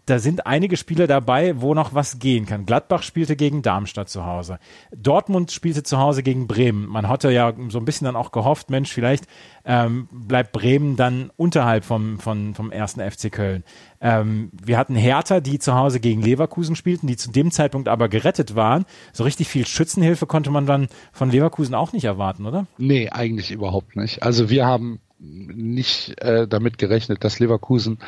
da 0.07 0.19
sind 0.19 0.47
einige 0.47 0.77
Spiele 0.77 1.05
dabei, 1.05 1.59
wo 1.61 1.73
noch 1.73 1.93
was 1.93 2.17
gehen 2.17 2.45
kann. 2.45 2.65
Gladbach 2.65 3.03
spielte 3.03 3.35
gegen 3.35 3.61
Darmstadt 3.61 4.07
zu 4.09 4.25
Hause. 4.25 4.57
Dortmund 4.95 5.51
spielte 5.51 5.83
zu 5.83 5.97
Hause 5.97 6.23
gegen 6.23 6.47
Bremen. 6.47 6.87
Man 6.87 7.09
hatte 7.09 7.29
ja 7.29 7.53
so 7.67 7.77
ein 7.77 7.83
bisschen 7.83 8.05
dann 8.05 8.15
auch 8.15 8.31
gehofft, 8.31 8.69
Mensch, 8.69 8.91
vielleicht 8.91 9.25
ähm, 9.65 10.07
bleibt 10.11 10.53
Bremen 10.53 10.95
dann 10.95 11.29
unterhalb 11.35 11.83
vom, 11.83 12.19
vom, 12.19 12.55
vom 12.55 12.71
ersten 12.71 13.01
FC 13.01 13.29
Köln. 13.29 13.65
Ähm, 13.99 14.49
wir 14.53 14.77
hatten 14.77 14.95
Hertha, 14.95 15.41
die 15.41 15.59
zu 15.59 15.75
Hause 15.75 15.99
gegen 15.99 16.21
Leverkusen 16.21 16.77
spielten, 16.77 17.07
die 17.07 17.17
zu 17.17 17.29
dem 17.29 17.51
Zeitpunkt 17.51 17.89
aber 17.89 18.07
gerettet 18.07 18.55
waren. 18.55 18.85
So 19.11 19.25
richtig 19.25 19.49
viel 19.49 19.67
Schützenhilfe 19.67 20.25
konnte 20.25 20.51
man 20.51 20.65
dann 20.65 20.87
von 21.11 21.29
Leverkusen 21.29 21.75
auch 21.75 21.91
nicht 21.91 22.05
erwarten, 22.05 22.45
oder? 22.45 22.65
Nee, 22.77 23.09
eigentlich 23.09 23.51
überhaupt 23.51 23.97
nicht. 23.97 24.23
Also 24.23 24.49
wir 24.49 24.65
haben 24.65 24.99
nicht 25.19 26.21
äh, 26.21 26.47
damit 26.47 26.77
gerechnet, 26.77 27.23
dass 27.23 27.39
Leverkusen 27.39 27.99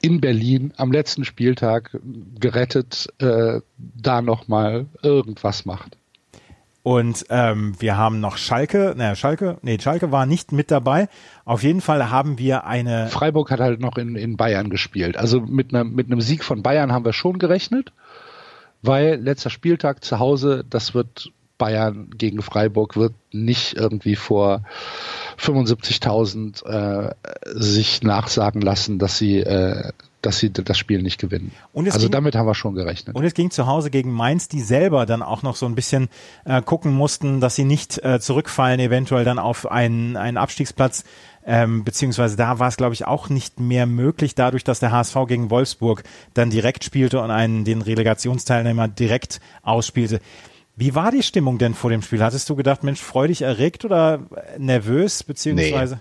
in 0.00 0.20
Berlin 0.20 0.72
am 0.76 0.92
letzten 0.92 1.24
Spieltag 1.24 1.98
gerettet 2.38 3.12
äh, 3.18 3.60
da 3.76 4.22
nochmal 4.22 4.86
irgendwas 5.02 5.64
macht. 5.64 5.96
Und 6.82 7.26
ähm, 7.28 7.74
wir 7.78 7.98
haben 7.98 8.20
noch 8.20 8.38
Schalke, 8.38 8.94
naja, 8.96 9.14
Schalke, 9.14 9.58
nee, 9.62 9.78
Schalke 9.78 10.10
war 10.10 10.24
nicht 10.24 10.52
mit 10.52 10.70
dabei. 10.70 11.08
Auf 11.44 11.62
jeden 11.62 11.80
Fall 11.82 12.10
haben 12.10 12.38
wir 12.38 12.64
eine. 12.64 13.08
Freiburg 13.08 13.50
hat 13.50 13.60
halt 13.60 13.80
noch 13.80 13.98
in, 13.98 14.16
in 14.16 14.36
Bayern 14.36 14.70
gespielt. 14.70 15.16
Also 15.18 15.40
mit 15.40 15.74
einem 15.74 15.94
mit 15.94 16.06
einem 16.06 16.20
Sieg 16.20 16.44
von 16.44 16.62
Bayern 16.62 16.92
haben 16.92 17.04
wir 17.04 17.12
schon 17.12 17.38
gerechnet, 17.38 17.92
weil 18.80 19.16
letzter 19.16 19.50
Spieltag 19.50 20.02
zu 20.02 20.18
Hause, 20.18 20.64
das 20.70 20.94
wird 20.94 21.30
Bayern 21.58 22.10
gegen 22.16 22.40
Freiburg 22.40 22.96
wird 22.96 23.12
nicht 23.32 23.74
irgendwie 23.74 24.16
vor 24.16 24.62
75.000 25.38 26.64
äh, 26.64 27.14
sich 27.44 28.02
nachsagen 28.02 28.62
lassen, 28.62 28.98
dass 28.98 29.18
sie 29.18 29.40
äh, 29.40 29.92
dass 30.22 30.38
sie 30.38 30.52
das 30.52 30.76
Spiel 30.76 31.00
nicht 31.02 31.20
gewinnen. 31.20 31.52
also 31.94 32.06
ging, 32.06 32.10
damit 32.10 32.34
haben 32.34 32.46
wir 32.46 32.54
schon 32.54 32.74
gerechnet. 32.74 33.14
Und 33.14 33.24
es 33.24 33.34
ging 33.34 33.50
zu 33.50 33.66
Hause 33.66 33.90
gegen 33.90 34.12
Mainz, 34.12 34.48
die 34.48 34.60
selber 34.60 35.06
dann 35.06 35.22
auch 35.22 35.42
noch 35.42 35.54
so 35.54 35.66
ein 35.66 35.74
bisschen 35.74 36.08
äh, 36.44 36.60
gucken 36.60 36.92
mussten, 36.92 37.40
dass 37.40 37.54
sie 37.54 37.64
nicht 37.64 38.02
äh, 38.04 38.18
zurückfallen, 38.18 38.80
eventuell 38.80 39.24
dann 39.24 39.38
auf 39.38 39.70
einen, 39.70 40.16
einen 40.16 40.36
Abstiegsplatz. 40.36 41.04
Ähm, 41.46 41.84
beziehungsweise 41.84 42.36
da 42.36 42.58
war 42.58 42.68
es, 42.68 42.76
glaube 42.76 42.94
ich, 42.94 43.06
auch 43.06 43.28
nicht 43.28 43.60
mehr 43.60 43.86
möglich, 43.86 44.34
dadurch, 44.34 44.64
dass 44.64 44.80
der 44.80 44.90
HSV 44.90 45.16
gegen 45.28 45.50
Wolfsburg 45.50 46.02
dann 46.34 46.50
direkt 46.50 46.84
spielte 46.84 47.22
und 47.22 47.30
einen 47.30 47.64
den 47.64 47.80
Relegationsteilnehmer 47.80 48.88
direkt 48.88 49.40
ausspielte. 49.62 50.20
Wie 50.80 50.94
war 50.94 51.10
die 51.10 51.24
Stimmung 51.24 51.58
denn 51.58 51.74
vor 51.74 51.90
dem 51.90 52.02
Spiel? 52.02 52.22
Hattest 52.22 52.48
du 52.48 52.54
gedacht, 52.54 52.84
Mensch, 52.84 53.00
freudig 53.00 53.42
erregt 53.42 53.84
oder 53.84 54.28
nervös, 54.58 55.24
beziehungsweise? 55.24 56.00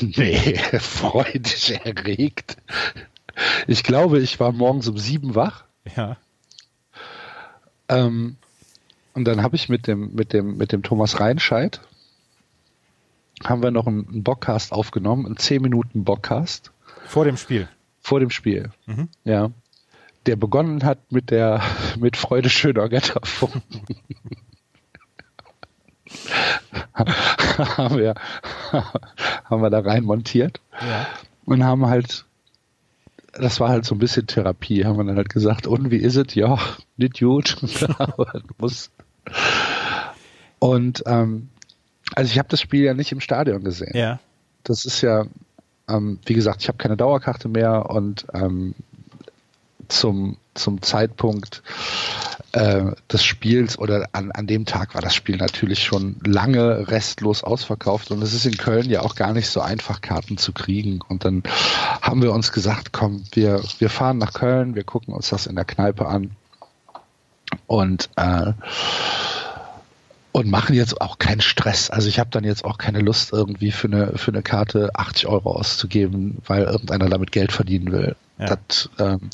Nee, 0.00 0.08
nee 0.16 0.78
freudig 0.78 1.78
erregt. 1.84 2.56
Ich 3.66 3.82
glaube, 3.82 4.20
ich 4.20 4.40
war 4.40 4.52
morgens 4.52 4.88
um 4.88 4.96
sieben 4.96 5.34
wach. 5.34 5.64
Ja. 5.94 6.16
Ähm, 7.90 8.36
und 9.12 9.26
dann 9.26 9.42
habe 9.42 9.56
ich 9.56 9.68
mit 9.68 9.86
dem, 9.86 10.14
mit 10.14 10.32
dem, 10.32 10.56
mit 10.56 10.72
dem 10.72 10.82
Thomas 10.82 11.20
Reinscheid 11.20 11.82
haben 13.44 13.62
wir 13.62 13.72
noch 13.72 13.86
einen, 13.86 14.08
einen 14.08 14.22
Bockcast 14.22 14.72
aufgenommen, 14.72 15.26
einen 15.26 15.36
10 15.36 15.60
Minuten 15.60 16.04
Bockcast. 16.04 16.72
Vor 17.04 17.26
dem 17.26 17.36
Spiel. 17.36 17.68
Vor 18.00 18.20
dem 18.20 18.30
Spiel. 18.30 18.70
Mhm. 18.86 19.10
Ja 19.24 19.50
der 20.26 20.36
begonnen 20.36 20.84
hat 20.84 21.12
mit 21.12 21.30
der 21.30 21.62
mit 21.98 22.16
Freude 22.16 22.48
schöner 22.50 22.88
Götterfunken. 22.88 23.62
haben, 26.94 27.98
wir, 27.98 28.14
haben 29.44 29.62
wir 29.62 29.70
da 29.70 29.80
rein 29.80 30.04
montiert 30.04 30.60
ja. 30.80 31.06
und 31.44 31.64
haben 31.64 31.86
halt, 31.86 32.24
das 33.32 33.58
war 33.58 33.68
halt 33.68 33.84
so 33.84 33.94
ein 33.94 33.98
bisschen 33.98 34.26
Therapie, 34.26 34.84
haben 34.84 34.96
wir 34.96 35.04
dann 35.04 35.16
halt 35.16 35.28
gesagt, 35.28 35.66
und 35.66 35.90
wie 35.90 35.96
ist 35.96 36.16
es? 36.16 36.34
Ja, 36.34 36.58
nicht 36.96 37.18
gut. 37.18 37.56
muss. 38.58 38.90
Und 40.60 41.02
ähm, 41.06 41.48
also 42.14 42.30
ich 42.30 42.38
habe 42.38 42.48
das 42.48 42.60
Spiel 42.60 42.84
ja 42.84 42.94
nicht 42.94 43.12
im 43.12 43.20
Stadion 43.20 43.64
gesehen. 43.64 43.96
Ja. 43.96 44.20
Das 44.62 44.84
ist 44.84 45.00
ja, 45.00 45.26
ähm, 45.88 46.18
wie 46.26 46.34
gesagt, 46.34 46.62
ich 46.62 46.68
habe 46.68 46.78
keine 46.78 46.96
Dauerkarte 46.96 47.48
mehr 47.48 47.90
und 47.90 48.26
ähm, 48.32 48.74
zum, 49.88 50.36
zum 50.54 50.82
Zeitpunkt 50.82 51.62
äh, 52.52 52.92
des 53.10 53.24
Spiels 53.24 53.78
oder 53.78 54.08
an, 54.12 54.30
an 54.32 54.46
dem 54.46 54.64
Tag 54.64 54.94
war 54.94 55.02
das 55.02 55.14
Spiel 55.14 55.36
natürlich 55.36 55.82
schon 55.82 56.16
lange 56.24 56.88
restlos 56.88 57.42
ausverkauft 57.42 58.10
und 58.10 58.22
es 58.22 58.32
ist 58.32 58.46
in 58.46 58.56
Köln 58.56 58.88
ja 58.88 59.02
auch 59.02 59.14
gar 59.14 59.32
nicht 59.32 59.48
so 59.48 59.60
einfach, 59.60 60.00
Karten 60.00 60.38
zu 60.38 60.52
kriegen. 60.52 61.00
Und 61.08 61.24
dann 61.24 61.42
haben 62.00 62.22
wir 62.22 62.32
uns 62.32 62.52
gesagt, 62.52 62.92
komm, 62.92 63.24
wir, 63.32 63.62
wir 63.78 63.90
fahren 63.90 64.18
nach 64.18 64.32
Köln, 64.32 64.74
wir 64.74 64.84
gucken 64.84 65.14
uns 65.14 65.30
das 65.30 65.46
in 65.46 65.56
der 65.56 65.64
Kneipe 65.64 66.06
an 66.06 66.30
und 67.66 68.10
äh, 68.16 68.52
und 70.34 70.50
machen 70.50 70.74
jetzt 70.74 71.00
auch 71.00 71.18
keinen 71.18 71.40
Stress. 71.40 71.90
Also 71.90 72.08
ich 72.08 72.18
habe 72.18 72.28
dann 72.30 72.42
jetzt 72.42 72.64
auch 72.64 72.76
keine 72.76 72.98
Lust 72.98 73.32
irgendwie 73.32 73.70
für 73.70 73.86
eine 73.86 74.18
für 74.18 74.32
eine 74.32 74.42
Karte 74.42 74.90
80 74.92 75.28
Euro 75.28 75.52
auszugeben, 75.52 76.38
weil 76.44 76.64
irgendeiner 76.64 77.08
damit 77.08 77.30
Geld 77.30 77.52
verdienen 77.52 77.92
will. 77.92 78.16
Ja. 78.40 78.56
Das 78.56 78.90
ähm, 78.98 79.30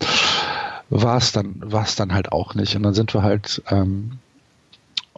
war 0.91 1.17
es 1.17 1.33
dann 1.33 1.55
war 1.65 1.85
es 1.85 1.97
dann 1.97 2.13
halt 2.13 2.33
auch 2.33 2.55
nicht. 2.55 2.77
Und 2.77 2.83
dann 2.83 2.93
sind 2.93 3.15
wir 3.15 3.23
halt 3.23 3.63
ähm, 3.71 4.19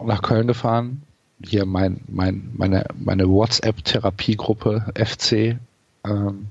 nach 0.01 0.21
Köln 0.21 0.47
gefahren. 0.47 1.03
Hier 1.43 1.65
mein 1.65 1.99
mein 2.07 2.51
meine 2.55 2.85
meine 2.97 3.27
WhatsApp 3.27 3.83
Therapiegruppe 3.83 4.85
FC 4.95 5.59
ähm, 6.05 6.47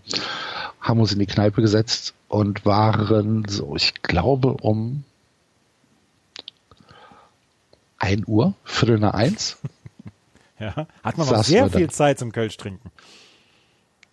haben 0.82 1.00
uns 1.00 1.12
in 1.12 1.18
die 1.18 1.26
Kneipe 1.26 1.62
gesetzt 1.62 2.12
und 2.28 2.66
waren 2.66 3.46
so 3.48 3.76
ich 3.76 3.94
glaube 4.02 4.58
um 4.60 5.04
1 8.02 8.26
Uhr, 8.26 8.54
Viertel 8.64 8.98
nach 8.98 9.14
eins. 9.14 9.58
Ja, 10.58 10.86
hat 11.02 11.18
man 11.18 11.26
noch 11.26 11.42
sehr 11.42 11.68
viel 11.70 11.90
Zeit 11.90 12.20
zum 12.20 12.30
Kölsch 12.30 12.56
trinken. 12.56 12.92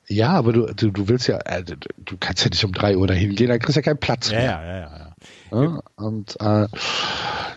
Ja, 0.07 0.29
aber 0.29 0.51
du, 0.51 0.65
du, 0.73 0.89
du 0.89 1.07
willst 1.07 1.27
ja, 1.27 1.37
äh, 1.45 1.63
du 1.63 2.17
kannst 2.19 2.43
ja 2.43 2.49
nicht 2.49 2.65
um 2.65 2.71
drei 2.71 2.97
Uhr 2.97 3.05
dahin 3.05 3.35
gehen, 3.35 3.49
dann 3.49 3.59
kriegst 3.59 3.75
du 3.75 3.81
ja 3.81 3.83
keinen 3.83 3.99
Platz 3.99 4.31
mehr. 4.31 4.43
Ja, 4.43 4.63
ja, 4.63 4.79
ja. 4.79 5.13
ja. 5.51 5.63
ja 5.63 5.81
und 5.95 6.37
äh, 6.39 6.67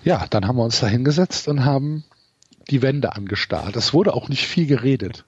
ja, 0.04 0.26
dann 0.28 0.46
haben 0.46 0.56
wir 0.56 0.64
uns 0.64 0.78
da 0.80 0.88
hingesetzt 0.88 1.48
und 1.48 1.64
haben 1.64 2.04
die 2.68 2.82
Wände 2.82 3.16
angestarrt. 3.16 3.76
Es 3.76 3.94
wurde 3.94 4.12
auch 4.12 4.28
nicht 4.28 4.46
viel 4.46 4.66
geredet. 4.66 5.24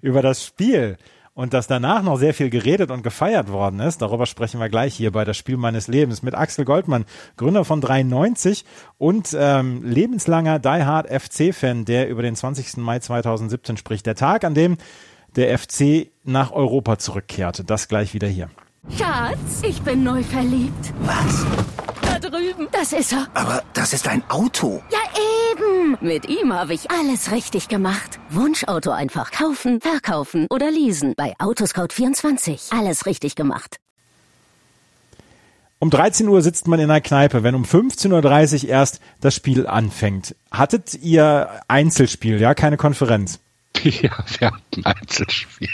Über 0.00 0.20
das 0.20 0.44
Spiel 0.44 0.96
und 1.34 1.54
dass 1.54 1.66
danach 1.66 2.02
noch 2.02 2.18
sehr 2.18 2.34
viel 2.34 2.50
geredet 2.50 2.90
und 2.90 3.02
gefeiert 3.02 3.50
worden 3.50 3.80
ist. 3.80 4.02
Darüber 4.02 4.26
sprechen 4.26 4.60
wir 4.60 4.68
gleich 4.68 4.94
hier 4.94 5.12
bei 5.12 5.24
das 5.24 5.36
Spiel 5.36 5.56
meines 5.56 5.88
Lebens 5.88 6.22
mit 6.22 6.34
Axel 6.34 6.64
Goldmann, 6.64 7.04
Gründer 7.36 7.64
von 7.64 7.80
93 7.80 8.64
und 8.98 9.34
ähm, 9.38 9.82
lebenslanger 9.82 10.58
Die 10.58 10.68
Hard 10.68 11.08
FC-Fan, 11.08 11.84
der 11.84 12.08
über 12.08 12.22
den 12.22 12.36
20. 12.36 12.76
Mai 12.78 12.98
2017 12.98 13.76
spricht. 13.76 14.06
Der 14.06 14.14
Tag, 14.14 14.44
an 14.44 14.54
dem 14.54 14.76
der 15.34 15.58
FC 15.58 16.10
nach 16.24 16.52
Europa 16.52 16.98
zurückkehrte. 16.98 17.64
Das 17.64 17.88
gleich 17.88 18.12
wieder 18.12 18.28
hier. 18.28 18.50
Schatz, 18.98 19.62
ich 19.62 19.80
bin 19.82 20.02
neu 20.02 20.22
verliebt. 20.22 20.92
Was? 21.00 21.46
Drüben. 22.22 22.68
Das 22.72 22.92
ist 22.92 23.12
er. 23.12 23.26
Aber 23.34 23.62
das 23.74 23.92
ist 23.92 24.08
ein 24.08 24.22
Auto. 24.30 24.82
Ja, 24.90 24.98
eben. 25.52 25.98
Mit 26.00 26.28
ihm 26.28 26.52
habe 26.52 26.72
ich 26.74 26.90
alles 26.90 27.32
richtig 27.32 27.68
gemacht. 27.68 28.18
Wunschauto 28.30 28.90
einfach 28.90 29.30
kaufen, 29.30 29.80
verkaufen 29.80 30.46
oder 30.48 30.70
leasen. 30.70 31.14
Bei 31.16 31.34
Autoscout24. 31.38 32.76
Alles 32.78 33.06
richtig 33.06 33.34
gemacht. 33.34 33.78
Um 35.78 35.90
13 35.90 36.28
Uhr 36.28 36.42
sitzt 36.42 36.68
man 36.68 36.78
in 36.78 36.90
einer 36.90 37.00
Kneipe, 37.00 37.42
wenn 37.42 37.56
um 37.56 37.64
15.30 37.64 38.64
Uhr 38.64 38.70
erst 38.70 39.00
das 39.20 39.34
Spiel 39.34 39.66
anfängt. 39.66 40.36
Hattet 40.52 40.94
ihr 41.02 41.60
Einzelspiel, 41.66 42.40
ja, 42.40 42.54
keine 42.54 42.76
Konferenz? 42.76 43.40
Ja, 43.82 44.24
wir 44.38 44.52
hatten 44.52 44.84
Einzelspiel. 44.84 45.68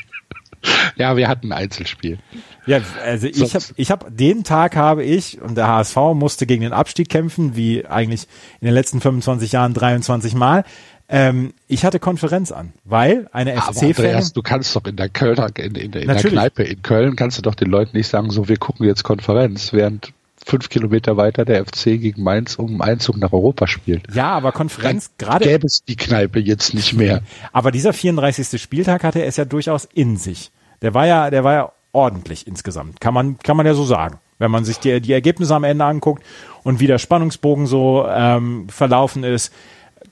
Ja, 0.96 1.16
wir 1.16 1.28
hatten 1.28 1.52
Einzelspiel. 1.52 2.18
Ja, 2.66 2.80
also 3.04 3.26
ich 3.28 3.54
habe 3.54 3.64
ich 3.76 3.90
hab 3.90 4.16
den 4.16 4.44
Tag 4.44 4.76
habe 4.76 5.04
ich 5.04 5.40
und 5.40 5.56
der 5.56 5.68
HSV 5.68 5.96
musste 6.14 6.46
gegen 6.46 6.62
den 6.62 6.72
Abstieg 6.72 7.08
kämpfen, 7.08 7.56
wie 7.56 7.86
eigentlich 7.86 8.26
in 8.60 8.66
den 8.66 8.74
letzten 8.74 9.00
25 9.00 9.52
Jahren 9.52 9.74
23 9.74 10.34
Mal. 10.34 10.64
Ähm, 11.10 11.54
ich 11.68 11.86
hatte 11.86 11.98
Konferenz 11.98 12.52
an, 12.52 12.72
weil 12.84 13.28
eine 13.32 13.56
FC-Fan. 13.56 14.28
Du 14.34 14.42
kannst 14.42 14.76
doch 14.76 14.84
in 14.84 14.96
der 14.96 15.08
Kölner, 15.08 15.48
in, 15.56 15.74
in, 15.74 15.92
in 15.92 16.06
der 16.06 16.16
Kneipe 16.16 16.64
in 16.64 16.82
Köln 16.82 17.16
kannst 17.16 17.38
du 17.38 17.42
doch 17.42 17.54
den 17.54 17.70
Leuten 17.70 17.96
nicht 17.96 18.08
sagen, 18.08 18.30
so 18.30 18.48
wir 18.48 18.58
gucken 18.58 18.84
jetzt 18.86 19.04
Konferenz, 19.04 19.72
während 19.72 20.12
fünf 20.48 20.70
Kilometer 20.70 21.16
weiter 21.16 21.44
der 21.44 21.64
FC 21.64 22.00
gegen 22.00 22.22
Mainz 22.22 22.56
um 22.56 22.80
Einzug 22.80 23.18
nach 23.18 23.32
Europa 23.32 23.66
spielt. 23.66 24.14
Ja, 24.14 24.30
aber 24.30 24.52
Konferenz 24.52 25.10
gerade. 25.18 25.44
Gäbe 25.44 25.66
es 25.66 25.84
die 25.86 25.96
Kneipe 25.96 26.40
jetzt 26.40 26.72
nicht 26.74 26.94
mehr. 26.94 27.22
Aber 27.52 27.70
dieser 27.70 27.92
34. 27.92 28.60
Spieltag 28.60 29.04
hatte 29.04 29.22
es 29.24 29.36
ja 29.36 29.44
durchaus 29.44 29.84
in 29.84 30.16
sich. 30.16 30.50
Der 30.80 30.94
war 30.94 31.06
ja, 31.06 31.30
der 31.30 31.44
war 31.44 31.52
ja 31.52 31.72
ordentlich 31.92 32.46
insgesamt. 32.46 33.00
Kann 33.00 33.12
man, 33.12 33.38
kann 33.38 33.56
man 33.56 33.66
ja 33.66 33.74
so 33.74 33.84
sagen. 33.84 34.18
Wenn 34.38 34.50
man 34.50 34.64
sich 34.64 34.78
die, 34.78 35.00
die 35.00 35.12
Ergebnisse 35.12 35.54
am 35.54 35.64
Ende 35.64 35.84
anguckt 35.84 36.24
und 36.62 36.80
wie 36.80 36.86
der 36.86 36.98
Spannungsbogen 36.98 37.66
so 37.66 38.06
ähm, 38.08 38.68
verlaufen 38.68 39.24
ist, 39.24 39.52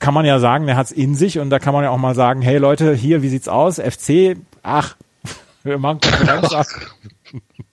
kann 0.00 0.12
man 0.12 0.26
ja 0.26 0.38
sagen, 0.38 0.66
der 0.66 0.76
hat's 0.76 0.90
in 0.90 1.14
sich 1.14 1.38
und 1.38 1.48
da 1.48 1.58
kann 1.58 1.72
man 1.72 1.84
ja 1.84 1.90
auch 1.90 1.98
mal 1.98 2.14
sagen, 2.14 2.42
hey 2.42 2.58
Leute, 2.58 2.92
hier, 2.92 3.22
wie 3.22 3.28
sieht's 3.28 3.48
aus? 3.48 3.78
FC, 3.78 4.36
ach, 4.62 4.96
wir 5.62 5.78
machen 5.78 6.00
Konferenz. 6.00 6.54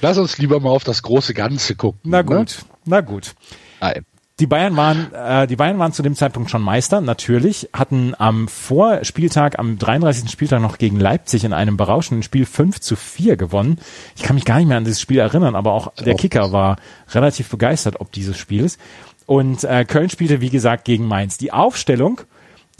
Lass 0.00 0.18
uns 0.18 0.38
lieber 0.38 0.60
mal 0.60 0.70
auf 0.70 0.84
das 0.84 1.02
große 1.02 1.34
Ganze 1.34 1.74
gucken. 1.74 2.00
Na 2.04 2.18
ne? 2.18 2.24
gut, 2.24 2.36
ne? 2.36 2.74
na 2.86 3.00
gut. 3.00 3.34
Nein. 3.80 4.04
Die 4.40 4.46
Bayern 4.46 4.74
waren, 4.74 5.12
äh, 5.12 5.46
die 5.46 5.56
Bayern 5.56 5.78
waren 5.78 5.92
zu 5.92 6.02
dem 6.02 6.16
Zeitpunkt 6.16 6.50
schon 6.50 6.62
Meister, 6.62 7.02
natürlich, 7.02 7.68
hatten 7.74 8.14
am 8.16 8.48
Vorspieltag, 8.48 9.58
am 9.58 9.78
33. 9.78 10.30
Spieltag 10.30 10.62
noch 10.62 10.78
gegen 10.78 10.98
Leipzig 10.98 11.44
in 11.44 11.52
einem 11.52 11.76
berauschenden 11.76 12.22
Spiel 12.22 12.46
5 12.46 12.80
zu 12.80 12.96
4 12.96 13.36
gewonnen. 13.36 13.78
Ich 14.16 14.22
kann 14.22 14.36
mich 14.36 14.46
gar 14.46 14.56
nicht 14.56 14.66
mehr 14.66 14.78
an 14.78 14.84
dieses 14.84 15.00
Spiel 15.00 15.18
erinnern, 15.18 15.54
aber 15.54 15.72
auch 15.74 15.92
der 15.94 16.14
Kicker 16.14 16.52
war 16.52 16.76
relativ 17.10 17.50
begeistert 17.50 18.00
ob 18.00 18.12
dieses 18.12 18.38
Spiels. 18.38 18.78
Und 19.26 19.62
äh, 19.64 19.84
Köln 19.84 20.08
spielte, 20.08 20.40
wie 20.40 20.50
gesagt, 20.50 20.86
gegen 20.86 21.04
Mainz. 21.04 21.36
Die 21.36 21.52
Aufstellung 21.52 22.22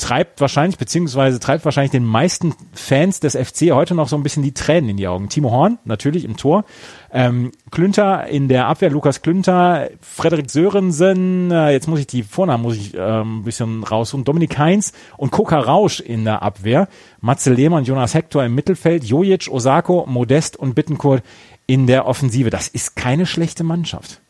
treibt 0.00 0.40
wahrscheinlich, 0.40 0.78
beziehungsweise 0.78 1.38
treibt 1.38 1.64
wahrscheinlich 1.64 1.92
den 1.92 2.04
meisten 2.04 2.54
Fans 2.72 3.20
des 3.20 3.36
FC 3.36 3.70
heute 3.70 3.94
noch 3.94 4.08
so 4.08 4.16
ein 4.16 4.22
bisschen 4.22 4.42
die 4.42 4.54
Tränen 4.54 4.90
in 4.90 4.96
die 4.96 5.06
Augen. 5.06 5.28
Timo 5.28 5.50
Horn, 5.50 5.78
natürlich 5.84 6.24
im 6.24 6.36
Tor. 6.36 6.64
Ähm, 7.12 7.52
Klünter 7.70 8.26
in 8.26 8.48
der 8.48 8.66
Abwehr, 8.66 8.90
Lukas 8.90 9.22
Klünter, 9.22 9.90
Frederik 10.00 10.50
Sörensen, 10.50 11.50
äh, 11.50 11.70
jetzt 11.70 11.88
muss 11.88 12.00
ich 12.00 12.06
die 12.06 12.22
Vornamen 12.22 12.62
muss 12.62 12.76
ich 12.76 12.94
äh, 12.94 13.00
ein 13.00 13.44
bisschen 13.44 13.84
raussuchen, 13.84 14.24
Dominik 14.24 14.58
Heinz 14.58 14.92
und 15.16 15.30
Koka 15.30 15.58
Rausch 15.58 16.00
in 16.00 16.24
der 16.24 16.42
Abwehr, 16.42 16.88
Matze 17.20 17.52
Lehmann, 17.52 17.84
Jonas 17.84 18.14
Hector 18.14 18.44
im 18.44 18.54
Mittelfeld, 18.54 19.04
Jojic, 19.04 19.48
Osako, 19.50 20.06
Modest 20.08 20.56
und 20.56 20.74
Bittenkurt 20.74 21.22
in 21.66 21.86
der 21.86 22.06
Offensive. 22.06 22.50
Das 22.50 22.68
ist 22.68 22.96
keine 22.96 23.26
schlechte 23.26 23.64
Mannschaft. 23.64 24.20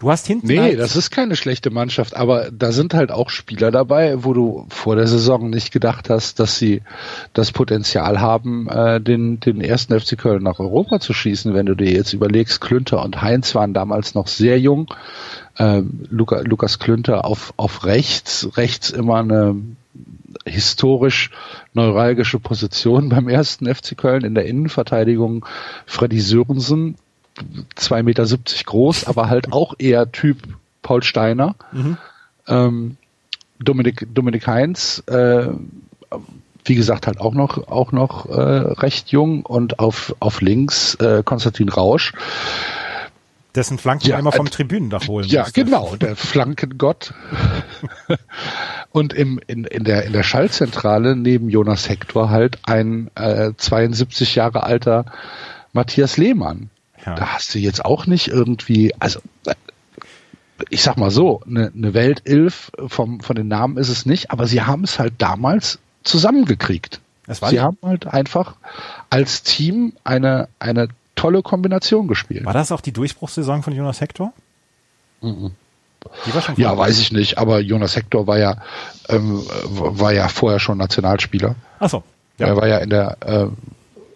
Du 0.00 0.10
hast 0.10 0.28
hinten. 0.28 0.46
Nee, 0.46 0.58
halt 0.58 0.78
das 0.78 0.94
ist 0.94 1.10
keine 1.10 1.34
schlechte 1.34 1.70
Mannschaft, 1.70 2.16
aber 2.16 2.50
da 2.52 2.70
sind 2.70 2.94
halt 2.94 3.10
auch 3.10 3.30
Spieler 3.30 3.72
dabei, 3.72 4.22
wo 4.22 4.32
du 4.32 4.66
vor 4.68 4.94
der 4.94 5.08
Saison 5.08 5.50
nicht 5.50 5.72
gedacht 5.72 6.08
hast, 6.08 6.38
dass 6.38 6.56
sie 6.56 6.82
das 7.32 7.50
Potenzial 7.50 8.20
haben, 8.20 8.68
äh, 8.68 9.00
den, 9.00 9.40
den 9.40 9.60
ersten 9.60 9.98
FC 9.98 10.16
Köln 10.16 10.44
nach 10.44 10.60
Europa 10.60 11.00
zu 11.00 11.12
schießen. 11.12 11.52
Wenn 11.52 11.66
du 11.66 11.74
dir 11.74 11.90
jetzt 11.90 12.12
überlegst, 12.12 12.60
Klünter 12.60 13.02
und 13.02 13.22
Heinz 13.22 13.56
waren 13.56 13.74
damals 13.74 14.14
noch 14.14 14.28
sehr 14.28 14.60
jung. 14.60 14.94
Ähm, 15.58 16.06
Luca, 16.10 16.42
Lukas 16.42 16.78
Klünter 16.78 17.24
auf, 17.24 17.52
auf 17.56 17.84
rechts, 17.84 18.56
rechts 18.56 18.90
immer 18.90 19.16
eine 19.16 19.56
historisch 20.46 21.30
neuralgische 21.74 22.38
Position 22.38 23.08
beim 23.08 23.28
ersten 23.28 23.72
FC 23.72 23.96
Köln 23.96 24.24
in 24.24 24.36
der 24.36 24.46
Innenverteidigung. 24.46 25.44
Freddy 25.86 26.20
Sörensen 26.20 26.94
2,70 27.76 28.02
Meter 28.02 28.26
groß, 28.64 29.06
aber 29.06 29.28
halt 29.28 29.52
auch 29.52 29.74
eher 29.78 30.10
Typ 30.12 30.38
Paul 30.82 31.02
Steiner. 31.02 31.54
Mhm. 31.72 31.96
Ähm, 32.46 32.96
Dominik, 33.60 34.06
Dominik 34.14 34.46
Heinz, 34.46 35.02
äh, 35.06 35.48
wie 36.64 36.74
gesagt, 36.74 37.06
halt 37.06 37.20
auch 37.20 37.34
noch, 37.34 37.68
auch 37.68 37.92
noch 37.92 38.26
äh, 38.26 38.40
recht 38.40 39.08
jung 39.10 39.44
und 39.44 39.78
auf, 39.78 40.14
auf 40.20 40.40
links 40.40 40.94
äh, 40.96 41.22
Konstantin 41.24 41.68
Rausch. 41.68 42.12
Dessen 43.54 43.78
Flanken 43.78 44.08
ja, 44.08 44.18
immer 44.18 44.30
vom 44.30 44.46
äh, 44.46 44.50
Tribünendach 44.50 45.08
holen 45.08 45.26
Ja, 45.26 45.42
musste. 45.42 45.64
genau, 45.64 45.96
der 45.96 46.14
Flankengott. 46.14 47.14
und 48.92 49.14
im, 49.14 49.40
in, 49.46 49.64
in, 49.64 49.84
der, 49.84 50.04
in 50.04 50.12
der 50.12 50.22
Schallzentrale 50.22 51.16
neben 51.16 51.48
Jonas 51.48 51.88
Hector 51.88 52.30
halt 52.30 52.58
ein 52.64 53.10
äh, 53.14 53.52
72 53.56 54.34
Jahre 54.34 54.62
alter 54.62 55.06
Matthias 55.72 56.16
Lehmann. 56.18 56.70
Ja. 57.08 57.14
Da 57.14 57.34
hast 57.34 57.54
du 57.54 57.58
jetzt 57.58 57.84
auch 57.84 58.06
nicht 58.06 58.28
irgendwie, 58.28 58.94
also 58.98 59.20
ich 60.68 60.82
sag 60.82 60.96
mal 60.96 61.10
so, 61.10 61.40
eine, 61.46 61.72
eine 61.74 61.94
Weltilf 61.94 62.70
vom, 62.86 63.20
von 63.20 63.36
den 63.36 63.48
Namen 63.48 63.76
ist 63.76 63.88
es 63.88 64.06
nicht, 64.06 64.30
aber 64.30 64.46
sie 64.46 64.62
haben 64.62 64.84
es 64.84 64.98
halt 64.98 65.14
damals 65.18 65.78
zusammengekriegt. 66.04 67.00
Sie 67.26 67.60
haben 67.60 67.78
halt 67.82 68.06
einfach 68.06 68.56
als 69.10 69.42
Team 69.42 69.92
eine, 70.04 70.48
eine 70.58 70.88
tolle 71.14 71.42
Kombination 71.42 72.08
gespielt. 72.08 72.44
War 72.44 72.54
das 72.54 72.72
auch 72.72 72.80
die 72.80 72.92
Durchbruchssaison 72.92 73.62
von 73.62 73.74
Jonas 73.74 74.00
Hector? 74.00 74.32
Mhm. 75.20 75.52
ja, 76.56 76.76
weiß 76.76 77.00
ich 77.00 77.12
nicht, 77.12 77.38
aber 77.38 77.60
Jonas 77.60 77.96
Hector 77.96 78.26
war 78.26 78.38
ja, 78.38 78.56
ähm, 79.08 79.42
war 79.64 80.12
ja 80.12 80.28
vorher 80.28 80.58
schon 80.58 80.78
Nationalspieler. 80.78 81.54
Ach 81.80 81.90
so. 81.90 82.02
Ja. 82.38 82.48
Er 82.48 82.56
war 82.56 82.68
ja 82.68 82.78
in 82.78 82.90
der, 82.90 83.16
äh, 83.24 83.46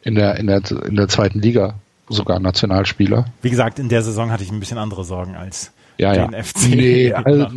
in 0.02 0.14
der, 0.14 0.36
in 0.36 0.46
der, 0.46 0.62
in 0.86 0.96
der 0.96 1.08
zweiten 1.08 1.40
Liga 1.40 1.74
sogar 2.08 2.40
Nationalspieler. 2.40 3.26
Wie 3.42 3.50
gesagt, 3.50 3.78
in 3.78 3.88
der 3.88 4.02
Saison 4.02 4.30
hatte 4.30 4.42
ich 4.42 4.50
ein 4.50 4.60
bisschen 4.60 4.78
andere 4.78 5.04
Sorgen 5.04 5.36
als 5.36 5.72
ja, 5.98 6.12
den 6.12 6.32
ja. 6.32 6.42
FC. 6.42 6.68
Nee, 6.68 7.12
also, 7.14 7.48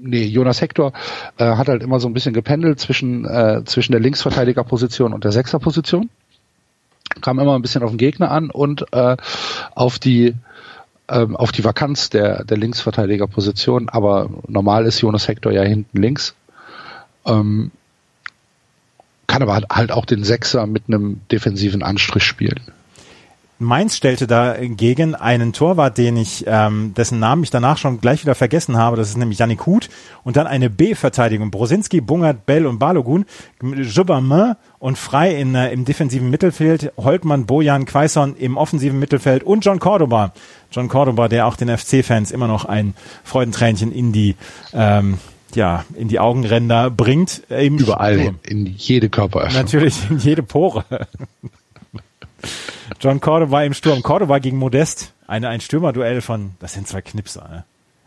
nee, 0.00 0.24
Jonas 0.24 0.60
Hector 0.60 0.92
äh, 1.36 1.56
hat 1.56 1.68
halt 1.68 1.82
immer 1.82 2.00
so 2.00 2.08
ein 2.08 2.14
bisschen 2.14 2.34
gependelt 2.34 2.80
zwischen, 2.80 3.24
äh, 3.24 3.62
zwischen 3.64 3.92
der 3.92 4.00
Linksverteidigerposition 4.00 5.12
und 5.12 5.24
der 5.24 5.32
Sechserposition. 5.32 6.10
Kam 7.20 7.38
immer 7.38 7.54
ein 7.54 7.62
bisschen 7.62 7.82
auf 7.82 7.90
den 7.90 7.98
Gegner 7.98 8.30
an 8.30 8.50
und 8.50 8.86
äh, 8.92 9.16
auf 9.74 9.98
die 9.98 10.34
ähm, 11.08 11.36
auf 11.36 11.52
die 11.52 11.64
Vakanz 11.64 12.08
der, 12.08 12.44
der 12.44 12.56
Linksverteidigerposition, 12.56 13.90
aber 13.90 14.30
normal 14.48 14.86
ist 14.86 15.02
Jonas 15.02 15.28
Hector 15.28 15.52
ja 15.52 15.62
hinten 15.62 16.00
links. 16.00 16.34
Ähm, 17.26 17.70
kann 19.26 19.42
aber 19.42 19.60
halt 19.70 19.92
auch 19.92 20.06
den 20.06 20.24
Sechser 20.24 20.66
mit 20.66 20.84
einem 20.86 21.20
defensiven 21.30 21.82
Anstrich 21.82 22.24
spielen. 22.24 22.60
Mainz 23.58 23.96
stellte 23.96 24.26
dagegen 24.26 25.14
einen 25.14 25.52
Torwart, 25.52 25.96
den 25.96 26.16
ich, 26.16 26.44
ähm, 26.46 26.92
dessen 26.94 27.20
Namen 27.20 27.44
ich 27.44 27.50
danach 27.50 27.78
schon 27.78 28.00
gleich 28.00 28.22
wieder 28.22 28.34
vergessen 28.34 28.76
habe. 28.76 28.96
Das 28.96 29.08
ist 29.08 29.16
nämlich 29.16 29.38
Yannick 29.38 29.64
Huth. 29.64 29.88
Und 30.24 30.36
dann 30.36 30.46
eine 30.46 30.70
B-Verteidigung. 30.70 31.50
Brosinski, 31.50 32.00
Bungert, 32.00 32.46
Bell 32.46 32.66
und 32.66 32.78
Balogun. 32.78 33.26
Jubamin 33.62 34.54
und 34.80 34.98
Frei 34.98 35.36
in, 35.36 35.54
äh, 35.54 35.72
im 35.72 35.84
defensiven 35.84 36.30
Mittelfeld. 36.30 36.92
Holtmann, 36.96 37.46
Bojan, 37.46 37.84
Quaison 37.86 38.34
im 38.36 38.56
offensiven 38.56 38.98
Mittelfeld. 38.98 39.44
Und 39.44 39.64
John 39.64 39.78
Cordoba. 39.78 40.32
John 40.72 40.88
Cordoba, 40.88 41.28
der 41.28 41.46
auch 41.46 41.56
den 41.56 41.68
FC-Fans 41.68 42.32
immer 42.32 42.48
noch 42.48 42.64
ein 42.64 42.94
Freudentränchen 43.22 43.92
in 43.92 44.12
die, 44.12 44.34
ähm, 44.72 45.18
ja, 45.54 45.84
in 45.94 46.08
die 46.08 46.18
Augenränder 46.18 46.90
bringt. 46.90 47.42
Überall, 47.48 48.18
Sturm. 48.18 48.38
in 48.42 48.66
jede 48.66 49.08
Körperöffnung. 49.08 49.62
Natürlich, 49.62 50.10
in 50.10 50.18
jede 50.18 50.42
Pore. 50.42 50.84
John 53.00 53.20
Cordoba 53.20 53.62
im 53.62 53.74
Sturm. 53.74 54.02
Cordoba 54.02 54.38
gegen 54.38 54.58
Modest. 54.58 55.12
Eine, 55.26 55.48
ein 55.48 55.60
Stürmerduell 55.60 56.20
von, 56.20 56.52
das 56.60 56.74
sind 56.74 56.86
zwei 56.86 57.00
Knipser. 57.00 57.48
Ne? 57.48 57.64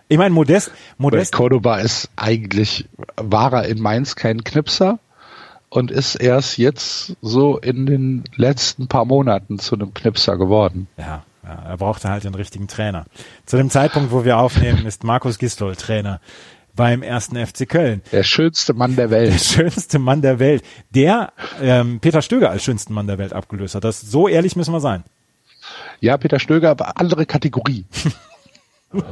Ich 0.10 0.18
meine, 0.18 0.34
Modest, 0.34 0.72
Modest. 0.98 1.34
Cordoba 1.34 1.78
ist 1.80 2.10
eigentlich, 2.16 2.88
war 3.16 3.54
er 3.54 3.68
in 3.68 3.82
Mainz 3.82 4.16
kein 4.16 4.44
Knipser 4.44 5.00
und 5.70 5.92
ist 5.92 6.16
erst 6.16 6.58
jetzt 6.58 7.18
so 7.22 7.58
in 7.58 7.86
den 7.86 8.24
letzten 8.36 8.88
paar 8.88 9.06
Monaten 9.06 9.60
zu 9.60 9.76
einem 9.76 9.94
Knipser 9.94 10.38
geworden. 10.38 10.88
Ja, 10.98 11.24
ja 11.44 11.64
er 11.70 11.78
brauchte 11.78 12.10
halt 12.10 12.24
den 12.24 12.36
richtigen 12.36 12.68
Trainer. 12.68 13.06
Zu 13.46 13.58
dem 13.58 13.70
Zeitpunkt, 13.70 14.12
wo 14.12 14.24
wir 14.24 14.38
aufnehmen, 14.38 14.86
ist 14.86 15.04
Markus 15.04 15.40
Gistol 15.40 15.76
Trainer 15.76 16.22
beim 16.78 17.02
ersten 17.02 17.36
FC 17.46 17.68
Köln. 17.68 18.02
Der 18.14 18.24
schönste 18.24 18.74
Mann 18.74 18.96
der 18.96 19.10
Welt. 19.10 19.34
Der 19.34 19.40
schönste 19.40 20.00
Mann 20.00 20.22
der 20.22 20.40
Welt. 20.40 20.64
Der 20.92 21.34
ähm, 21.62 22.00
Peter 22.00 22.22
Stöger 22.22 22.50
als 22.50 22.64
schönsten 22.64 22.94
Mann 22.94 23.08
der 23.08 23.18
Welt 23.18 23.34
abgelöst 23.34 23.76
hat. 23.76 23.84
Das, 23.84 24.00
so 24.00 24.30
ehrlich 24.30 24.56
müssen 24.56 24.72
wir 24.72 24.80
sein. 24.80 25.04
Ja, 26.00 26.18
Peter 26.18 26.40
Stöger, 26.40 26.70
aber 26.70 26.98
andere 26.98 27.26
Kategorie. 27.26 27.84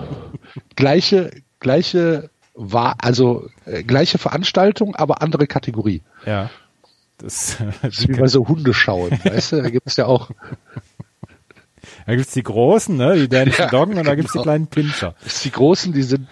gleiche, 0.75 1.31
gleiche 1.59 2.29
war, 2.53 2.95
also 2.99 3.49
äh, 3.65 3.83
gleiche 3.83 4.17
Veranstaltung, 4.17 4.95
aber 4.95 5.21
andere 5.21 5.47
Kategorie. 5.47 6.01
Ja. 6.25 6.49
Das, 7.17 7.57
das 7.81 7.99
ist 7.99 8.07
wie 8.07 8.13
bei 8.13 8.27
so 8.27 8.47
Hundeschauen, 8.47 9.19
weißt 9.23 9.53
du? 9.53 9.61
Da 9.63 9.69
gibt 9.69 9.87
es 9.87 9.97
ja 9.97 10.05
auch. 10.05 10.29
Da 12.05 12.15
gibt's 12.15 12.33
die 12.33 12.43
Großen, 12.43 12.95
ne? 12.95 13.15
Die 13.15 13.27
Dancing 13.27 13.53
ja, 13.65 13.69
Doggen 13.69 13.97
und 13.97 14.05
da 14.05 14.15
gibt's 14.15 14.33
genau. 14.33 14.43
die 14.43 14.47
kleinen 14.47 14.67
Pinscher. 14.67 15.15
Die 15.43 15.51
Großen, 15.51 15.93
die 15.93 16.03
sind 16.03 16.27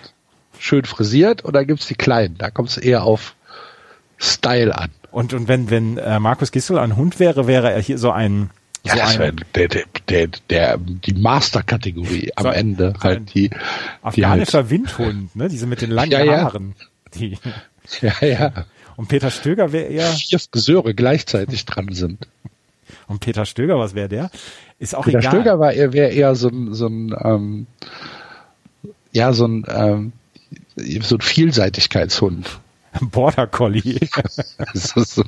schön 0.63 0.85
frisiert 0.85 1.43
oder 1.43 1.65
gibt's 1.65 1.87
die 1.87 1.95
kleinen? 1.95 2.37
Da 2.37 2.49
kommt 2.49 2.69
es 2.69 2.77
eher 2.77 3.03
auf 3.03 3.35
Style 4.17 4.77
an. 4.77 4.91
Und, 5.11 5.33
und 5.33 5.47
wenn, 5.47 5.69
wenn 5.69 5.97
äh, 5.97 6.19
Markus 6.19 6.51
Gistel 6.51 6.79
ein 6.79 6.95
Hund 6.95 7.19
wäre, 7.19 7.47
wäre 7.47 7.71
er 7.71 7.81
hier 7.81 7.97
so 7.97 8.11
ein 8.11 8.49
ja, 8.85 8.93
so 8.93 8.99
das 8.99 9.19
wäre 9.19 9.33
der, 9.55 9.67
der, 9.67 9.83
der, 10.09 10.27
der, 10.49 10.77
die 10.77 11.13
Master-Kategorie 11.13 12.31
am 12.35 12.43
so, 12.43 12.49
Ende. 12.49 12.93
Halt 13.01 13.33
die, 13.33 13.49
afghanischer 14.01 14.59
halt. 14.59 14.69
Windhund, 14.69 15.35
ne? 15.35 15.47
Diese 15.49 15.67
mit 15.67 15.81
den 15.81 15.91
langen 15.91 16.11
ja, 16.11 16.23
ja. 16.23 16.41
Haaren. 16.43 16.75
Die. 17.15 17.37
Ja, 17.99 18.25
ja. 18.25 18.65
Und 18.95 19.09
Peter 19.09 19.29
Stöger 19.29 19.73
wäre 19.73 19.87
eher. 19.87 20.09
Vier 20.13 20.39
Friseure 20.39 20.93
gleichzeitig 20.93 21.65
dran 21.65 21.89
sind. 21.91 22.29
Und 23.07 23.19
Peter 23.19 23.45
Stöger, 23.45 23.77
was 23.77 23.93
wäre 23.93 24.07
der? 24.07 24.31
Ist 24.79 24.95
auch 24.95 25.03
Peter 25.03 25.19
egal. 25.19 25.31
Stöger 25.31 25.59
war, 25.59 25.73
er 25.73 25.91
wäre 25.91 26.11
eher 26.11 26.33
so 26.35 26.47
ein, 26.47 26.73
so 26.73 26.87
ein, 26.87 27.13
ähm, 27.21 27.67
ja, 29.11 29.33
so 29.33 29.45
ein, 29.45 29.65
ähm, 29.67 30.13
so 30.75 31.15
ein 31.15 31.21
Vielseitigkeitshund. 31.21 32.59
Border 33.01 33.47
Collie. 33.47 33.99
so. 34.73 35.23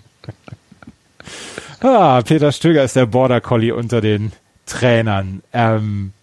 ah, 1.82 2.22
Peter 2.22 2.52
Stöger 2.52 2.84
ist 2.84 2.96
der 2.96 3.06
Border 3.06 3.42
Collie 3.42 3.74
unter 3.74 4.02
den 4.02 4.32
Trainern. 4.66 5.42
Ähm, 5.54 6.14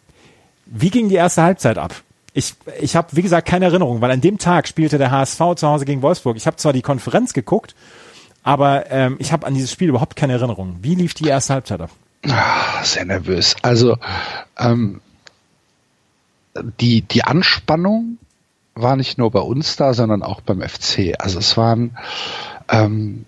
wie 0.66 0.91
ging 0.91 1.09
die 1.09 1.16
erste 1.16 1.43
Halbzeit 1.43 1.79
ab? 1.79 1.95
Ich, 2.35 2.55
ich 2.81 2.97
habe, 2.97 3.09
wie 3.12 3.23
gesagt, 3.23 3.47
keine 3.47 3.66
Erinnerung, 3.66 4.01
weil 4.01 4.11
an 4.11 4.23
dem 4.23 4.39
Tag 4.39 4.66
spielte 4.66 4.97
der 4.97 5.11
HSV 5.11 5.57
zu 5.57 5.68
Hause 5.68 5.85
gegen 5.85 6.01
Wolfsburg. 6.01 6.37
Ich 6.37 6.47
habe 6.47 6.57
zwar 6.57 6.73
die 6.73 6.81
Konferenz 6.81 7.35
geguckt, 7.35 7.75
aber 8.43 8.91
ähm, 8.91 9.16
ich 9.18 9.33
habe 9.33 9.47
an 9.47 9.55
dieses 9.55 9.70
Spiel 9.70 9.91
überhaupt 9.91 10.16
keine 10.16 10.33
Erinnerung. 10.35 10.79
Wie 10.81 10.95
lief 10.95 11.12
die 11.12 11.29
erste 11.29 11.55
Halbzeit 11.55 11.83
ab? 11.83 11.91
Ah, 12.27 12.83
sehr 12.83 13.05
nervös. 13.05 13.55
Also 13.62 13.99
ähm, 14.59 15.03
die, 16.81 17.03
die 17.03 17.25
Anspannung 17.25 18.18
war 18.75 18.97
nicht 18.97 19.18
nur 19.18 19.31
bei 19.31 19.41
uns 19.41 19.77
da, 19.77 19.95
sondern 19.95 20.23
auch 20.23 20.41
beim 20.41 20.62
FC. 20.62 21.14
Also 21.18 21.39
es 21.39 21.57
waren, 21.57 21.97
ähm, 22.68 23.27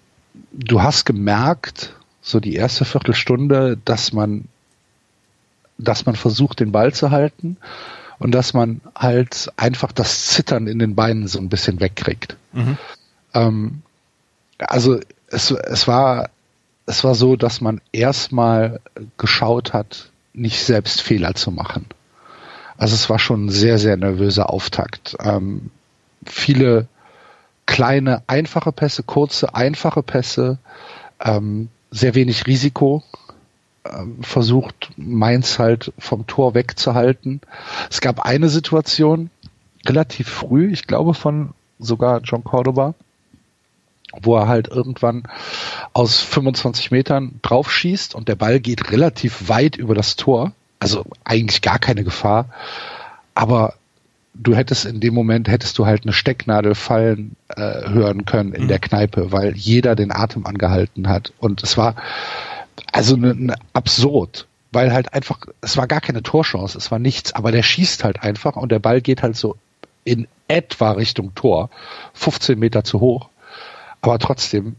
du 0.52 0.82
hast 0.82 1.04
gemerkt, 1.04 1.94
so 2.22 2.40
die 2.40 2.54
erste 2.54 2.84
Viertelstunde, 2.84 3.78
dass 3.84 4.12
man, 4.12 4.46
dass 5.76 6.06
man 6.06 6.16
versucht, 6.16 6.60
den 6.60 6.72
Ball 6.72 6.92
zu 6.94 7.10
halten 7.10 7.58
und 8.18 8.32
dass 8.32 8.54
man 8.54 8.80
halt 8.94 9.52
einfach 9.56 9.92
das 9.92 10.28
Zittern 10.28 10.66
in 10.66 10.78
den 10.78 10.94
Beinen 10.94 11.28
so 11.28 11.38
ein 11.38 11.50
bisschen 11.50 11.80
wegkriegt. 11.80 12.36
Mhm. 12.52 12.78
Ähm, 13.34 13.82
also 14.58 15.00
es, 15.28 15.50
es 15.50 15.86
war, 15.86 16.30
es 16.86 17.04
war 17.04 17.14
so, 17.14 17.36
dass 17.36 17.60
man 17.60 17.80
erstmal 17.92 18.80
geschaut 19.18 19.72
hat, 19.72 20.10
nicht 20.32 20.64
selbst 20.64 21.02
Fehler 21.02 21.34
zu 21.34 21.50
machen. 21.50 21.86
Also 22.76 22.94
es 22.94 23.08
war 23.08 23.18
schon 23.18 23.46
ein 23.46 23.50
sehr, 23.50 23.78
sehr 23.78 23.96
nervöser 23.96 24.50
Auftakt. 24.50 25.16
Ähm, 25.20 25.70
viele 26.26 26.86
kleine, 27.66 28.22
einfache 28.26 28.72
Pässe, 28.72 29.02
kurze, 29.02 29.54
einfache 29.54 30.02
Pässe, 30.02 30.58
ähm, 31.20 31.68
sehr 31.90 32.14
wenig 32.14 32.46
Risiko. 32.46 33.02
Ähm, 33.84 34.22
versucht 34.22 34.90
Mainz 34.96 35.58
halt 35.58 35.92
vom 35.98 36.26
Tor 36.26 36.54
wegzuhalten. 36.54 37.40
Es 37.90 38.00
gab 38.00 38.24
eine 38.24 38.48
Situation 38.48 39.30
relativ 39.86 40.28
früh, 40.28 40.72
ich 40.72 40.86
glaube 40.86 41.12
von 41.12 41.50
sogar 41.78 42.20
John 42.22 42.44
Cordoba, 42.44 42.94
wo 44.22 44.36
er 44.36 44.48
halt 44.48 44.68
irgendwann 44.68 45.24
aus 45.92 46.20
25 46.20 46.92
Metern 46.92 47.40
drauf 47.42 47.70
schießt 47.70 48.14
und 48.14 48.28
der 48.28 48.36
Ball 48.36 48.58
geht 48.60 48.90
relativ 48.90 49.48
weit 49.48 49.76
über 49.76 49.94
das 49.94 50.16
Tor 50.16 50.52
also 50.84 51.04
eigentlich 51.24 51.62
gar 51.62 51.78
keine 51.78 52.04
Gefahr. 52.04 52.46
Aber 53.34 53.74
du 54.34 54.54
hättest 54.54 54.84
in 54.84 55.00
dem 55.00 55.14
Moment, 55.14 55.48
hättest 55.48 55.78
du 55.78 55.86
halt 55.86 56.02
eine 56.02 56.12
Stecknadel 56.12 56.74
fallen 56.74 57.36
äh, 57.48 57.88
hören 57.88 58.24
können 58.24 58.52
in 58.52 58.64
mhm. 58.64 58.68
der 58.68 58.78
Kneipe, 58.78 59.32
weil 59.32 59.56
jeder 59.56 59.96
den 59.96 60.12
Atem 60.12 60.46
angehalten 60.46 61.08
hat. 61.08 61.32
Und 61.38 61.62
es 61.62 61.76
war 61.76 61.96
also 62.92 63.16
eine, 63.16 63.30
eine 63.30 63.54
absurd, 63.72 64.46
weil 64.72 64.92
halt 64.92 65.14
einfach, 65.14 65.40
es 65.60 65.76
war 65.76 65.86
gar 65.86 66.00
keine 66.00 66.22
Torchance, 66.22 66.76
es 66.76 66.90
war 66.90 66.98
nichts, 66.98 67.34
aber 67.34 67.50
der 67.52 67.62
schießt 67.62 68.04
halt 68.04 68.22
einfach 68.22 68.56
und 68.56 68.70
der 68.70 68.80
Ball 68.80 69.00
geht 69.00 69.22
halt 69.22 69.36
so 69.36 69.56
in 70.04 70.28
etwa 70.48 70.92
Richtung 70.92 71.34
Tor, 71.34 71.70
15 72.12 72.58
Meter 72.58 72.84
zu 72.84 73.00
hoch. 73.00 73.30
Aber 74.02 74.18
trotzdem, 74.18 74.76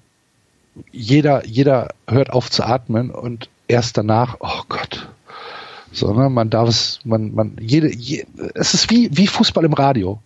jeder, 0.92 1.46
jeder 1.48 1.90
hört 2.08 2.30
auf 2.30 2.52
zu 2.52 2.64
atmen 2.64 3.10
und 3.10 3.50
erst 3.68 3.98
danach, 3.98 4.38
oh 4.40 4.62
Gott, 4.70 5.08
sondern 5.96 6.34
man 6.34 6.50
darf 6.50 6.70
es, 6.70 7.00
man, 7.04 7.34
man, 7.34 7.58
jede, 7.60 7.94
je, 7.94 8.26
es 8.54 8.74
ist 8.74 8.90
wie, 8.90 9.10
wie 9.12 9.28
Fußball 9.28 9.66
im 9.66 9.74
Radio. 9.74 10.20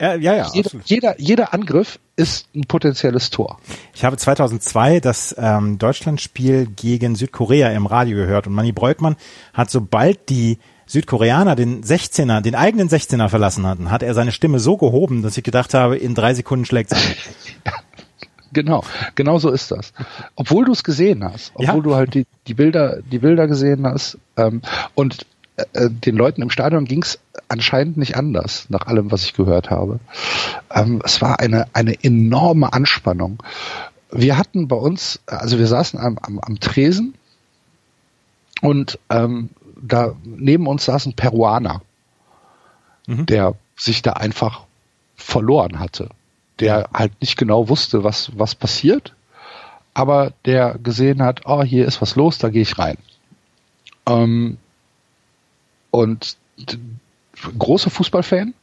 Ja, 0.00 0.14
ja, 0.14 0.34
ja 0.34 0.50
jeder, 0.52 0.70
jeder, 0.84 1.20
jeder 1.20 1.54
Angriff 1.54 2.00
ist 2.16 2.48
ein 2.54 2.62
potenzielles 2.62 3.30
Tor. 3.30 3.58
Ich 3.94 4.04
habe 4.04 4.16
2002 4.16 5.00
das 5.00 5.34
ähm, 5.38 5.78
Deutschlandspiel 5.78 6.66
gegen 6.66 7.14
Südkorea 7.14 7.70
im 7.70 7.86
Radio 7.86 8.16
gehört 8.16 8.46
und 8.46 8.54
Manny 8.54 8.72
Breukmann 8.72 9.16
hat 9.52 9.70
sobald 9.70 10.28
die 10.28 10.58
Südkoreaner 10.86 11.56
den 11.56 11.82
16er, 11.82 12.40
den 12.40 12.54
eigenen 12.54 12.88
16er 12.88 13.28
verlassen 13.28 13.66
hatten, 13.66 13.90
hat 13.90 14.02
er 14.02 14.14
seine 14.14 14.32
Stimme 14.32 14.58
so 14.58 14.76
gehoben, 14.76 15.22
dass 15.22 15.36
ich 15.38 15.44
gedacht 15.44 15.74
habe, 15.74 15.96
in 15.96 16.14
drei 16.14 16.34
Sekunden 16.34 16.64
schlägt 16.64 16.92
es. 16.92 16.98
Genau, 18.54 18.84
genau 19.14 19.38
so 19.38 19.50
ist 19.50 19.70
das. 19.70 19.92
Obwohl 20.36 20.64
du 20.64 20.72
es 20.72 20.82
gesehen 20.82 21.24
hast, 21.24 21.52
obwohl 21.54 21.76
ja. 21.76 21.80
du 21.80 21.94
halt 21.94 22.14
die, 22.14 22.26
die 22.46 22.54
Bilder, 22.54 23.00
die 23.02 23.18
Bilder 23.18 23.46
gesehen 23.46 23.86
hast 23.86 24.18
ähm, 24.36 24.62
und 24.94 25.26
äh, 25.56 25.64
äh 25.74 25.90
den 25.90 26.16
Leuten 26.16 26.40
im 26.40 26.50
Stadion 26.50 26.86
ging 26.86 27.02
es 27.02 27.18
anscheinend 27.48 27.96
nicht 27.96 28.16
anders, 28.16 28.66
nach 28.70 28.86
allem, 28.86 29.12
was 29.12 29.24
ich 29.24 29.34
gehört 29.34 29.70
habe. 29.70 30.00
Ähm, 30.72 31.02
es 31.04 31.20
war 31.20 31.40
eine, 31.40 31.66
eine 31.74 32.02
enorme 32.02 32.72
Anspannung. 32.72 33.42
Wir 34.10 34.38
hatten 34.38 34.68
bei 34.68 34.76
uns, 34.76 35.20
also 35.26 35.58
wir 35.58 35.66
saßen 35.66 35.98
am, 36.00 36.18
am, 36.22 36.38
am 36.38 36.60
Tresen 36.60 37.14
und 38.62 38.98
ähm, 39.10 39.50
da 39.82 40.14
neben 40.24 40.66
uns 40.66 40.86
saß 40.86 41.06
ein 41.06 41.14
Peruaner, 41.14 41.82
Mhm. 43.06 43.26
der 43.26 43.54
sich 43.76 44.02
da 44.02 44.14
einfach 44.14 44.62
verloren 45.16 45.78
hatte, 45.78 46.08
der 46.60 46.88
halt 46.92 47.12
nicht 47.20 47.36
genau 47.36 47.68
wusste, 47.68 48.04
was, 48.04 48.30
was 48.36 48.54
passiert, 48.54 49.14
aber 49.92 50.32
der 50.44 50.78
gesehen 50.82 51.22
hat, 51.22 51.42
oh, 51.44 51.62
hier 51.62 51.86
ist 51.86 52.00
was 52.00 52.16
los, 52.16 52.38
da 52.38 52.48
gehe 52.48 52.62
ich 52.62 52.78
rein. 52.78 52.98
Ähm, 54.06 54.58
und 55.90 56.36
großer 57.58 57.90
Fußballfan, 57.90 58.54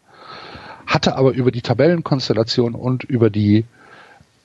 hatte 0.86 1.16
aber 1.16 1.32
über 1.32 1.52
die 1.52 1.62
Tabellenkonstellation 1.62 2.76
und 2.76 3.04
über 3.04 3.30
die 3.30 3.66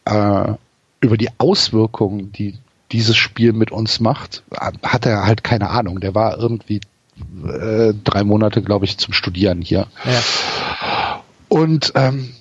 äh, 0.05 0.55
über 1.01 1.17
die 1.17 1.29
Auswirkungen, 1.39 2.33
die 2.33 2.55
dieses 2.93 3.17
Spiel 3.17 3.53
mit 3.53 3.73
uns 3.73 4.01
macht, 4.01 4.45
hat 4.83 5.07
er 5.07 5.27
halt 5.27 5.43
keine 5.43 5.71
Ahnung. 5.71 6.01
Der 6.01 6.15
war 6.15 6.39
irgendwie 6.39 6.81
äh, 7.45 7.93
drei 8.05 8.23
Monate, 8.23 8.63
glaube 8.63 8.85
ich, 8.85 8.99
zum 8.99 9.13
Studieren 9.13 9.61
hier. 9.61 9.89
Ja. 10.05 11.23
Und 11.49 11.93
ähm, 11.97 12.33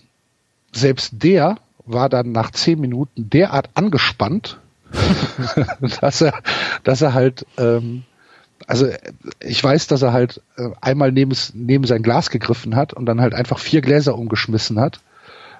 selbst 0.75 1.11
der 1.13 1.57
war 1.85 2.09
dann 2.09 2.31
nach 2.31 2.51
zehn 2.51 2.79
Minuten 2.79 3.29
derart 3.29 3.69
angespannt, 3.75 4.59
dass 6.01 6.21
er, 6.21 6.33
dass 6.83 7.01
er 7.01 7.13
halt, 7.13 7.45
ähm, 7.57 8.03
also 8.67 8.87
ich 9.39 9.63
weiß, 9.63 9.87
dass 9.87 10.01
er 10.01 10.13
halt 10.13 10.41
äh, 10.57 10.69
einmal 10.81 11.11
neben, 11.11 11.35
neben 11.53 11.85
sein 11.85 12.03
Glas 12.03 12.29
gegriffen 12.29 12.75
hat 12.75 12.93
und 12.93 13.05
dann 13.05 13.21
halt 13.21 13.33
einfach 13.33 13.59
vier 13.59 13.81
Gläser 13.81 14.17
umgeschmissen 14.17 14.79
hat, 14.79 14.99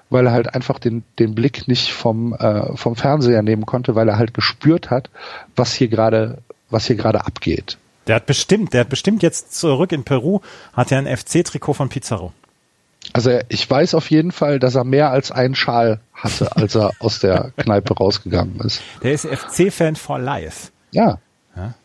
weil 0.10 0.26
er 0.26 0.32
halt 0.32 0.54
einfach 0.54 0.80
den, 0.80 1.04
den 1.20 1.36
Blick 1.36 1.68
nicht 1.68 1.92
vom, 1.92 2.34
äh, 2.34 2.76
vom 2.76 2.96
Fernseher 2.96 3.42
nehmen 3.42 3.66
konnte, 3.66 3.96
weil 3.96 4.08
er 4.08 4.18
halt 4.18 4.34
gespürt 4.34 4.90
hat, 4.90 5.10
was 5.56 5.74
hier 5.74 5.88
gerade, 5.88 6.40
was 6.70 6.88
hier 6.88 6.96
gerade 6.96 7.26
abgeht. 7.26 7.78
Der 8.08 8.16
hat 8.16 8.26
bestimmt, 8.28 8.74
der 8.74 8.82
hat 8.82 8.90
bestimmt 8.90 9.24
jetzt 9.24 9.58
zurück 9.58 9.92
in 9.92 10.04
Peru, 10.04 10.42
hat 10.74 10.92
er 10.92 11.00
ein 11.00 11.18
FC-Trikot 11.18 11.74
von 11.74 11.90
Pizarro. 11.90 12.34
Also 13.14 13.40
ich 13.50 13.70
weiß 13.70 13.94
auf 13.96 14.10
jeden 14.10 14.32
Fall, 14.32 14.60
dass 14.60 14.76
er 14.76 14.84
mehr 14.84 15.12
als 15.12 15.32
einen 15.32 15.56
Schal 15.56 16.00
hatte, 16.14 16.56
als 16.56 16.76
er 16.76 16.92
aus 17.00 17.20
der 17.20 17.52
Kneipe 17.58 17.94
rausgegangen 17.94 18.60
ist. 18.62 18.82
Der 19.04 19.14
ist 19.14 19.26
FC-Fan 19.26 19.96
for 19.96 20.20
life. 20.20 20.70
Ja, 20.92 21.20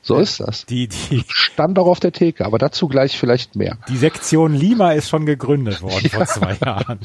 so 0.03 0.19
ist 0.19 0.41
das. 0.41 0.67
Die, 0.67 0.89
die, 0.89 1.25
Stand 1.29 1.79
auch 1.79 1.87
auf 1.87 2.01
der 2.01 2.13
Theke, 2.13 2.45
aber 2.45 2.59
dazu 2.59 2.89
gleich 2.89 3.17
vielleicht 3.17 3.55
mehr. 3.55 3.77
die 3.89 3.97
Sektion 3.97 4.53
Lima 4.55 4.93
ist 4.93 5.09
schon 5.09 5.27
gegründet 5.27 5.81
worden 5.83 6.11
vor 6.11 6.27
zwei 6.27 6.55
Jahren. 6.65 6.99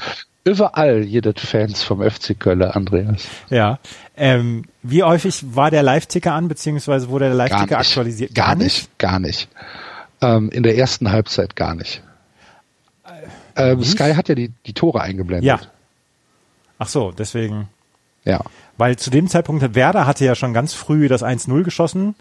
Überall 0.43 1.03
jede 1.03 1.33
Fans 1.33 1.83
vom 1.83 2.01
FC 2.01 2.39
Köln, 2.39 2.63
Andreas. 2.63 3.27
Ja. 3.49 3.79
Ähm, 4.17 4.65
wie 4.81 5.03
häufig 5.03 5.43
war 5.55 5.69
der 5.69 5.83
Live-Ticker 5.83 6.33
an, 6.33 6.47
beziehungsweise 6.47 7.09
wurde 7.09 7.25
der 7.25 7.35
Gar 7.35 7.49
Live-Ticker 7.49 7.77
nicht. 7.77 7.87
aktualisiert? 7.87 8.35
Gar 8.35 8.55
nicht, 8.55 8.97
gar 8.97 9.19
nicht. 9.19 9.47
Ähm, 10.21 10.49
in 10.49 10.63
der 10.63 10.77
ersten 10.77 11.11
Halbzeit 11.11 11.55
gar 11.55 11.75
nicht. 11.75 12.01
Ähm, 13.55 13.83
Sky 13.83 14.13
hat 14.13 14.29
ja 14.29 14.35
die, 14.35 14.51
die 14.65 14.73
Tore 14.73 15.01
eingeblendet. 15.01 15.45
Ja. 15.45 15.59
Ach 16.77 16.87
so, 16.87 17.11
deswegen. 17.11 17.69
Ja. 18.23 18.41
Weil 18.77 18.97
zu 18.97 19.09
dem 19.09 19.27
Zeitpunkt, 19.27 19.75
Werder 19.75 20.05
hatte 20.05 20.25
ja 20.25 20.35
schon 20.35 20.53
ganz 20.53 20.73
früh 20.73 21.07
das 21.07 21.23
1-0 21.23 21.63
geschossen, 21.63 22.15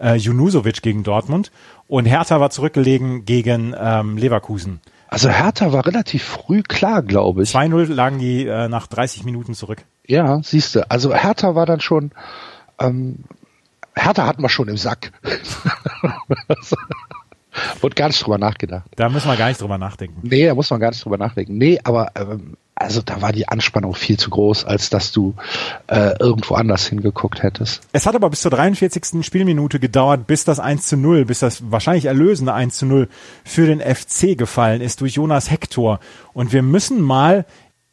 äh, 0.00 0.14
Junusovic 0.14 0.82
gegen 0.82 1.04
Dortmund 1.04 1.52
und 1.86 2.06
Hertha 2.06 2.40
war 2.40 2.50
zurückgelegen 2.50 3.24
gegen 3.24 3.74
ähm, 3.78 4.16
Leverkusen. 4.16 4.80
Also 5.08 5.28
Hertha 5.28 5.72
war 5.72 5.86
relativ 5.86 6.24
früh 6.24 6.62
klar, 6.62 7.02
glaube 7.02 7.42
ich. 7.42 7.50
2-0 7.50 7.92
lagen 7.92 8.18
die 8.18 8.46
äh, 8.46 8.68
nach 8.68 8.86
30 8.86 9.24
Minuten 9.24 9.54
zurück. 9.54 9.84
Ja, 10.06 10.40
siehste. 10.42 10.90
Also 10.90 11.14
Hertha 11.14 11.54
war 11.54 11.66
dann 11.66 11.80
schon, 11.80 12.12
ähm, 12.78 13.24
Hertha 13.94 14.26
hatten 14.26 14.42
wir 14.42 14.48
schon 14.48 14.68
im 14.68 14.76
Sack. 14.76 15.12
Wurde 17.80 17.94
gar 17.94 18.08
nicht 18.08 18.24
drüber 18.24 18.38
nachgedacht. 18.38 18.88
Da 18.96 19.08
müssen 19.08 19.28
wir 19.28 19.36
gar 19.36 19.48
nicht 19.48 19.60
drüber 19.60 19.78
nachdenken. 19.78 20.20
Nee, 20.22 20.46
da 20.46 20.54
muss 20.54 20.70
man 20.70 20.80
gar 20.80 20.90
nicht 20.90 21.04
drüber 21.04 21.18
nachdenken. 21.18 21.58
Nee, 21.58 21.80
aber 21.82 22.12
ähm, 22.16 22.56
also 22.80 23.02
da 23.02 23.20
war 23.20 23.32
die 23.32 23.46
Anspannung 23.46 23.94
viel 23.94 24.18
zu 24.18 24.30
groß, 24.30 24.64
als 24.64 24.88
dass 24.88 25.12
du 25.12 25.34
äh, 25.88 26.18
irgendwo 26.18 26.54
anders 26.54 26.86
hingeguckt 26.86 27.42
hättest. 27.42 27.82
Es 27.92 28.06
hat 28.06 28.14
aber 28.14 28.30
bis 28.30 28.40
zur 28.40 28.50
43. 28.50 29.24
Spielminute 29.24 29.78
gedauert, 29.78 30.26
bis 30.26 30.44
das 30.44 30.60
1 30.60 30.86
zu 30.86 30.96
0, 30.96 31.26
bis 31.26 31.40
das 31.40 31.70
wahrscheinlich 31.70 32.06
erlösende 32.06 32.54
1 32.54 32.78
zu 32.78 32.86
0 32.86 33.08
für 33.44 33.66
den 33.66 33.80
FC 33.80 34.36
gefallen 34.38 34.80
ist 34.80 35.02
durch 35.02 35.14
Jonas 35.14 35.50
Hector. 35.50 36.00
Und 36.32 36.54
wir 36.54 36.62
müssen 36.62 37.02
mal 37.02 37.44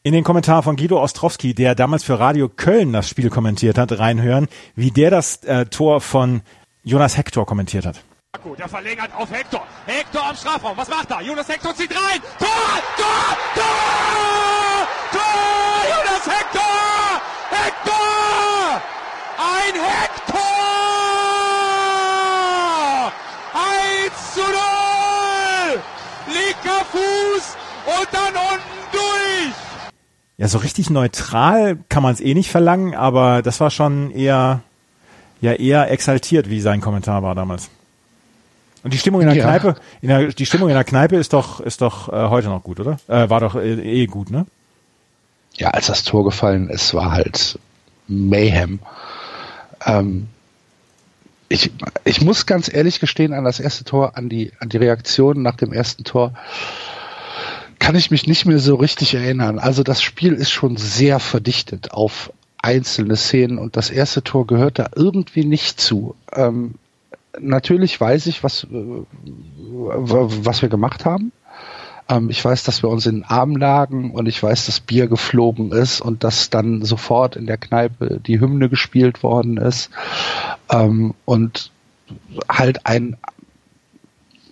in 0.04 0.14
den 0.14 0.24
Kommentar 0.24 0.64
von 0.64 0.78
Guido 0.78 1.02
Ostrowski, 1.02 1.54
der 1.54 1.76
damals 1.76 2.06
für 2.06 2.18
Radio 2.18 2.48
Köln 2.48 2.94
das 2.94 3.10
Spiel 3.10 3.30
kommentiert 3.30 3.78
hat, 3.78 4.00
reinhören, 4.00 4.48
wie 4.74 4.92
der 4.92 5.12
das 5.12 5.44
äh, 5.44 5.66
Tor 5.66 6.00
von 6.00 6.44
Jonas 6.84 7.18
Hector 7.18 7.46
kommentiert 7.46 7.86
hat. 7.86 8.04
Gut, 8.44 8.60
der 8.60 8.68
verlängert 8.68 9.10
auf 9.16 9.32
Hector. 9.32 9.66
Hector 9.86 10.24
am 10.24 10.36
Strafraum. 10.36 10.78
Was 10.78 10.90
macht 10.90 11.10
er? 11.10 11.22
Jonas 11.22 11.48
Hector 11.50 11.74
zieht 11.76 11.92
rein. 11.92 12.22
Tor! 12.38 12.48
Tor! 12.96 13.38
Tor! 13.56 14.88
Tor! 15.12 15.84
Jonas 15.90 16.28
Hector! 16.28 17.22
Hector! 17.50 18.82
Ein 19.38 19.74
Hector! 19.82 20.38
1 23.54 24.34
zu 24.34 24.42
0! 24.42 24.48
Linker 26.28 26.86
Fuß 26.86 27.58
und 27.86 28.08
dann 28.12 28.36
unten 28.36 28.80
durch! 28.92 29.56
Ja, 30.38 30.48
so 30.48 30.60
richtig 30.60 30.90
neutral 30.90 31.80
kann 31.90 32.04
man 32.04 32.14
es 32.14 32.22
eh 32.22 32.34
nicht 32.34 32.52
verlangen, 32.52 32.94
aber 32.94 33.42
das 33.42 33.60
war 33.60 33.72
schon 33.72 34.12
eher, 34.12 34.62
ja, 35.42 35.54
eher 35.54 35.90
exaltiert, 35.92 36.50
wie 36.50 36.62
sein 36.62 36.82
Kommentar 36.82 37.24
war 37.24 37.34
damals. 37.34 37.72
Und 38.84 38.94
die 38.94 38.98
Stimmung 38.98 39.22
in 39.22 39.28
der 39.28 39.36
Ja. 39.36 39.44
Kneipe, 39.46 39.76
in 40.02 40.10
der, 40.10 40.28
die 40.28 40.46
Stimmung 40.46 40.70
in 40.70 40.76
der 40.76 40.84
Kneipe 40.84 41.16
ist 41.16 41.34
doch, 41.34 41.60
ist 41.60 41.82
doch 41.82 42.10
äh, 42.10 42.30
heute 42.30 42.48
noch 42.48 42.64
gut, 42.64 42.80
oder? 42.80 43.00
Äh, 43.08 43.30
war 43.30 43.40
doch 43.40 43.56
äh, 43.56 43.74
eh 43.74 44.06
gut, 44.06 44.30
ne? 44.30 44.46
Ja, 45.56 45.70
als 45.72 45.88
das 45.88 46.04
Tor 46.04 46.24
gefallen 46.24 46.70
ist, 46.70 46.94
war 46.94 47.12
halt 47.12 47.60
Mayhem. 48.08 48.80
Ähm, 49.86 50.28
ich, 51.50 51.72
ich 52.04 52.22
muss 52.22 52.46
ganz 52.46 52.72
ehrlich 52.72 53.00
gestehen, 53.00 53.34
an 53.34 53.44
das 53.44 53.60
erste 53.60 53.84
Tor, 53.84 54.18
an 54.18 54.30
die, 54.30 54.52
an 54.60 54.70
die 54.70 54.78
Reaktion 54.78 55.42
nach 55.42 55.56
dem 55.56 55.74
ersten 55.74 56.04
Tor, 56.04 56.34
kann 57.80 57.96
ich 57.96 58.12
mich 58.12 58.28
nicht 58.28 58.46
mehr 58.46 58.60
so 58.60 58.76
richtig 58.76 59.14
erinnern. 59.14 59.60
Also 59.60 59.84
das 59.84 60.02
Spiel 60.02 60.34
ist 60.34 60.52
schon 60.52 60.78
sehr 60.78 61.20
verdichtet 61.20 61.92
auf 61.92 62.32
einzelne 62.62 63.16
Szenen 63.16 63.60
und 63.60 63.78
das 63.78 63.90
erste 63.90 64.24
Tor 64.24 64.46
gehört 64.46 64.80
da 64.80 64.90
irgendwie 64.96 65.46
nicht 65.46 65.80
zu. 65.80 66.16
Ähm, 66.34 66.76
natürlich 67.40 68.00
weiß 68.00 68.28
ich, 68.28 68.44
was, 68.44 68.66
äh, 68.66 68.68
was 68.74 70.62
wir 70.62 70.70
gemacht 70.70 71.06
haben. 71.06 71.32
Ähm, 72.10 72.30
ich 72.30 72.44
weiß, 72.44 72.64
dass 72.64 72.84
wir 72.84 72.90
uns 72.90 73.06
in 73.06 73.16
den 73.16 73.24
Arm 73.26 73.56
lagen 73.56 74.12
und 74.12 74.28
ich 74.28 74.42
weiß, 74.42 74.66
dass 74.66 74.80
Bier 74.80 75.08
geflogen 75.08 75.72
ist 75.72 76.02
und 76.02 76.24
dass 76.24 76.50
dann 76.50 76.84
sofort 76.84 77.36
in 77.36 77.46
der 77.46 77.58
Kneipe 77.58 78.20
die 78.20 78.40
Hymne 78.40 78.70
gespielt 78.70 79.24
worden 79.24 79.58
ist. 79.58 79.90
Ähm, 80.70 81.14
und 81.26 81.72
halt 82.50 82.86
ein, 82.86 83.18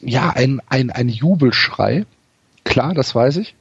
ja, 0.01 0.29
ein, 0.29 0.61
ein, 0.69 0.91
ein 0.91 1.09
Jubelschrei. 1.09 2.05
Klar, 2.63 2.93
das 2.93 3.15
weiß 3.15 3.37
ich. 3.37 3.55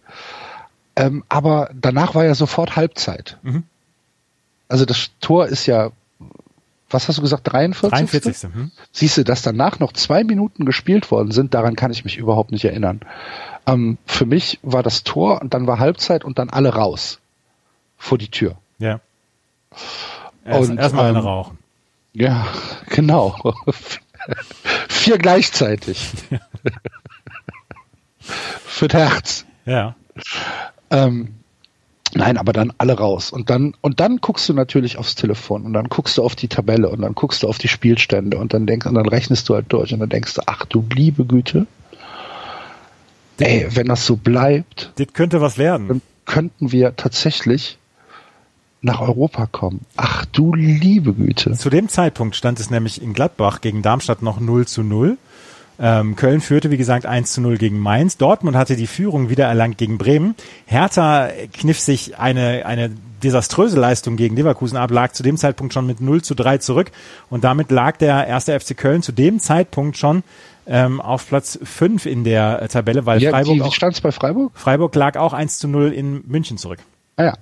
Ähm, 0.97 1.25
aber 1.29 1.71
danach 1.75 2.15
war 2.15 2.25
ja 2.25 2.35
sofort 2.35 2.77
Halbzeit. 2.77 3.39
Mhm. 3.43 3.65
Also 4.69 4.85
das 4.85 5.11
Tor 5.21 5.47
ist 5.47 5.67
ja, 5.67 5.91
was 6.95 7.09
hast 7.09 7.19
du 7.19 7.23
gesagt, 7.23 7.53
43? 7.53 7.91
43. 7.91 8.51
Hm? 8.55 8.71
Siehst 8.93 9.19
du, 9.19 9.25
dass 9.25 9.43
danach 9.43 9.81
noch 9.81 9.93
zwei 9.93 10.25
Minuten 10.25 10.65
gespielt 10.65 11.11
worden 11.11 11.33
sind, 11.33 11.53
daran 11.53 11.77
kann 11.77 11.91
ich 11.91 12.05
mich 12.05 12.17
überhaupt 12.17 12.53
nicht 12.53 12.65
erinnern. 12.65 13.01
Ähm, 13.67 13.99
für 14.07 14.25
mich 14.25 14.61
war 14.63 14.83
das 14.83 15.05
Tor 15.05 15.43
und 15.43 15.53
dann 15.53 15.67
war 15.67 15.79
Halbzeit 15.79 16.25
und 16.25 16.39
dann 16.39 16.49
alle 16.49 16.75
raus. 16.75 17.19
Vor 17.99 18.17
die 18.17 18.29
Tür. 18.29 18.57
Ja. 18.79 19.01
Erst, 20.45 20.71
Und, 20.71 20.79
erstmal 20.79 21.11
eine 21.11 21.19
ähm, 21.19 21.25
rauchen. 21.25 21.59
Ja, 22.13 22.47
genau. 22.89 23.37
Vier 24.89 25.19
gleichzeitig. 25.19 26.13
Für 28.19 28.89
das 28.89 29.01
Herz. 29.13 29.47
Ja. 29.67 29.95
Ähm, 30.91 31.35
nein, 32.15 32.37
aber 32.37 32.53
dann 32.53 32.73
alle 32.79 32.99
raus. 32.99 33.31
Und 33.31 33.51
dann, 33.51 33.75
und 33.81 34.01
dann 34.01 34.19
guckst 34.19 34.49
du 34.49 34.53
natürlich 34.55 34.99
aufs 34.99 35.15
Telefon 35.15 35.65
und 35.65 35.73
dann 35.73 35.89
guckst 35.89 36.19
du 36.19 36.23
auf 36.23 36.35
die 36.37 36.49
Tabelle 36.49 36.89
und 36.89 37.01
dann 37.03 37.15
guckst 37.15 37.43
du 37.43 37.49
auf 37.49 37.59
die 37.59 37.69
Spielstände 37.69 38.37
und 38.37 38.53
dann 38.55 38.67
denkst, 38.67 38.87
und 38.87 38.95
dann 38.95 39.07
rechnest 39.09 39.49
du 39.49 39.55
halt 39.55 39.67
durch 39.73 39.93
und 39.93 40.01
dann 40.01 40.09
denkst 40.11 40.35
du, 40.35 40.43
ach 40.47 40.65
du 40.67 40.85
liebe 40.95 41.25
Güte. 41.25 41.67
Ey, 43.39 43.67
wenn 43.71 43.87
das 43.89 44.07
so 44.07 44.17
bleibt, 44.17 44.93
Das 44.97 45.09
könnte 45.13 45.41
was 45.41 45.59
werden. 45.59 45.89
dann 45.89 46.03
könnten 46.25 46.71
wir 46.73 46.95
tatsächlich 46.97 47.79
nach 48.81 49.01
Europa 49.01 49.47
kommen. 49.47 49.81
Ach 49.97 50.25
du 50.27 50.55
liebe 50.55 51.15
Güte. 51.15 51.53
Zu 51.53 51.71
dem 51.71 51.89
Zeitpunkt 51.89 52.37
stand 52.37 52.61
es 52.61 52.71
nämlich 52.71 53.03
in 53.03 53.13
Gladbach 53.13 53.61
gegen 53.61 53.83
Darmstadt 53.83 54.23
noch 54.23 54.41
0 54.41 54.67
zu 54.67 54.83
0. 54.83 55.17
Ähm, 55.79 56.15
Köln 56.17 56.41
führte, 56.41 56.71
wie 56.71 56.77
gesagt, 56.77 57.07
1 57.07 57.33
zu 57.33 57.41
0 57.41 57.59
gegen 57.59 57.79
Mainz. 57.79 58.17
Dortmund 58.17 58.57
hatte 58.57 58.77
die 58.77 58.87
Führung 58.87 59.29
wieder 59.29 59.47
erlangt 59.47 59.79
gegen 59.79 59.99
Bremen. 59.99 60.35
Hertha 60.67 61.29
kniff 61.53 61.81
sich 61.81 62.19
eine, 62.19 62.65
eine 62.67 62.91
desaströse 63.23 63.81
Leistung 63.81 64.17
gegen 64.17 64.37
Leverkusen 64.37 64.77
ab, 64.77 64.91
lag 64.91 65.13
zu 65.13 65.23
dem 65.23 65.37
Zeitpunkt 65.37 65.73
schon 65.73 65.87
mit 65.87 66.01
0 66.01 66.23
zu 66.23 66.35
3 66.35 66.59
zurück. 66.59 66.93
Und 67.31 67.45
damit 67.45 67.71
lag 67.71 67.97
der 67.97 68.27
erste 68.27 68.59
FC 68.59 68.77
Köln 68.77 69.03
zu 69.03 69.13
dem 69.13 69.41
Zeitpunkt 69.41 69.97
schon 69.97 70.23
ähm, 70.67 71.01
auf 71.01 71.29
Platz 71.29 71.59
5 71.63 72.07
in 72.07 72.25
der 72.25 72.63
äh, 72.63 72.69
Tabelle, 72.69 73.07
weil 73.07 73.21
Ja, 73.21 73.31
Freiburg, 73.31 73.57
wie, 73.57 73.65
wie 73.65 73.73
stand 73.73 73.95
es 73.95 74.01
bei 74.01 74.13
Freiburg? 74.13 74.53
Freiburg 74.55 74.95
lag 74.95 75.17
auch 75.17 75.33
1 75.33 75.59
zu 75.59 75.69
0 75.69 75.93
in 75.93 76.23
München 76.27 76.57
zurück. 76.57 76.79
Ah 77.17 77.25
ja. 77.25 77.35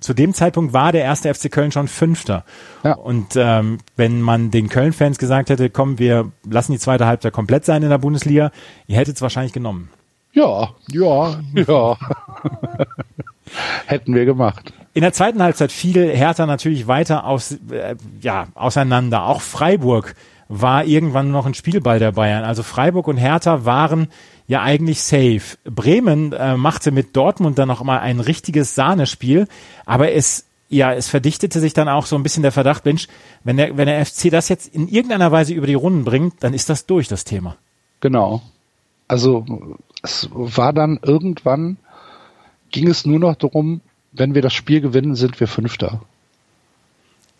Zu 0.00 0.14
dem 0.14 0.32
Zeitpunkt 0.32 0.72
war 0.72 0.92
der 0.92 1.02
erste 1.02 1.32
FC 1.32 1.50
Köln 1.50 1.72
schon 1.72 1.88
Fünfter. 1.88 2.44
Ja. 2.84 2.94
Und 2.94 3.34
ähm, 3.36 3.78
wenn 3.96 4.20
man 4.20 4.50
den 4.50 4.68
Köln-Fans 4.68 5.18
gesagt 5.18 5.50
hätte, 5.50 5.70
komm, 5.70 5.98
wir 5.98 6.30
lassen 6.48 6.72
die 6.72 6.78
zweite 6.78 7.06
Halbzeit 7.06 7.32
komplett 7.32 7.64
sein 7.64 7.82
in 7.82 7.90
der 7.90 7.98
Bundesliga, 7.98 8.52
ihr 8.86 8.96
hättet 8.96 9.16
es 9.16 9.22
wahrscheinlich 9.22 9.52
genommen. 9.52 9.90
Ja, 10.32 10.70
ja, 10.92 11.40
ja. 11.54 11.96
Hätten 13.86 14.14
wir 14.14 14.24
gemacht. 14.24 14.72
In 14.94 15.02
der 15.02 15.12
zweiten 15.12 15.42
Halbzeit 15.42 15.72
fiel 15.72 16.14
Hertha 16.14 16.46
natürlich 16.46 16.86
weiter 16.86 17.24
aus, 17.24 17.52
äh, 17.70 17.96
ja, 18.20 18.48
auseinander. 18.54 19.24
Auch 19.24 19.40
Freiburg 19.40 20.14
war 20.48 20.84
irgendwann 20.84 21.30
noch 21.30 21.46
ein 21.46 21.54
Spielball 21.54 21.98
der 21.98 22.12
Bayern. 22.12 22.44
Also 22.44 22.62
Freiburg 22.62 23.08
und 23.08 23.16
Hertha 23.16 23.64
waren 23.64 24.08
ja 24.48 24.62
eigentlich 24.62 25.02
safe. 25.02 25.56
Bremen 25.64 26.32
äh, 26.32 26.56
machte 26.56 26.90
mit 26.90 27.14
Dortmund 27.14 27.58
dann 27.58 27.68
noch 27.68 27.84
mal 27.84 28.00
ein 28.00 28.18
richtiges 28.18 28.74
Sahnespiel, 28.74 29.46
aber 29.86 30.10
es 30.12 30.46
ja, 30.70 30.92
es 30.92 31.08
verdichtete 31.08 31.60
sich 31.60 31.72
dann 31.72 31.88
auch 31.88 32.04
so 32.04 32.14
ein 32.14 32.22
bisschen 32.22 32.42
der 32.42 32.52
Verdacht, 32.52 32.84
Mensch, 32.84 33.08
wenn 33.42 33.56
der, 33.56 33.76
wenn 33.78 33.86
der 33.86 34.04
FC 34.04 34.30
das 34.30 34.50
jetzt 34.50 34.74
in 34.74 34.86
irgendeiner 34.86 35.32
Weise 35.32 35.54
über 35.54 35.66
die 35.66 35.74
Runden 35.74 36.04
bringt, 36.04 36.42
dann 36.42 36.52
ist 36.52 36.68
das 36.68 36.84
durch, 36.84 37.08
das 37.08 37.24
Thema. 37.24 37.56
Genau. 38.00 38.42
Also 39.06 39.46
es 40.02 40.28
war 40.30 40.74
dann 40.74 41.00
irgendwann, 41.02 41.78
ging 42.70 42.86
es 42.88 43.06
nur 43.06 43.18
noch 43.18 43.34
darum, 43.36 43.80
wenn 44.12 44.34
wir 44.34 44.42
das 44.42 44.52
Spiel 44.52 44.82
gewinnen, 44.82 45.14
sind 45.14 45.40
wir 45.40 45.48
Fünfter. 45.48 46.02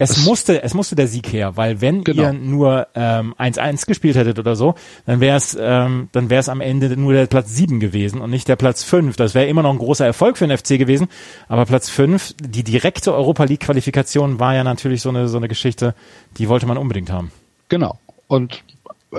Es 0.00 0.10
Es- 0.10 0.24
musste, 0.26 0.62
es 0.62 0.74
musste 0.74 0.94
der 0.94 1.08
Sieg 1.08 1.32
her, 1.32 1.56
weil 1.56 1.80
wenn 1.80 2.04
Genau. 2.04 2.22
ihr 2.22 2.32
nur 2.32 2.86
ähm, 2.94 3.34
1-1 3.36 3.84
gespielt 3.86 4.16
hättet 4.16 4.38
oder 4.38 4.54
so, 4.54 4.74
dann 5.06 5.18
wäre 5.20 5.36
es 5.36 5.56
ähm, 5.60 6.08
dann 6.12 6.30
wäre 6.30 6.38
es 6.40 6.48
am 6.48 6.60
Ende 6.60 6.96
nur 6.96 7.12
der 7.14 7.26
Platz 7.26 7.54
7 7.54 7.80
gewesen 7.80 8.20
und 8.20 8.30
nicht 8.30 8.46
der 8.46 8.56
Platz 8.56 8.84
5. 8.84 9.16
Das 9.16 9.34
wäre 9.34 9.46
immer 9.46 9.62
noch 9.62 9.72
ein 9.72 9.78
großer 9.78 10.06
Erfolg 10.06 10.36
für 10.38 10.46
den 10.46 10.56
FC 10.56 10.78
gewesen, 10.78 11.08
aber 11.48 11.66
Platz 11.66 11.88
5, 11.90 12.34
die 12.40 12.62
direkte 12.62 13.12
Europa 13.12 13.44
League 13.44 13.60
Qualifikation 13.60 14.38
war 14.38 14.54
ja 14.54 14.62
natürlich 14.62 15.02
so 15.02 15.08
eine 15.08 15.26
so 15.28 15.36
eine 15.36 15.48
Geschichte, 15.48 15.94
die 16.38 16.48
wollte 16.48 16.66
man 16.66 16.78
unbedingt 16.78 17.10
haben. 17.10 17.32
Genau. 17.68 17.98
Und 18.28 18.62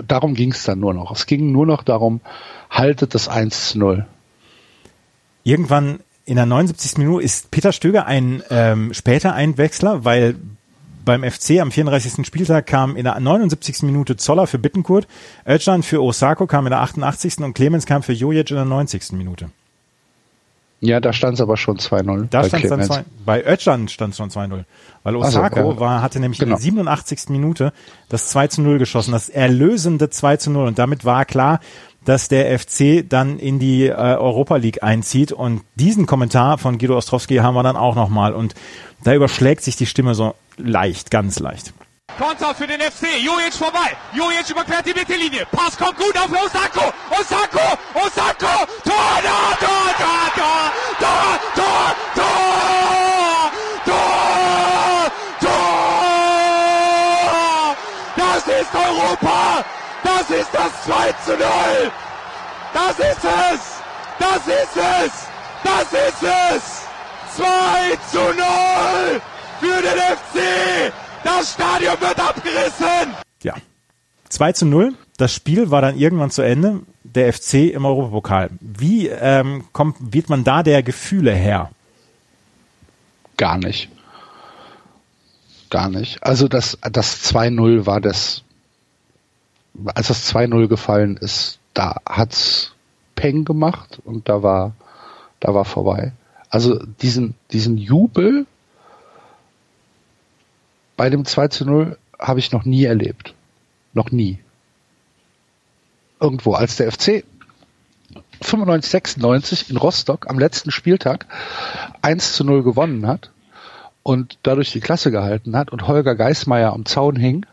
darum 0.08 0.34
ging 0.34 0.52
es 0.54 0.64
dann 0.64 0.80
nur 0.80 0.94
noch. 0.94 1.12
Es 1.12 1.26
ging 1.26 1.52
nur 1.52 1.66
noch 1.66 1.84
darum, 1.84 2.22
haltet 2.70 3.16
das 3.16 3.28
1 3.28 3.72
zu 3.72 3.80
0. 3.80 4.06
Irgendwann 5.44 6.00
in 6.26 6.36
der 6.36 6.46
79. 6.46 6.98
Minute 7.00 7.24
ist 7.26 7.50
Peter 7.52 7.72
Stöger 7.72 8.06
ein 8.06 8.44
ähm, 8.50 8.94
später 8.94 9.34
Einwechsler, 9.34 10.06
weil 10.06 10.36
beim 11.06 11.24
FC 11.24 11.60
am 11.60 11.72
34. 11.72 12.26
Spieltag 12.26 12.68
kam 12.68 12.96
in 12.96 13.04
der 13.06 13.20
79. 13.20 13.84
Minute 13.84 14.18
Zoller 14.18 14.48
für 14.48 14.60
Bittenkurt, 14.60 15.08
Özcan 15.48 15.84
für 15.84 16.02
Osako 16.04 16.46
kam 16.48 16.66
in 16.66 16.72
der 16.72 16.82
88. 16.82 17.40
und 17.40 17.54
Clemens 17.54 17.86
kam 17.86 18.04
für 18.04 18.14
Jojic 18.14 18.50
in 18.52 18.56
der 18.58 18.66
90. 18.66 19.14
Minute. 19.14 19.50
Ja, 20.82 21.02
da 21.02 21.12
stand 21.12 21.34
es 21.34 21.42
aber 21.42 21.58
schon 21.58 21.78
2-0. 21.78 22.28
Da 22.30 22.42
bei 22.42 22.48
stand 22.48 22.64
es 22.64 22.70
dann 22.70 22.80
Clemens. 22.80 22.88
zwei, 22.88 23.04
bei 23.26 23.46
Özcan 23.46 23.88
stand 23.90 24.12
es 24.12 24.18
schon 24.18 24.30
2-0. 24.30 24.64
Weil 25.04 25.16
Ach 25.18 25.30
so, 25.30 25.40
Osako 25.40 25.72
ja. 25.74 25.80
war, 25.80 26.02
hatte 26.02 26.20
nämlich 26.22 26.40
in 26.40 26.46
Genau. 26.46 26.56
der 26.58 26.64
87. 26.64 27.30
Minute 27.30 27.74
das 28.08 28.30
2 28.30 28.48
zu 28.48 28.62
0 28.62 28.78
geschossen, 28.80 29.12
das 29.12 29.28
erlösende 29.28 30.10
2 30.10 30.38
zu 30.38 30.52
0. 30.52 30.68
Und 30.68 30.80
damit 30.80 31.04
war 31.04 31.26
klar, 31.26 31.60
dass 32.06 32.30
der 32.30 32.58
FC 32.58 33.04
dann 33.08 33.40
in 33.40 33.60
die 33.60 33.88
äh, 33.88 33.92
Europa 33.94 34.56
League 34.56 34.82
einzieht. 34.82 35.34
Und 35.34 35.64
diesen 35.76 36.06
Kommentar 36.06 36.58
von 36.58 36.78
Guido 36.78 36.96
Ostrowski 36.98 37.38
haben 37.38 37.56
wir 37.56 37.64
dann 37.64 37.76
auch 37.76 37.96
nochmal. 37.96 38.34
Und 38.34 38.56
da 39.04 39.14
überschlägt 39.14 39.64
sich 39.64 39.76
die 39.76 39.86
Stimme 39.86 40.16
so 40.16 40.34
leicht, 40.60 41.10
ganz 41.12 41.40
leicht. 41.40 41.74
Konter 42.18 42.54
für 42.54 42.68
den 42.68 42.82
FC. 42.82 43.18
Jojic 43.22 43.54
vorbei. 43.54 43.96
Jojic 44.14 44.50
überquert 44.50 44.86
die 44.86 44.94
Mittellinie. 44.94 45.46
Pass 45.52 45.78
kommt 45.78 45.98
gut 45.98 46.18
auf 46.18 46.30
Osako. 46.30 46.92
Osako. 47.12 47.78
Osako. 47.94 48.66
Tor, 48.84 49.22
da, 49.24 49.56
Tor, 49.58 49.96
da, 49.98 50.32
da, 50.36 50.70
da, 51.00 51.40
Tor, 51.56 51.96
Tor, 52.16 53.52
Tor, 53.86 55.12
Tor. 55.40 56.10
Das 58.18 58.44
ist 58.48 58.76
Europa. 58.76 59.64
Das 60.04 60.30
ist 60.30 60.50
das 60.52 60.84
2 60.86 61.14
zu 61.26 61.32
0. 61.38 61.92
Das 62.74 63.00
ist 63.00 63.24
es. 63.24 63.62
Das 64.20 64.48
ist 64.48 64.76
es. 64.76 65.14
Das 65.64 65.94
ist 65.94 66.24
es. 66.24 66.64
2 67.38 67.98
zu 68.12 68.20
0 68.34 69.22
für 69.60 69.82
den 69.82 70.00
FC. 70.00 70.94
Das 71.24 71.54
Stadion 71.54 72.00
wird 72.00 72.20
abgerissen. 72.20 73.14
Ja. 73.44 73.56
2 74.30 74.54
zu 74.54 74.66
0. 74.66 74.94
Das 75.18 75.34
Spiel 75.34 75.70
war 75.72 75.82
dann 75.82 75.98
irgendwann 75.98 76.32
zu 76.32 76.42
Ende. 76.42 76.82
Der 77.04 77.34
FC 77.34 77.74
im 77.74 77.86
Europapokal. 77.86 78.52
Wie 78.60 79.08
ähm, 79.08 79.66
kommt, 79.74 80.14
wird 80.14 80.30
man 80.30 80.44
da 80.44 80.64
der 80.64 80.84
Gefühle 80.84 81.34
her? 81.34 81.72
Gar 83.38 83.58
nicht. 83.58 83.90
Gar 85.70 85.90
nicht. 85.90 86.24
Also 86.24 86.48
das, 86.48 86.78
das 86.92 87.34
2-0 87.34 87.86
war 87.86 88.02
das, 88.02 88.44
als 89.86 90.08
das 90.08 90.34
2-0 90.34 90.68
gefallen 90.68 91.18
ist, 91.18 91.60
da 91.74 91.98
hat's 92.08 92.74
Peng 93.16 93.46
gemacht 93.46 94.00
und 94.04 94.30
da 94.30 94.44
war, 94.44 94.74
da 95.40 95.54
war 95.54 95.66
vorbei. 95.66 96.14
Also 96.50 96.80
diesen, 97.02 97.36
diesen 97.52 97.78
Jubel 97.78 98.46
bei 101.00 101.10
dem 101.10 101.24
2 101.24 101.48
zu 101.48 101.64
0 101.64 101.98
habe 102.20 102.40
ich 102.40 102.52
noch 102.52 102.66
nie 102.66 102.84
erlebt. 102.84 103.34
Noch 103.94 104.12
nie. 104.12 104.38
Irgendwo, 106.20 106.56
als 106.56 106.76
der 106.76 106.92
FC 106.92 107.24
95, 108.42 108.92
96 108.92 109.70
in 109.70 109.78
Rostock 109.78 110.30
am 110.30 110.38
letzten 110.38 110.72
Spieltag 110.72 111.26
1 112.02 112.34
zu 112.34 112.44
0 112.44 112.64
gewonnen 112.64 113.08
hat 113.08 113.32
und 114.04 114.40
dadurch 114.44 114.74
die 114.74 114.82
Klasse 114.82 115.10
gehalten 115.10 115.56
hat 115.56 115.72
und 115.72 115.88
Holger 115.88 116.16
Geismeier 116.16 116.74
am 116.74 116.86
Zaun 116.86 117.16
hing, 117.16 117.46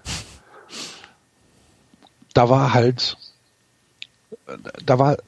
da 2.35 2.49
war 2.49 2.75
halt, 2.75 3.17
da 4.85 4.99
war 4.99 5.19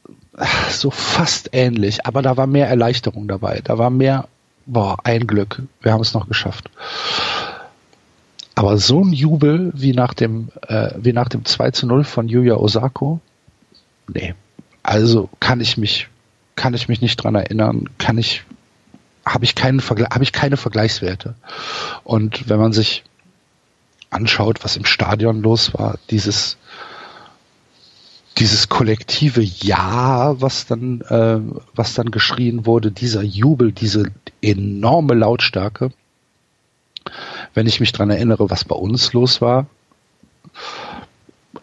so 0.71 0.91
fast 0.91 1.51
ähnlich, 1.53 2.05
aber 2.05 2.23
da 2.23 2.37
war 2.37 2.49
mehr 2.49 2.67
Erleichterung 2.67 3.29
dabei. 3.29 3.61
Da 3.63 3.79
war 3.79 3.91
mehr, 3.91 4.27
boah, 4.67 4.97
ein 5.05 5.29
Glück, 5.29 5.63
wir 5.83 5.93
haben 5.93 6.03
es 6.03 6.15
noch 6.15 6.27
geschafft. 6.27 6.69
Aber 8.59 8.77
so 8.77 9.05
ein 9.05 9.13
Jubel 9.13 9.71
wie 9.73 9.93
nach 9.93 10.15
dem, 10.15 10.49
äh, 10.67 10.91
wie 10.97 11.13
nach 11.13 11.29
dem 11.29 11.45
2 11.45 11.71
zu 11.71 11.87
0 11.87 12.03
von 12.03 12.29
Yuya 12.29 12.57
Osako, 12.57 13.21
nee. 14.13 14.35
Also 14.83 15.29
kann 15.39 15.61
ich 15.61 15.77
mich, 15.77 16.09
kann 16.57 16.75
ich 16.75 16.89
mich 16.89 17.01
nicht 17.01 17.19
dran 17.19 17.37
erinnern, 17.37 17.89
kann 17.99 18.19
ich, 18.19 18.43
habe 19.25 19.45
ich 19.45 19.55
keinen 19.55 19.79
Vergleich, 19.79 20.09
habe 20.11 20.25
ich 20.25 20.33
keine 20.33 20.57
Vergleichswerte. 20.57 21.37
Und 22.03 22.49
wenn 22.49 22.59
man 22.59 22.73
sich 22.73 23.05
anschaut, 24.11 24.65
was 24.65 24.77
im 24.77 24.87
Stadion 24.87 25.41
los 25.41 25.73
war, 25.75 25.97
dieses, 26.11 26.57
dieses 28.39 28.69
kollektive 28.69 29.41
Ja, 29.41 30.35
was 30.41 30.67
dann, 30.67 31.03
äh, 31.03 31.39
was 31.77 31.95
dann 31.95 32.11
geschrien 32.11 32.67
wurde, 32.67 32.91
dieser 32.91 33.23
Jubel, 33.23 33.71
diese 33.71 34.11
enorme 34.43 35.15
Lautstärke, 35.15 35.93
wenn 37.59 37.67
ich 37.67 37.81
mich 37.81 37.91
dran 37.91 38.09
erinnere, 38.09 38.51
was 38.51 38.63
bei 38.63 38.77
uns 38.77 39.13
los 39.15 39.41
war, 39.41 39.67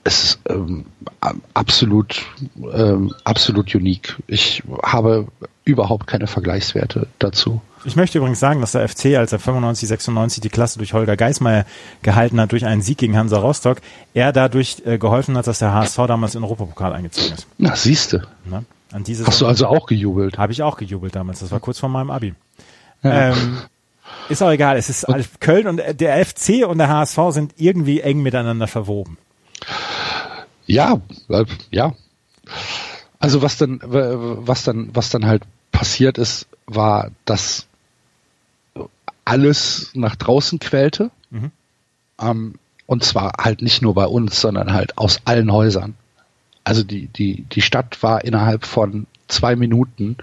es 0.04 0.24
ist 0.24 0.40
ähm, 0.50 0.86
absolut, 1.54 2.22
ähm, 2.74 3.16
absolut 3.24 3.74
unique. 3.74 4.18
Ich 4.28 4.62
habe 4.84 5.30
überhaupt 5.64 6.06
keine 6.06 6.28
Vergleichswerte 6.28 7.08
dazu. 7.18 7.62
Ich 7.86 7.96
möchte 7.96 8.18
übrigens 8.18 8.42
sagen, 8.42 8.60
dass 8.60 8.74
der 8.74 8.86
FC, 8.90 9.16
als 9.16 9.32
er 9.32 9.40
95, 9.40 9.88
96 9.88 10.42
die 10.42 10.50
Klasse 10.50 10.80
durch 10.80 10.92
Holger 10.92 11.16
Geismeier 11.16 11.66
gehalten 12.02 12.42
hat, 12.42 12.52
durch 12.52 12.66
einen 12.66 12.82
Sieg 12.82 12.98
gegen 12.98 13.16
Hansa 13.16 13.38
Rostock, 13.38 13.78
er 14.14 14.34
dadurch 14.34 14.84
äh, 14.86 14.98
geholfen 14.98 15.38
hat, 15.38 15.48
dass 15.48 15.60
der 15.60 15.74
HSV 15.74 15.96
damals 16.08 16.36
in 16.36 16.42
den 16.42 16.44
Europapokal 16.44 16.92
eingezogen 16.92 17.36
ist. 17.36 17.48
Na, 17.58 17.74
siehste. 17.78 18.28
Ne? 18.44 18.66
An 18.92 19.06
diese 19.06 19.26
Hast 19.26 19.40
du 19.40 19.48
also 19.48 19.68
auch 19.68 19.86
gejubelt? 19.86 20.38
Habe 20.38 20.52
ich 20.52 20.62
auch 20.62 20.76
gejubelt 20.76 21.16
damals. 21.16 21.40
Das 21.40 21.52
war 21.52 21.62
kurz 21.62 21.80
vor 21.80 21.88
meinem 21.88 22.12
Abi. 22.12 22.34
Ähm, 23.02 23.60
ist 24.30 24.42
auch 24.42 24.52
egal. 24.52 24.78
Es 24.78 24.90
ist 24.90 25.06
alles- 25.06 25.30
Köln 25.40 25.68
und 25.68 25.80
äh, 25.80 25.94
der 25.96 26.24
FC 26.26 26.66
und 26.68 26.78
der 26.78 26.90
HSV 26.90 27.20
sind 27.30 27.54
irgendwie 27.58 28.02
eng 28.02 28.22
miteinander 28.22 28.68
verwoben. 28.68 29.18
Ja, 30.66 31.02
äh, 31.30 31.46
ja. 31.72 31.94
Also 33.20 33.42
was 33.42 33.58
dann, 33.58 33.80
was 33.84 34.64
dann, 34.64 34.90
was 34.94 35.10
dann 35.10 35.26
halt 35.26 35.44
passiert 35.72 36.18
ist, 36.18 36.48
war, 36.68 37.12
dass 37.26 37.66
alles 39.24 39.92
nach 39.94 40.16
draußen 40.16 40.60
quälte. 40.60 41.10
Ähm, 42.22 42.56
und 42.86 43.04
zwar 43.04 43.34
halt 43.40 43.62
nicht 43.62 43.82
nur 43.82 43.94
bei 43.96 44.06
uns, 44.06 44.40
sondern 44.40 44.74
halt 44.74 44.98
aus 44.98 45.20
allen 45.26 45.52
Häusern. 45.52 45.96
Also 46.64 46.84
die, 46.84 47.08
die, 47.08 47.44
die 47.44 47.62
Stadt 47.62 48.02
war 48.04 48.24
innerhalb 48.24 48.66
von 48.66 49.08
zwei 49.28 49.56
Minuten 49.56 50.18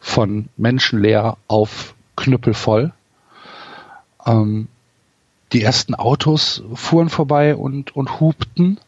von 0.00 0.48
menschenleer 0.56 1.36
auf 1.48 1.94
knüppelvoll. 2.16 2.92
Ähm, 4.26 4.68
die 5.52 5.62
ersten 5.62 5.94
Autos 5.94 6.62
fuhren 6.74 7.08
vorbei 7.10 7.54
und, 7.56 7.94
und 7.94 8.20
hupten. 8.20 8.78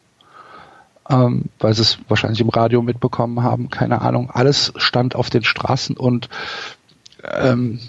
ähm, 1.09 1.45
weil 1.59 1.73
sie 1.73 1.83
es 1.83 1.99
wahrscheinlich 2.07 2.41
im 2.41 2.49
Radio 2.49 2.81
mitbekommen 2.81 3.43
haben, 3.43 3.69
keine 3.69 4.01
Ahnung. 4.01 4.31
Alles 4.31 4.73
stand 4.77 5.15
auf 5.15 5.29
den 5.29 5.43
Straßen 5.43 5.97
und 5.97 6.29
ähm, 7.23 7.79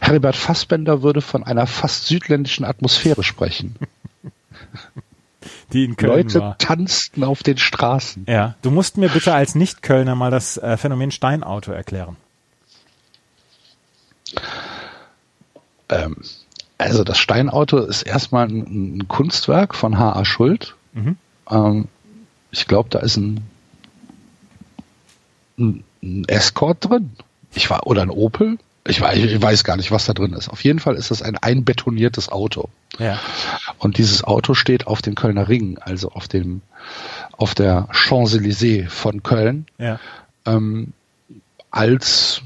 Heribert 0.00 0.36
Fassbender 0.36 1.02
würde 1.02 1.20
von 1.20 1.44
einer 1.44 1.66
fast 1.66 2.06
südländischen 2.06 2.64
Atmosphäre 2.64 3.22
sprechen. 3.22 3.76
Die 5.72 5.84
in 5.84 5.96
Köln 5.96 6.12
Leute 6.12 6.40
war. 6.40 6.58
tanzten 6.58 7.22
auf 7.24 7.42
den 7.42 7.58
Straßen. 7.58 8.24
Ja, 8.28 8.54
du 8.62 8.70
musst 8.70 8.96
mir 8.96 9.08
bitte 9.08 9.34
als 9.34 9.54
Nicht-Kölner 9.54 10.14
mal 10.14 10.30
das 10.30 10.56
äh, 10.56 10.76
Phänomen 10.76 11.10
Steinauto 11.10 11.72
erklären. 11.72 12.16
Ähm, 15.88 16.16
also 16.78 17.04
das 17.04 17.18
Steinauto 17.18 17.78
ist 17.78 18.02
erstmal 18.02 18.46
ein, 18.48 18.96
ein 18.98 19.08
Kunstwerk 19.08 19.74
von 19.74 19.98
H.A. 19.98 20.24
Schuld. 20.24 20.74
Mhm. 20.92 21.16
Ähm, 21.50 21.88
ich 22.50 22.66
glaube, 22.66 22.88
da 22.90 23.00
ist 23.00 23.16
ein, 23.16 23.44
ein, 25.58 25.84
ein 26.02 26.24
Escort 26.28 26.88
drin. 26.88 27.12
Ich 27.54 27.70
war, 27.70 27.86
oder 27.86 28.02
ein 28.02 28.10
Opel. 28.10 28.58
Ich 28.86 29.00
weiß, 29.00 29.16
ich 29.16 29.40
weiß 29.40 29.64
gar 29.64 29.76
nicht, 29.76 29.90
was 29.92 30.04
da 30.04 30.12
drin 30.12 30.34
ist. 30.34 30.48
Auf 30.50 30.62
jeden 30.62 30.78
Fall 30.78 30.96
ist 30.96 31.10
es 31.10 31.22
ein 31.22 31.38
einbetoniertes 31.38 32.28
Auto. 32.28 32.68
Ja. 32.98 33.18
Und 33.78 33.96
dieses 33.96 34.24
Auto 34.24 34.52
steht 34.54 34.86
auf 34.86 35.00
dem 35.00 35.14
Kölner 35.14 35.48
Ring, 35.48 35.78
also 35.78 36.10
auf 36.10 36.28
dem, 36.28 36.60
auf 37.32 37.54
der 37.54 37.88
Champs-Élysées 37.92 38.88
von 38.90 39.22
Köln, 39.22 39.66
Ja. 39.78 39.98
ähm, 40.44 40.92
als, 41.70 42.42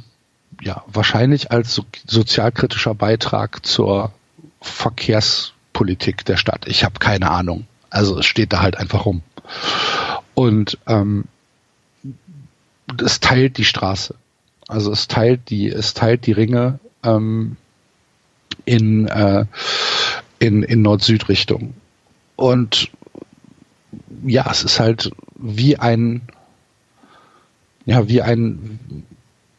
ja, 0.63 0.85
wahrscheinlich 0.87 1.51
als 1.51 1.75
so, 1.75 1.85
sozialkritischer 2.07 2.95
Beitrag 2.95 3.67
zur 3.67 4.13
Verkehrspolitik 4.61 6.25
der 6.25 6.37
Stadt. 6.37 6.67
Ich 6.67 6.85
habe 6.85 6.99
keine 6.99 7.31
Ahnung. 7.31 7.67
Also 7.91 8.19
es 8.19 8.27
steht 8.27 8.53
da 8.53 8.61
halt 8.61 8.77
einfach 8.77 9.07
rum. 9.07 9.23
Und 10.35 10.79
ähm, 10.87 11.25
es 13.03 13.21
teilt 13.21 13.59
die 13.59 13.65
Straße. 13.65 14.15
Also 14.69 14.93
es 14.93 15.09
teilt 15.09 15.51
die, 15.51 15.69
es 15.69 15.95
teilt 15.95 16.27
die 16.27 16.33
Ringe 16.33 16.79
ähm, 17.03 17.57
in, 18.65 19.09
äh, 19.09 19.47
in, 20.39 20.63
in 20.63 20.83
Nord-Süd-Richtung. 20.83 21.75
Und 22.37 22.91
ja, 24.25 24.47
es 24.51 24.63
ist 24.63 24.79
halt 24.79 25.11
wie 25.37 25.79
ein, 25.79 26.23
ja, 27.87 28.09
wie 28.09 28.23
ein, 28.23 29.05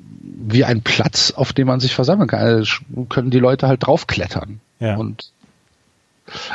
wie 0.10 0.64
ein 0.64 0.82
Platz, 0.82 1.32
auf 1.32 1.54
dem 1.54 1.68
man 1.68 1.80
sich 1.80 1.96
versammeln 1.96 2.30
kann. 2.30 2.40
Also 2.40 2.82
können 3.10 3.32
die 3.32 3.40
Leute 3.40 3.68
halt 3.68 3.86
draufklettern. 3.86 4.62
Ja. 4.80 4.98
Und, 4.98 5.32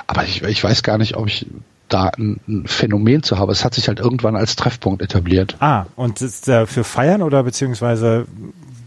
aber 0.06 0.24
ich, 0.24 0.42
ich 0.42 0.62
weiß 0.62 0.82
gar 0.82 0.98
nicht, 0.98 1.16
ob 1.16 1.26
ich 1.26 1.46
da 1.88 2.08
ein, 2.08 2.40
ein 2.48 2.66
Phänomen 2.66 3.22
zu 3.22 3.38
habe. 3.38 3.52
Es 3.52 3.64
hat 3.64 3.74
sich 3.74 3.88
halt 3.88 4.00
irgendwann 4.00 4.36
als 4.36 4.56
Treffpunkt 4.56 5.02
etabliert. 5.02 5.56
Ah, 5.60 5.86
und 5.96 6.20
ist 6.22 6.46
der 6.48 6.66
für 6.66 6.84
Feiern 6.84 7.22
oder 7.22 7.42
beziehungsweise 7.42 8.26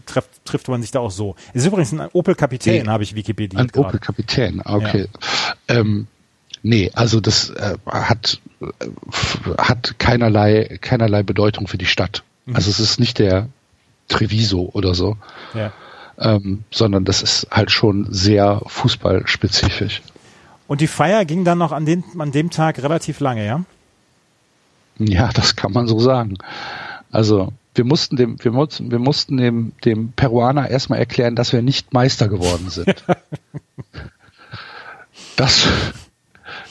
trifft, 0.06 0.44
trifft 0.44 0.68
man 0.68 0.82
sich 0.82 0.90
da 0.90 1.00
auch 1.00 1.10
so? 1.10 1.36
Ist 1.52 1.66
übrigens 1.66 1.92
ein 1.92 2.08
Opel 2.12 2.34
Kapitän, 2.34 2.82
Nee. 2.82 2.88
habe 2.88 3.02
ich 3.04 3.14
Wikipedia 3.14 3.60
Ein 3.60 3.70
Opel 3.76 4.00
Kapitän, 4.00 4.60
okay. 4.64 5.06
Ähm, 5.68 6.06
nee, 6.62 6.90
also 6.94 7.20
das 7.20 7.50
äh, 7.50 7.76
hat, 7.86 8.40
äh, 8.60 8.66
hat 9.58 9.94
keinerlei, 9.98 10.78
keinerlei 10.80 11.22
Bedeutung 11.22 11.68
für 11.68 11.78
die 11.78 11.86
Stadt. 11.86 12.24
Also 12.52 12.70
es 12.70 12.80
ist 12.80 12.98
nicht 12.98 13.18
der 13.18 13.48
Treviso 14.08 14.70
oder 14.72 14.94
so, 14.94 15.16
Ja. 15.54 15.72
Ähm, 16.18 16.64
sondern 16.70 17.04
das 17.04 17.22
ist 17.22 17.46
halt 17.50 17.70
schon 17.70 18.06
sehr 18.10 18.60
fußballspezifisch. 18.66 20.02
Und 20.66 20.80
die 20.80 20.86
Feier 20.86 21.24
ging 21.24 21.44
dann 21.44 21.58
noch 21.58 21.72
an, 21.72 21.86
den, 21.86 22.04
an 22.18 22.32
dem 22.32 22.50
Tag 22.50 22.82
relativ 22.82 23.20
lange, 23.20 23.46
ja? 23.46 23.64
Ja, 24.98 25.30
das 25.32 25.56
kann 25.56 25.72
man 25.72 25.86
so 25.86 25.98
sagen. 26.00 26.36
Also 27.10 27.52
wir 27.74 27.84
mussten 27.84 28.16
dem, 28.16 28.36
wir 28.42 28.50
mussten, 28.50 28.90
wir 28.90 28.98
mussten 28.98 29.36
dem, 29.36 29.72
dem 29.84 30.12
Peruaner 30.12 30.68
erstmal 30.68 30.98
erklären, 30.98 31.36
dass 31.36 31.52
wir 31.52 31.62
nicht 31.62 31.94
Meister 31.94 32.28
geworden 32.28 32.68
sind. 32.68 33.04
das, 35.36 35.66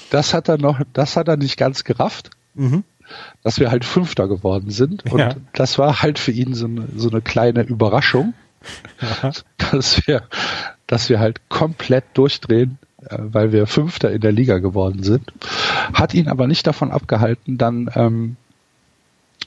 das 0.09 0.33
hat 0.33 0.49
er 0.49 0.57
noch, 0.57 0.79
das 0.93 1.15
hat 1.15 1.27
er 1.27 1.37
nicht 1.37 1.57
ganz 1.57 1.83
gerafft, 1.83 2.29
Mhm. 2.53 2.83
dass 3.43 3.59
wir 3.59 3.69
halt 3.71 3.85
Fünfter 3.85 4.27
geworden 4.27 4.71
sind. 4.71 5.05
Und 5.11 5.19
Ja. 5.19 5.35
das 5.53 5.77
war 5.77 6.01
halt 6.01 6.17
für 6.19 6.31
ihn 6.31 6.53
so 6.55 6.65
eine, 6.65 6.87
so 6.95 7.09
eine 7.09 7.21
kleine 7.21 7.61
Überraschung, 7.61 8.33
dass 9.71 10.05
wir, 10.07 10.23
dass 10.87 11.09
wir 11.09 11.19
halt 11.19 11.49
komplett 11.49 12.05
durchdrehen, 12.13 12.77
äh, 13.01 13.17
weil 13.19 13.51
wir 13.51 13.67
Fünfter 13.67 14.11
in 14.11 14.21
der 14.21 14.31
Liga 14.31 14.59
geworden 14.59 15.03
sind. 15.03 15.31
Hat 15.93 16.13
ihn 16.13 16.27
aber 16.27 16.47
nicht 16.47 16.65
davon 16.67 16.91
abgehalten, 16.91 17.57
dann 17.57 17.89
ähm, 17.95 18.35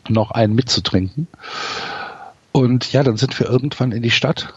noch 0.08 0.30
einen 0.30 0.54
mitzutrinken. 0.54 1.26
Und 2.52 2.92
ja, 2.92 3.02
dann 3.02 3.16
sind 3.16 3.38
wir 3.38 3.48
irgendwann 3.48 3.92
in 3.92 4.02
die 4.02 4.10
Stadt, 4.10 4.52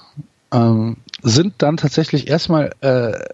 ähm, 0.52 0.98
sind 1.22 1.56
dann 1.60 1.78
tatsächlich 1.78 2.28
erstmal 2.28 2.74
äh, 2.82 2.88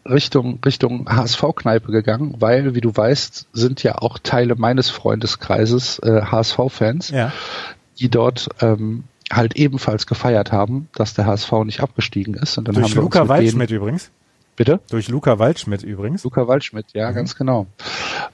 Richtung 0.08 0.60
Richtung 0.66 1.08
HSV-Kneipe 1.10 1.92
gegangen, 1.92 2.36
weil, 2.40 2.76
wie 2.76 2.82
du 2.82 2.96
weißt, 2.96 3.48
sind 3.54 3.84
ja 3.84 3.98
auch 3.98 4.20
Teile 4.20 4.56
meines 4.56 4.90
Freundeskreises 4.90 6.00
äh, 6.00 6.22
HSV-Fans, 6.24 7.10
Ja. 7.10 7.32
die 8.00 8.10
dort 8.10 8.50
ähm, 8.62 9.06
halt 9.32 9.56
ebenfalls 9.56 10.08
gefeiert 10.08 10.52
haben, 10.52 10.90
dass 10.94 11.14
der 11.14 11.26
HSV 11.26 11.52
nicht 11.66 11.82
abgestiegen 11.82 12.34
ist. 12.34 12.58
Und 12.58 12.68
dann 12.68 12.76
Durch 12.76 12.90
haben 12.90 12.96
wir 12.96 13.02
Luca 13.04 13.28
Waldschmidt 13.28 13.72
übrigens. 13.72 14.12
bitte. 14.56 14.80
Durch 14.90 15.08
Luca 15.08 15.40
Waldschmidt 15.40 15.84
übrigens. 15.84 16.24
Luca 16.24 16.48
Waldschmidt, 16.48 16.88
ja, 16.94 17.12
ganz 17.12 17.36
genau. 17.36 17.68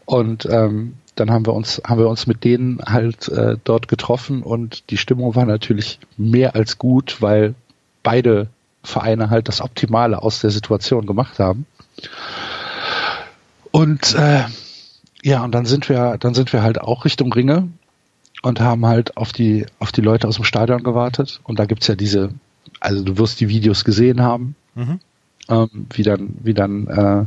Und 0.06 0.46
ähm, 0.50 0.96
dann 1.16 1.32
haben 1.32 1.46
wir 1.46 1.54
uns 1.54 1.82
haben 1.86 2.00
wir 2.00 2.10
uns 2.10 2.28
mit 2.28 2.44
denen 2.44 2.80
halt 2.86 3.28
äh, 3.30 3.58
dort 3.64 3.88
getroffen 3.88 4.44
und 4.44 4.90
die 4.90 4.98
Stimmung 4.98 5.36
war 5.36 5.46
natürlich 5.46 6.00
mehr 6.18 6.56
als 6.56 6.78
gut, 6.78 7.22
weil 7.22 7.56
beide 8.04 8.48
Vereine 8.84 9.30
halt 9.30 9.48
das 9.48 9.62
Optimale 9.62 10.22
aus 10.22 10.42
der 10.42 10.52
Situation 10.52 11.06
gemacht 11.06 11.40
haben. 11.40 11.66
Und 13.72 14.14
äh, 14.16 14.44
ja, 15.24 15.44
und 15.44 15.54
dann 15.54 15.66
sind 15.66 15.90
wir 15.90 16.18
dann 16.20 16.34
sind 16.34 16.54
wir 16.54 16.62
halt 16.62 16.80
auch 16.80 17.06
Richtung 17.06 17.34
Ringe 17.34 17.70
und 18.46 18.60
haben 18.60 18.86
halt 18.86 19.18
auf 19.18 19.34
die 19.34 19.66
auf 19.80 19.92
die 19.92 20.02
Leute 20.02 20.28
aus 20.28 20.36
dem 20.36 20.46
Stadion 20.46 20.84
gewartet 20.84 21.40
und 21.44 21.60
da 21.60 21.66
gibt's 21.66 21.88
ja 21.88 21.96
diese 21.96 22.30
also 22.80 23.04
du 23.04 23.18
wirst 23.18 23.40
die 23.40 23.50
Videos 23.50 23.84
gesehen 23.84 24.22
haben 24.22 24.56
Mhm. 24.76 25.00
ähm, 25.50 25.88
wie 25.94 26.04
dann, 26.04 26.36
wie 26.44 26.54
dann 26.54 26.88
äh, 26.88 27.26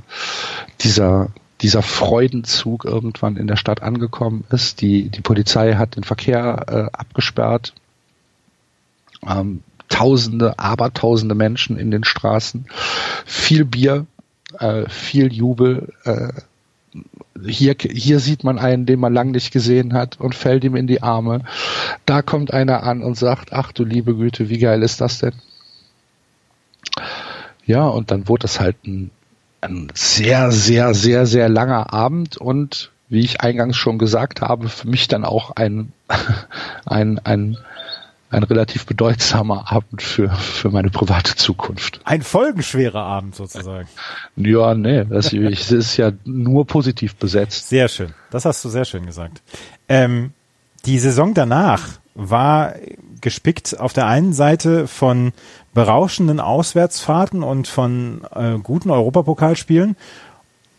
dieser, 0.80 1.30
dieser 1.62 1.82
Freudenzug 1.82 2.84
irgendwann 2.84 3.36
in 3.36 3.46
der 3.46 3.56
Stadt 3.56 3.82
angekommen 3.82 4.44
ist. 4.50 4.80
Die, 4.80 5.08
die 5.08 5.22
Polizei 5.22 5.74
hat 5.74 5.96
den 5.96 6.04
Verkehr 6.04 6.66
äh, 6.68 6.96
abgesperrt. 6.96 7.72
Ähm, 9.26 9.62
tausende, 9.88 10.58
abertausende 10.58 11.34
Menschen 11.34 11.78
in 11.78 11.90
den 11.90 12.04
Straßen. 12.04 12.66
Viel 13.24 13.64
Bier, 13.64 14.06
äh, 14.58 14.88
viel 14.88 15.32
Jubel. 15.32 15.94
Äh, 16.04 16.32
hier, 17.46 17.76
hier 17.78 18.20
sieht 18.20 18.44
man 18.44 18.58
einen, 18.58 18.86
den 18.86 19.00
man 19.00 19.12
lang 19.12 19.30
nicht 19.30 19.52
gesehen 19.52 19.94
hat 19.94 20.20
und 20.20 20.34
fällt 20.34 20.64
ihm 20.64 20.76
in 20.76 20.86
die 20.86 21.02
Arme. 21.02 21.42
Da 22.06 22.22
kommt 22.22 22.52
einer 22.52 22.82
an 22.82 23.02
und 23.02 23.16
sagt, 23.16 23.52
ach 23.52 23.72
du 23.72 23.84
liebe 23.84 24.14
Güte, 24.16 24.48
wie 24.48 24.58
geil 24.58 24.82
ist 24.82 25.00
das 25.00 25.18
denn? 25.18 25.34
Ja, 27.66 27.86
und 27.86 28.10
dann 28.10 28.28
wurde 28.28 28.46
es 28.46 28.60
halt 28.60 28.76
ein, 28.86 29.10
ein 29.60 29.88
sehr, 29.94 30.50
sehr, 30.50 30.94
sehr, 30.94 31.26
sehr 31.26 31.48
langer 31.48 31.92
Abend 31.92 32.36
und 32.36 32.90
wie 33.08 33.20
ich 33.20 33.40
eingangs 33.40 33.76
schon 33.76 33.98
gesagt 33.98 34.40
habe, 34.40 34.68
für 34.68 34.88
mich 34.88 35.08
dann 35.08 35.24
auch 35.24 35.50
ein, 35.56 35.92
ein, 36.86 37.18
ein, 37.20 37.58
ein 38.30 38.42
relativ 38.42 38.84
bedeutsamer 38.86 39.72
Abend 39.72 40.02
für, 40.02 40.30
für 40.30 40.70
meine 40.70 40.90
private 40.90 41.34
Zukunft. 41.34 42.00
Ein 42.04 42.22
folgenschwerer 42.22 43.02
Abend 43.02 43.34
sozusagen. 43.34 43.88
Ja, 44.36 44.74
nee, 44.74 45.04
das, 45.04 45.32
es 45.32 45.72
ist 45.72 45.96
ja 45.96 46.12
nur 46.24 46.66
positiv 46.66 47.16
besetzt. 47.16 47.68
Sehr 47.68 47.88
schön. 47.88 48.12
Das 48.30 48.44
hast 48.44 48.64
du 48.64 48.68
sehr 48.68 48.84
schön 48.84 49.06
gesagt. 49.06 49.42
Ähm, 49.88 50.32
die 50.84 50.98
Saison 50.98 51.34
danach 51.34 51.98
war 52.14 52.74
gespickt 53.20 53.78
auf 53.78 53.92
der 53.92 54.06
einen 54.06 54.32
Seite 54.32 54.86
von 54.86 55.32
berauschenden 55.72 56.40
Auswärtsfahrten 56.40 57.42
und 57.42 57.68
von 57.68 58.22
äh, 58.34 58.58
guten 58.62 58.90
Europapokalspielen 58.90 59.96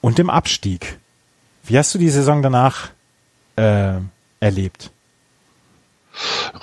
und 0.01 0.17
dem 0.17 0.29
Abstieg. 0.29 0.99
Wie 1.63 1.77
hast 1.77 1.93
du 1.93 1.99
die 1.99 2.09
Saison 2.09 2.41
danach 2.41 2.89
äh, 3.55 3.93
erlebt? 4.39 4.91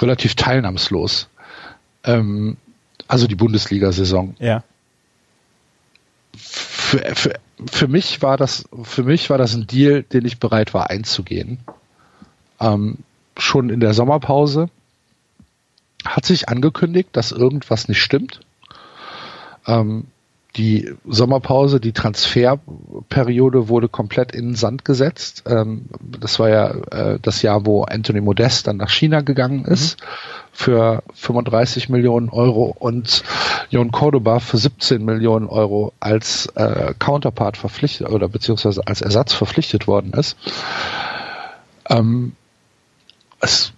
Relativ 0.01 0.35
teilnahmslos. 0.35 1.29
Ähm, 2.05 2.57
also 3.09 3.27
die 3.27 3.35
Bundesliga-Saison. 3.35 4.35
Ja. 4.39 4.63
für, 6.87 7.15
für, 7.15 7.41
für 7.71 7.89
mich 7.89 8.23
war 8.23 8.37
das 8.37 8.69
für 8.83 9.03
mich 9.03 9.31
war 9.31 9.39
das 9.39 9.55
ein 9.55 9.67
Deal, 9.67 10.03
den 10.03 10.25
ich 10.25 10.39
bereit 10.39 10.75
war 10.75 10.91
einzugehen. 10.91 11.59
Ähm, 12.61 12.99
schon 13.37 13.71
in 13.71 13.81
der 13.81 13.95
Sommerpause 13.95 14.71
hat 16.05 16.25
sich 16.25 16.49
angekündigt, 16.49 17.11
dass 17.13 17.33
irgendwas 17.33 17.89
nicht 17.89 18.03
stimmt. 18.03 18.41
Ähm, 19.67 20.07
die 20.57 20.95
Sommerpause, 21.07 21.81
die 21.81 21.93
Transferperiode 21.93 23.69
wurde 23.69 23.89
komplett 23.89 24.33
in 24.33 24.49
den 24.49 24.55
Sand 24.55 24.85
gesetzt. 24.85 25.45
Ähm, 25.47 25.87
das 26.01 26.39
war 26.39 26.49
ja 26.49 26.71
äh, 26.91 27.19
das 27.21 27.43
Jahr, 27.43 27.67
wo 27.67 27.83
Anthony 27.83 28.21
Modest 28.21 28.67
dann 28.67 28.79
nach 28.79 28.91
China 28.91 29.21
gegangen 29.21 29.65
ist 29.65 30.01
mhm. 30.01 30.07
für 30.53 31.03
35 31.15 31.89
Millionen 31.89 32.31
Euro 32.31 32.75
und 32.79 33.23
Jon 33.71 33.91
Cordoba 33.91 34.41
für 34.41 34.59
17 34.59 35.05
Millionen 35.05 35.49
Euro 35.49 35.93
als 36.01 36.47
äh, 36.55 36.95
Counterpart 36.99 37.57
verpflichtet 37.57 38.09
oder 38.09 38.29
beziehungsweise 38.29 38.87
als 38.87 39.03
Ersatz 39.03 39.33
verpflichtet 39.33 39.87
worden 39.87 40.13
ist. 40.13 40.37
Ähm, 41.89 42.33
es 43.41 43.73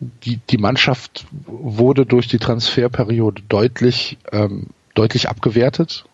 die, 0.00 0.38
die 0.50 0.58
Mannschaft 0.58 1.26
wurde 1.46 2.06
durch 2.06 2.28
die 2.28 2.38
Transferperiode 2.38 3.42
deutlich, 3.48 4.18
ähm, 4.32 4.66
deutlich 4.94 5.28
abgewertet. 5.28 6.04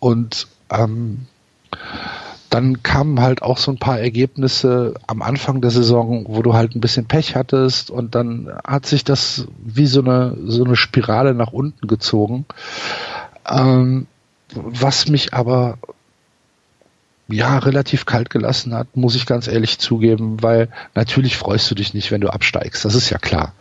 Und 0.00 0.48
ähm, 0.70 1.26
dann 2.50 2.82
kamen 2.82 3.20
halt 3.20 3.42
auch 3.42 3.58
so 3.58 3.70
ein 3.70 3.78
paar 3.78 4.00
Ergebnisse 4.00 4.94
am 5.06 5.22
Anfang 5.22 5.60
der 5.60 5.70
Saison, 5.70 6.24
wo 6.28 6.42
du 6.42 6.52
halt 6.52 6.74
ein 6.74 6.80
bisschen 6.80 7.06
Pech 7.06 7.36
hattest 7.36 7.90
und 7.90 8.16
dann 8.16 8.50
hat 8.66 8.86
sich 8.86 9.04
das 9.04 9.46
wie 9.64 9.86
so 9.86 10.00
eine, 10.00 10.36
so 10.46 10.64
eine 10.64 10.74
Spirale 10.74 11.32
nach 11.32 11.52
unten 11.52 11.86
gezogen. 11.86 12.44
Ähm, 13.48 14.08
was 14.52 15.06
mich 15.06 15.32
aber 15.32 15.78
ja, 17.28 17.58
relativ 17.58 18.06
kalt 18.06 18.30
gelassen 18.30 18.74
hat, 18.74 18.96
muss 18.96 19.14
ich 19.14 19.26
ganz 19.26 19.46
ehrlich 19.46 19.78
zugeben, 19.78 20.42
weil 20.42 20.68
natürlich 20.96 21.36
freust 21.36 21.70
du 21.70 21.76
dich 21.76 21.94
nicht, 21.94 22.10
wenn 22.10 22.20
du 22.20 22.32
absteigst, 22.32 22.84
das 22.84 22.96
ist 22.96 23.10
ja 23.10 23.18
klar. 23.18 23.52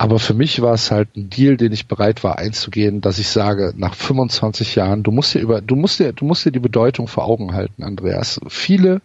Aber 0.00 0.18
für 0.18 0.32
mich 0.32 0.62
war 0.62 0.72
es 0.72 0.90
halt 0.90 1.14
ein 1.14 1.28
Deal, 1.28 1.58
den 1.58 1.72
ich 1.72 1.86
bereit 1.86 2.24
war 2.24 2.38
einzugehen, 2.38 3.02
dass 3.02 3.18
ich 3.18 3.28
sage, 3.28 3.74
nach 3.76 3.94
25 3.94 4.74
Jahren, 4.74 5.02
du 5.02 5.10
musst 5.10 5.34
dir 5.34 5.40
über, 5.40 5.60
du 5.60 5.76
musst 5.76 6.00
dir, 6.00 6.14
du 6.14 6.24
musst 6.24 6.42
dir 6.46 6.52
die 6.52 6.58
Bedeutung 6.58 7.06
vor 7.06 7.26
Augen 7.26 7.52
halten, 7.52 7.82
Andreas. 7.82 8.40
Viele 8.48 9.02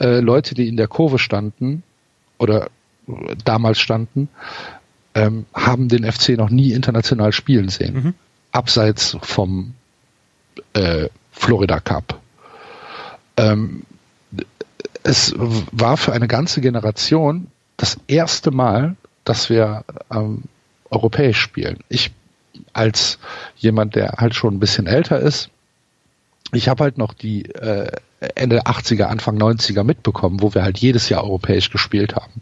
äh, 0.00 0.18
Leute, 0.18 0.56
die 0.56 0.66
in 0.66 0.76
der 0.76 0.88
Kurve 0.88 1.20
standen 1.20 1.84
oder 2.38 2.68
damals 3.44 3.78
standen, 3.78 4.28
ähm, 5.14 5.46
haben 5.54 5.88
den 5.88 6.10
FC 6.10 6.30
noch 6.30 6.50
nie 6.50 6.72
international 6.72 7.30
spielen 7.30 7.68
sehen. 7.68 7.94
Mhm. 7.94 8.14
Abseits 8.50 9.16
vom 9.22 9.74
äh, 10.72 11.10
Florida 11.30 11.78
Cup 11.78 12.20
ähm, 13.36 13.84
es 15.04 15.32
war 15.36 15.96
für 15.96 16.12
eine 16.12 16.26
ganze 16.26 16.60
Generation 16.60 17.46
das 17.76 17.98
erste 18.08 18.50
Mal, 18.50 18.96
dass 19.24 19.50
wir 19.50 19.84
ähm, 20.10 20.42
europäisch 20.90 21.38
spielen. 21.38 21.78
Ich 21.88 22.12
als 22.72 23.18
jemand, 23.56 23.94
der 23.94 24.14
halt 24.18 24.34
schon 24.34 24.54
ein 24.54 24.60
bisschen 24.60 24.86
älter 24.86 25.18
ist, 25.18 25.48
ich 26.52 26.68
habe 26.68 26.84
halt 26.84 26.98
noch 26.98 27.14
die 27.14 27.46
äh, 27.46 27.90
Ende 28.34 28.62
80er, 28.62 29.04
Anfang 29.04 29.36
90er 29.36 29.82
mitbekommen, 29.82 30.42
wo 30.42 30.54
wir 30.54 30.62
halt 30.62 30.78
jedes 30.78 31.08
Jahr 31.08 31.24
europäisch 31.24 31.70
gespielt 31.70 32.14
haben. 32.14 32.40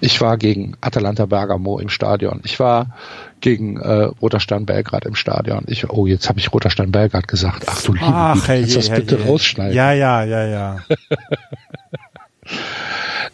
Ich 0.00 0.20
war 0.20 0.38
gegen 0.38 0.76
Atalanta 0.80 1.26
Bergamo 1.26 1.78
im 1.78 1.88
Stadion. 1.88 2.40
Ich 2.44 2.58
war 2.60 2.94
gegen 3.40 3.78
äh, 3.78 4.04
Roter 4.22 4.40
Stern 4.40 4.64
Belgrad 4.64 5.04
im 5.04 5.14
Stadion. 5.14 5.64
Ich, 5.66 5.90
oh, 5.90 6.06
jetzt 6.06 6.28
habe 6.28 6.38
ich 6.38 6.52
Roter 6.52 6.70
Stern 6.70 6.92
Belgrad 6.92 7.28
gesagt. 7.28 7.64
Ach 7.66 7.82
du 7.82 7.92
liebe 7.92 8.06
Ach, 8.06 8.48
hey, 8.48 8.60
kannst 8.60 8.76
das 8.76 8.90
hey, 8.90 9.00
bitte 9.00 9.18
hey. 9.18 9.28
rausschneiden? 9.28 9.76
Ja, 9.76 9.92
ja, 9.92 10.24
ja, 10.24 10.46
ja. 10.46 10.78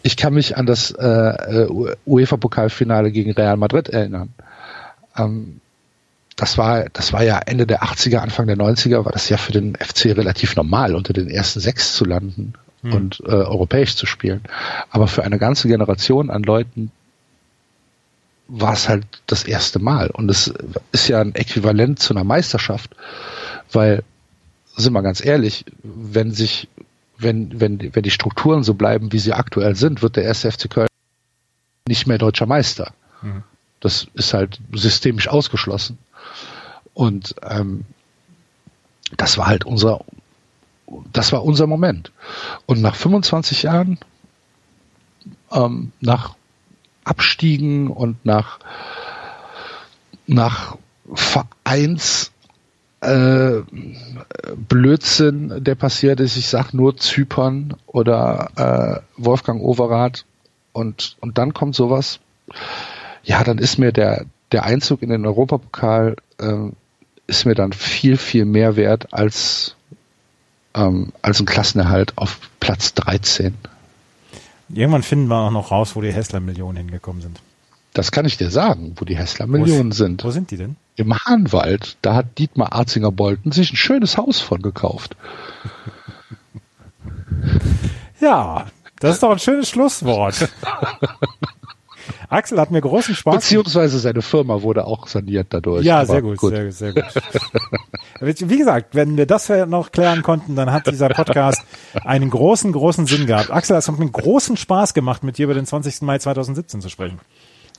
ich 0.03 0.16
kann 0.16 0.35
mich 0.35 0.57
an 0.57 0.66
das 0.66 0.91
äh, 0.91 1.66
UEFA-Pokalfinale 2.07 3.11
gegen 3.11 3.33
Real 3.33 3.57
Madrid 3.57 3.89
erinnern. 3.89 4.35
Ähm, 5.16 5.61
das 6.37 6.57
war, 6.57 6.85
das 6.93 7.12
war 7.12 7.25
ja 7.25 7.39
Ende 7.39 7.66
der 7.66 7.83
80er, 7.83 8.19
Anfang 8.19 8.47
der 8.47 8.57
90er, 8.57 9.05
war 9.05 9.12
das 9.12 9.29
ja 9.29 9.37
für 9.37 9.53
den 9.53 9.75
FC 9.75 10.07
relativ 10.07 10.55
normal, 10.55 10.95
unter 10.95 11.12
den 11.12 11.29
ersten 11.29 11.59
sechs 11.59 11.95
zu 11.95 12.05
landen 12.05 12.55
hm. 12.83 12.93
und 12.93 13.21
äh, 13.27 13.31
europäisch 13.31 13.97
zu 13.97 14.07
spielen. 14.07 14.43
Aber 14.91 15.09
für 15.09 15.25
eine 15.25 15.39
ganze 15.39 15.66
Generation 15.66 16.31
an 16.31 16.45
Leuten 16.45 16.93
war 18.47 18.73
es 18.73 18.89
halt 18.89 19.05
das 19.27 19.45
erste 19.45 19.79
Mal. 19.79 20.11
Und 20.11 20.31
es 20.31 20.53
ist 20.93 21.09
ja 21.09 21.21
ein 21.21 21.35
Äquivalent 21.35 21.99
zu 21.99 22.14
einer 22.14 22.25
Meisterschaft, 22.25 22.95
weil, 23.73 24.03
sind 24.77 24.93
wir 24.93 25.03
ganz 25.03 25.25
ehrlich, 25.25 25.64
wenn 25.83 26.33
sich, 26.33 26.69
wenn, 27.19 27.61
wenn, 27.61 27.95
wenn 27.95 28.03
die 28.03 28.11
Strukturen 28.11 28.62
so 28.62 28.75
bleiben, 28.75 29.12
wie 29.12 29.19
sie 29.19 29.33
aktuell 29.35 29.75
sind, 29.75 30.03
wird 30.03 30.16
der 30.16 30.25
erste 30.25 30.51
FC 30.51 30.71
Köln 30.71 30.89
nicht 31.87 32.07
mehr 32.07 32.19
deutscher 32.19 32.47
Meister. 32.47 32.93
Mhm. 33.23 33.43
Das 33.81 34.07
ist 34.14 34.35
halt 34.35 34.61
systemisch 34.73 35.29
ausgeschlossen. 35.29 35.99
Und 36.95 37.35
ähm, 37.43 37.85
das 39.16 39.39
war 39.39 39.47
halt 39.47 39.64
unser, 39.64 40.05
das 41.12 41.33
war 41.33 41.45
unser 41.45 41.66
Moment. 41.66 42.12
Und 42.66 42.81
nach 42.81 42.95
25 42.95 43.64
Jahren, 43.64 43.99
ähm, 45.51 45.93
nach 46.01 46.35
Abstiegen 47.05 47.89
und 47.89 48.25
nach, 48.25 48.59
nach 50.27 50.77
Vereins 51.14 52.33
äh, 53.01 53.62
Blödsinn, 54.57 55.62
der 55.62 55.74
passiert 55.74 56.20
ist. 56.20 56.36
Ich 56.36 56.49
sag 56.49 56.72
nur 56.72 56.96
Zypern 56.96 57.74
oder 57.86 59.03
äh, 59.16 59.22
Wolfgang 59.22 59.62
Overath 59.62 60.24
und, 60.72 61.16
und 61.20 61.38
dann 61.38 61.55
kommt 61.55 61.74
sowas. 61.74 62.20
Ja, 63.22 63.44
dann 63.44 63.59
ist 63.59 63.78
mir 63.78 63.92
der, 63.92 64.26
der 64.53 64.64
Einzug 64.64 65.03
in 65.03 65.11
den 65.11 65.26
Europapokal 65.26 66.16
äh, 66.40 66.70
ist 67.26 67.44
mir 67.44 67.55
dann 67.55 67.72
viel, 67.72 68.16
viel 68.16 68.46
mehr 68.46 68.76
wert 68.76 69.12
als, 69.12 69.76
ähm, 70.74 71.12
als 71.22 71.40
ein 71.40 71.46
Klassenerhalt 71.46 72.16
auf 72.16 72.40
Platz 72.59 72.94
13. 72.94 73.55
Irgendwann 74.70 75.03
finden 75.03 75.28
wir 75.28 75.36
auch 75.36 75.51
noch 75.51 75.70
raus, 75.70 75.94
wo 75.94 76.01
die 76.01 76.12
Hessler-Millionen 76.12 76.76
hingekommen 76.76 77.22
sind. 77.22 77.40
Das 77.99 78.12
kann 78.12 78.26
ich 78.26 78.36
dir 78.36 78.49
sagen, 78.49 78.92
wo 78.94 79.05
die 79.05 79.16
Hessler-Millionen 79.16 79.90
sind. 79.90 80.22
Wo 80.22 80.30
sind 80.30 80.53
die 80.53 80.57
denn? 80.57 80.76
Im 80.94 81.12
Hahnwald. 81.18 81.96
Da 82.01 82.14
hat 82.14 82.38
Dietmar 82.38 82.72
Arzinger-Bolten 82.72 83.51
sich 83.51 83.72
ein 83.72 83.76
schönes 83.76 84.16
Haus 84.16 84.38
von 84.38 84.62
gekauft. 84.62 85.16
ja, 88.20 88.66
das 89.01 89.14
ist 89.14 89.24
doch 89.24 89.32
ein 89.32 89.40
schönes 89.40 89.68
Schlusswort. 89.68 90.49
Axel 92.28 92.61
hat 92.61 92.70
mir 92.70 92.80
großen 92.80 93.16
Spaß. 93.16 93.34
Beziehungsweise 93.34 93.99
seine 93.99 94.22
Firma 94.22 94.62
wurde 94.62 94.86
auch 94.86 95.09
saniert 95.09 95.49
dadurch. 95.51 95.84
Ja, 95.84 96.05
sehr 96.05 96.22
gut, 96.22 96.36
gut, 96.36 96.51
sehr, 96.51 96.70
sehr 96.70 96.92
gut. 96.92 97.05
Wie 98.20 98.59
gesagt, 98.59 98.94
wenn 98.94 99.16
wir 99.16 99.26
das 99.26 99.49
noch 99.49 99.90
klären 99.90 100.22
konnten, 100.22 100.55
dann 100.55 100.70
hat 100.70 100.86
dieser 100.86 101.09
Podcast 101.09 101.64
einen 102.05 102.30
großen, 102.30 102.70
großen 102.70 103.07
Sinn 103.07 103.26
gehabt. 103.26 103.51
Axel, 103.51 103.76
es 103.76 103.88
hat 103.88 103.99
mir 103.99 104.09
großen 104.09 104.57
Spaß 104.57 104.94
gemacht, 104.94 105.24
mit 105.24 105.38
dir 105.38 105.44
über 105.44 105.55
den 105.55 105.66
20. 105.66 106.03
Mai 106.03 106.18
2017 106.18 106.80
zu 106.80 106.88
sprechen. 106.88 107.18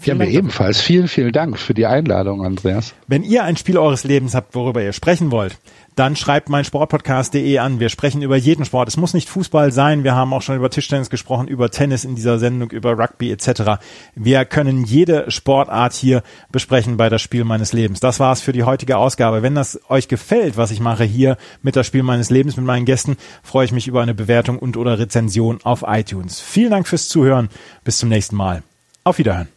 Vielen 0.02 0.18
ja, 0.18 0.26
mir 0.26 0.32
ebenfalls. 0.32 0.80
Vielen, 0.80 1.10
vielen 1.10 1.34
Dank 1.34 1.60
für 1.60 1.74
die 1.74 1.86
Einladung, 1.86 2.46
Andreas. 2.46 2.94
Wenn 3.08 3.24
ihr 3.24 3.44
ein 3.44 3.58
Spiel 3.58 3.78
eures 3.78 4.06
Lebens 4.06 4.34
habt, 4.34 4.56
worüber 4.56 4.82
ihr 4.82 4.94
sprechen 4.94 5.30
wollt, 5.30 5.58
dann 5.96 6.16
schreibt 6.16 6.48
mein 6.48 6.64
Sportpodcast.de 6.64 7.58
an. 7.58 7.82
Wir 7.82 7.90
sprechen 7.90 8.22
über 8.22 8.38
jeden 8.38 8.64
Sport. 8.64 8.88
Es 8.88 8.96
muss 8.96 9.14
nicht 9.14 9.28
Fußball 9.28 9.74
sein. 9.74 10.06
Wir 10.06 10.16
haben 10.16 10.34
auch 10.34 10.42
schon 10.42 10.56
über 10.56 10.70
Tischtennis 10.70 11.10
gesprochen, 11.10 11.50
über 11.50 11.70
Tennis 11.70 12.06
in 12.06 12.16
dieser 12.16 12.40
Sendung, 12.40 12.72
über 12.72 12.98
Rugby 12.98 13.30
etc. 13.30 13.82
Wir 14.16 14.46
können 14.46 14.86
jede 14.86 15.30
Sportart 15.30 15.92
hier 15.92 16.24
besprechen 16.50 16.96
bei 16.96 17.10
das 17.10 17.22
Spiel 17.22 17.44
meines 17.44 17.74
Lebens. 17.74 18.00
Das 18.00 18.22
war's 18.22 18.40
für 18.40 18.54
die 18.54 18.64
heutige 18.64 18.96
Ausgabe. 18.96 19.44
Wenn 19.44 19.56
das 19.56 19.82
euch 19.90 20.08
gefällt, 20.08 20.56
was 20.56 20.72
ich 20.72 20.80
mache 20.80 21.04
hier 21.04 21.36
mit 21.62 21.76
das 21.76 21.86
Spiel 21.86 22.04
meines 22.04 22.30
Lebens 22.30 22.56
mit 22.56 22.66
meinen 22.66 22.86
Gästen, 22.86 23.18
freue 23.44 23.66
ich 23.66 23.74
mich 23.74 23.90
über 23.90 24.02
eine 24.02 24.14
Bewertung 24.14 24.60
und 24.60 24.78
oder 24.78 24.98
Rezension 24.98 25.60
auf 25.64 25.84
iTunes. 25.86 26.40
Vielen 26.40 26.72
Dank 26.72 26.88
fürs 26.88 27.10
Zuhören. 27.10 27.50
Bis 27.84 27.98
zum 27.98 28.08
nächsten 28.08 28.38
Mal. 28.38 28.64
Auf 29.04 29.18
Wiederhören. 29.18 29.50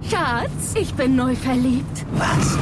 Schatz, 0.00 0.74
ich 0.74 0.94
bin 0.94 1.16
neu 1.16 1.36
verliebt. 1.36 2.06
Was? 2.14 2.56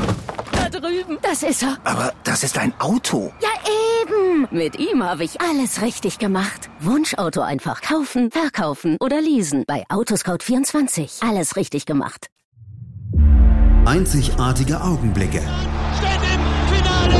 Da 0.52 0.68
drüben. 0.68 1.18
Das 1.22 1.42
ist 1.42 1.62
er. 1.62 1.76
Aber 1.84 2.12
das 2.24 2.42
ist 2.42 2.58
ein 2.58 2.72
Auto. 2.80 3.32
Ja, 3.40 3.48
eben. 4.02 4.48
Mit 4.50 4.78
ihm 4.78 5.02
habe 5.02 5.24
ich 5.24 5.40
alles 5.40 5.80
richtig 5.80 6.18
gemacht. 6.18 6.68
Wunschauto 6.80 7.40
einfach 7.40 7.82
kaufen, 7.82 8.30
verkaufen 8.30 8.96
oder 9.00 9.20
leasen. 9.20 9.64
Bei 9.66 9.84
Autoscout24. 9.88 11.26
Alles 11.26 11.56
richtig 11.56 11.86
gemacht. 11.86 12.26
Einzigartige 13.84 14.80
Augenblicke. 14.80 15.40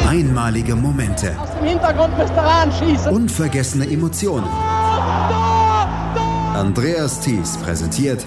Einmalige 0.08 0.74
Momente. 0.74 1.36
Aus 1.40 1.48
dem 1.56 1.66
Hintergrund 1.68 2.18
müsst 2.18 2.32
ihr 2.32 2.42
anschießen. 2.42 3.12
Unvergessene 3.12 3.88
Emotionen. 3.88 4.48
Andreas 6.54 7.20
Thies 7.20 7.56
präsentiert 7.58 8.26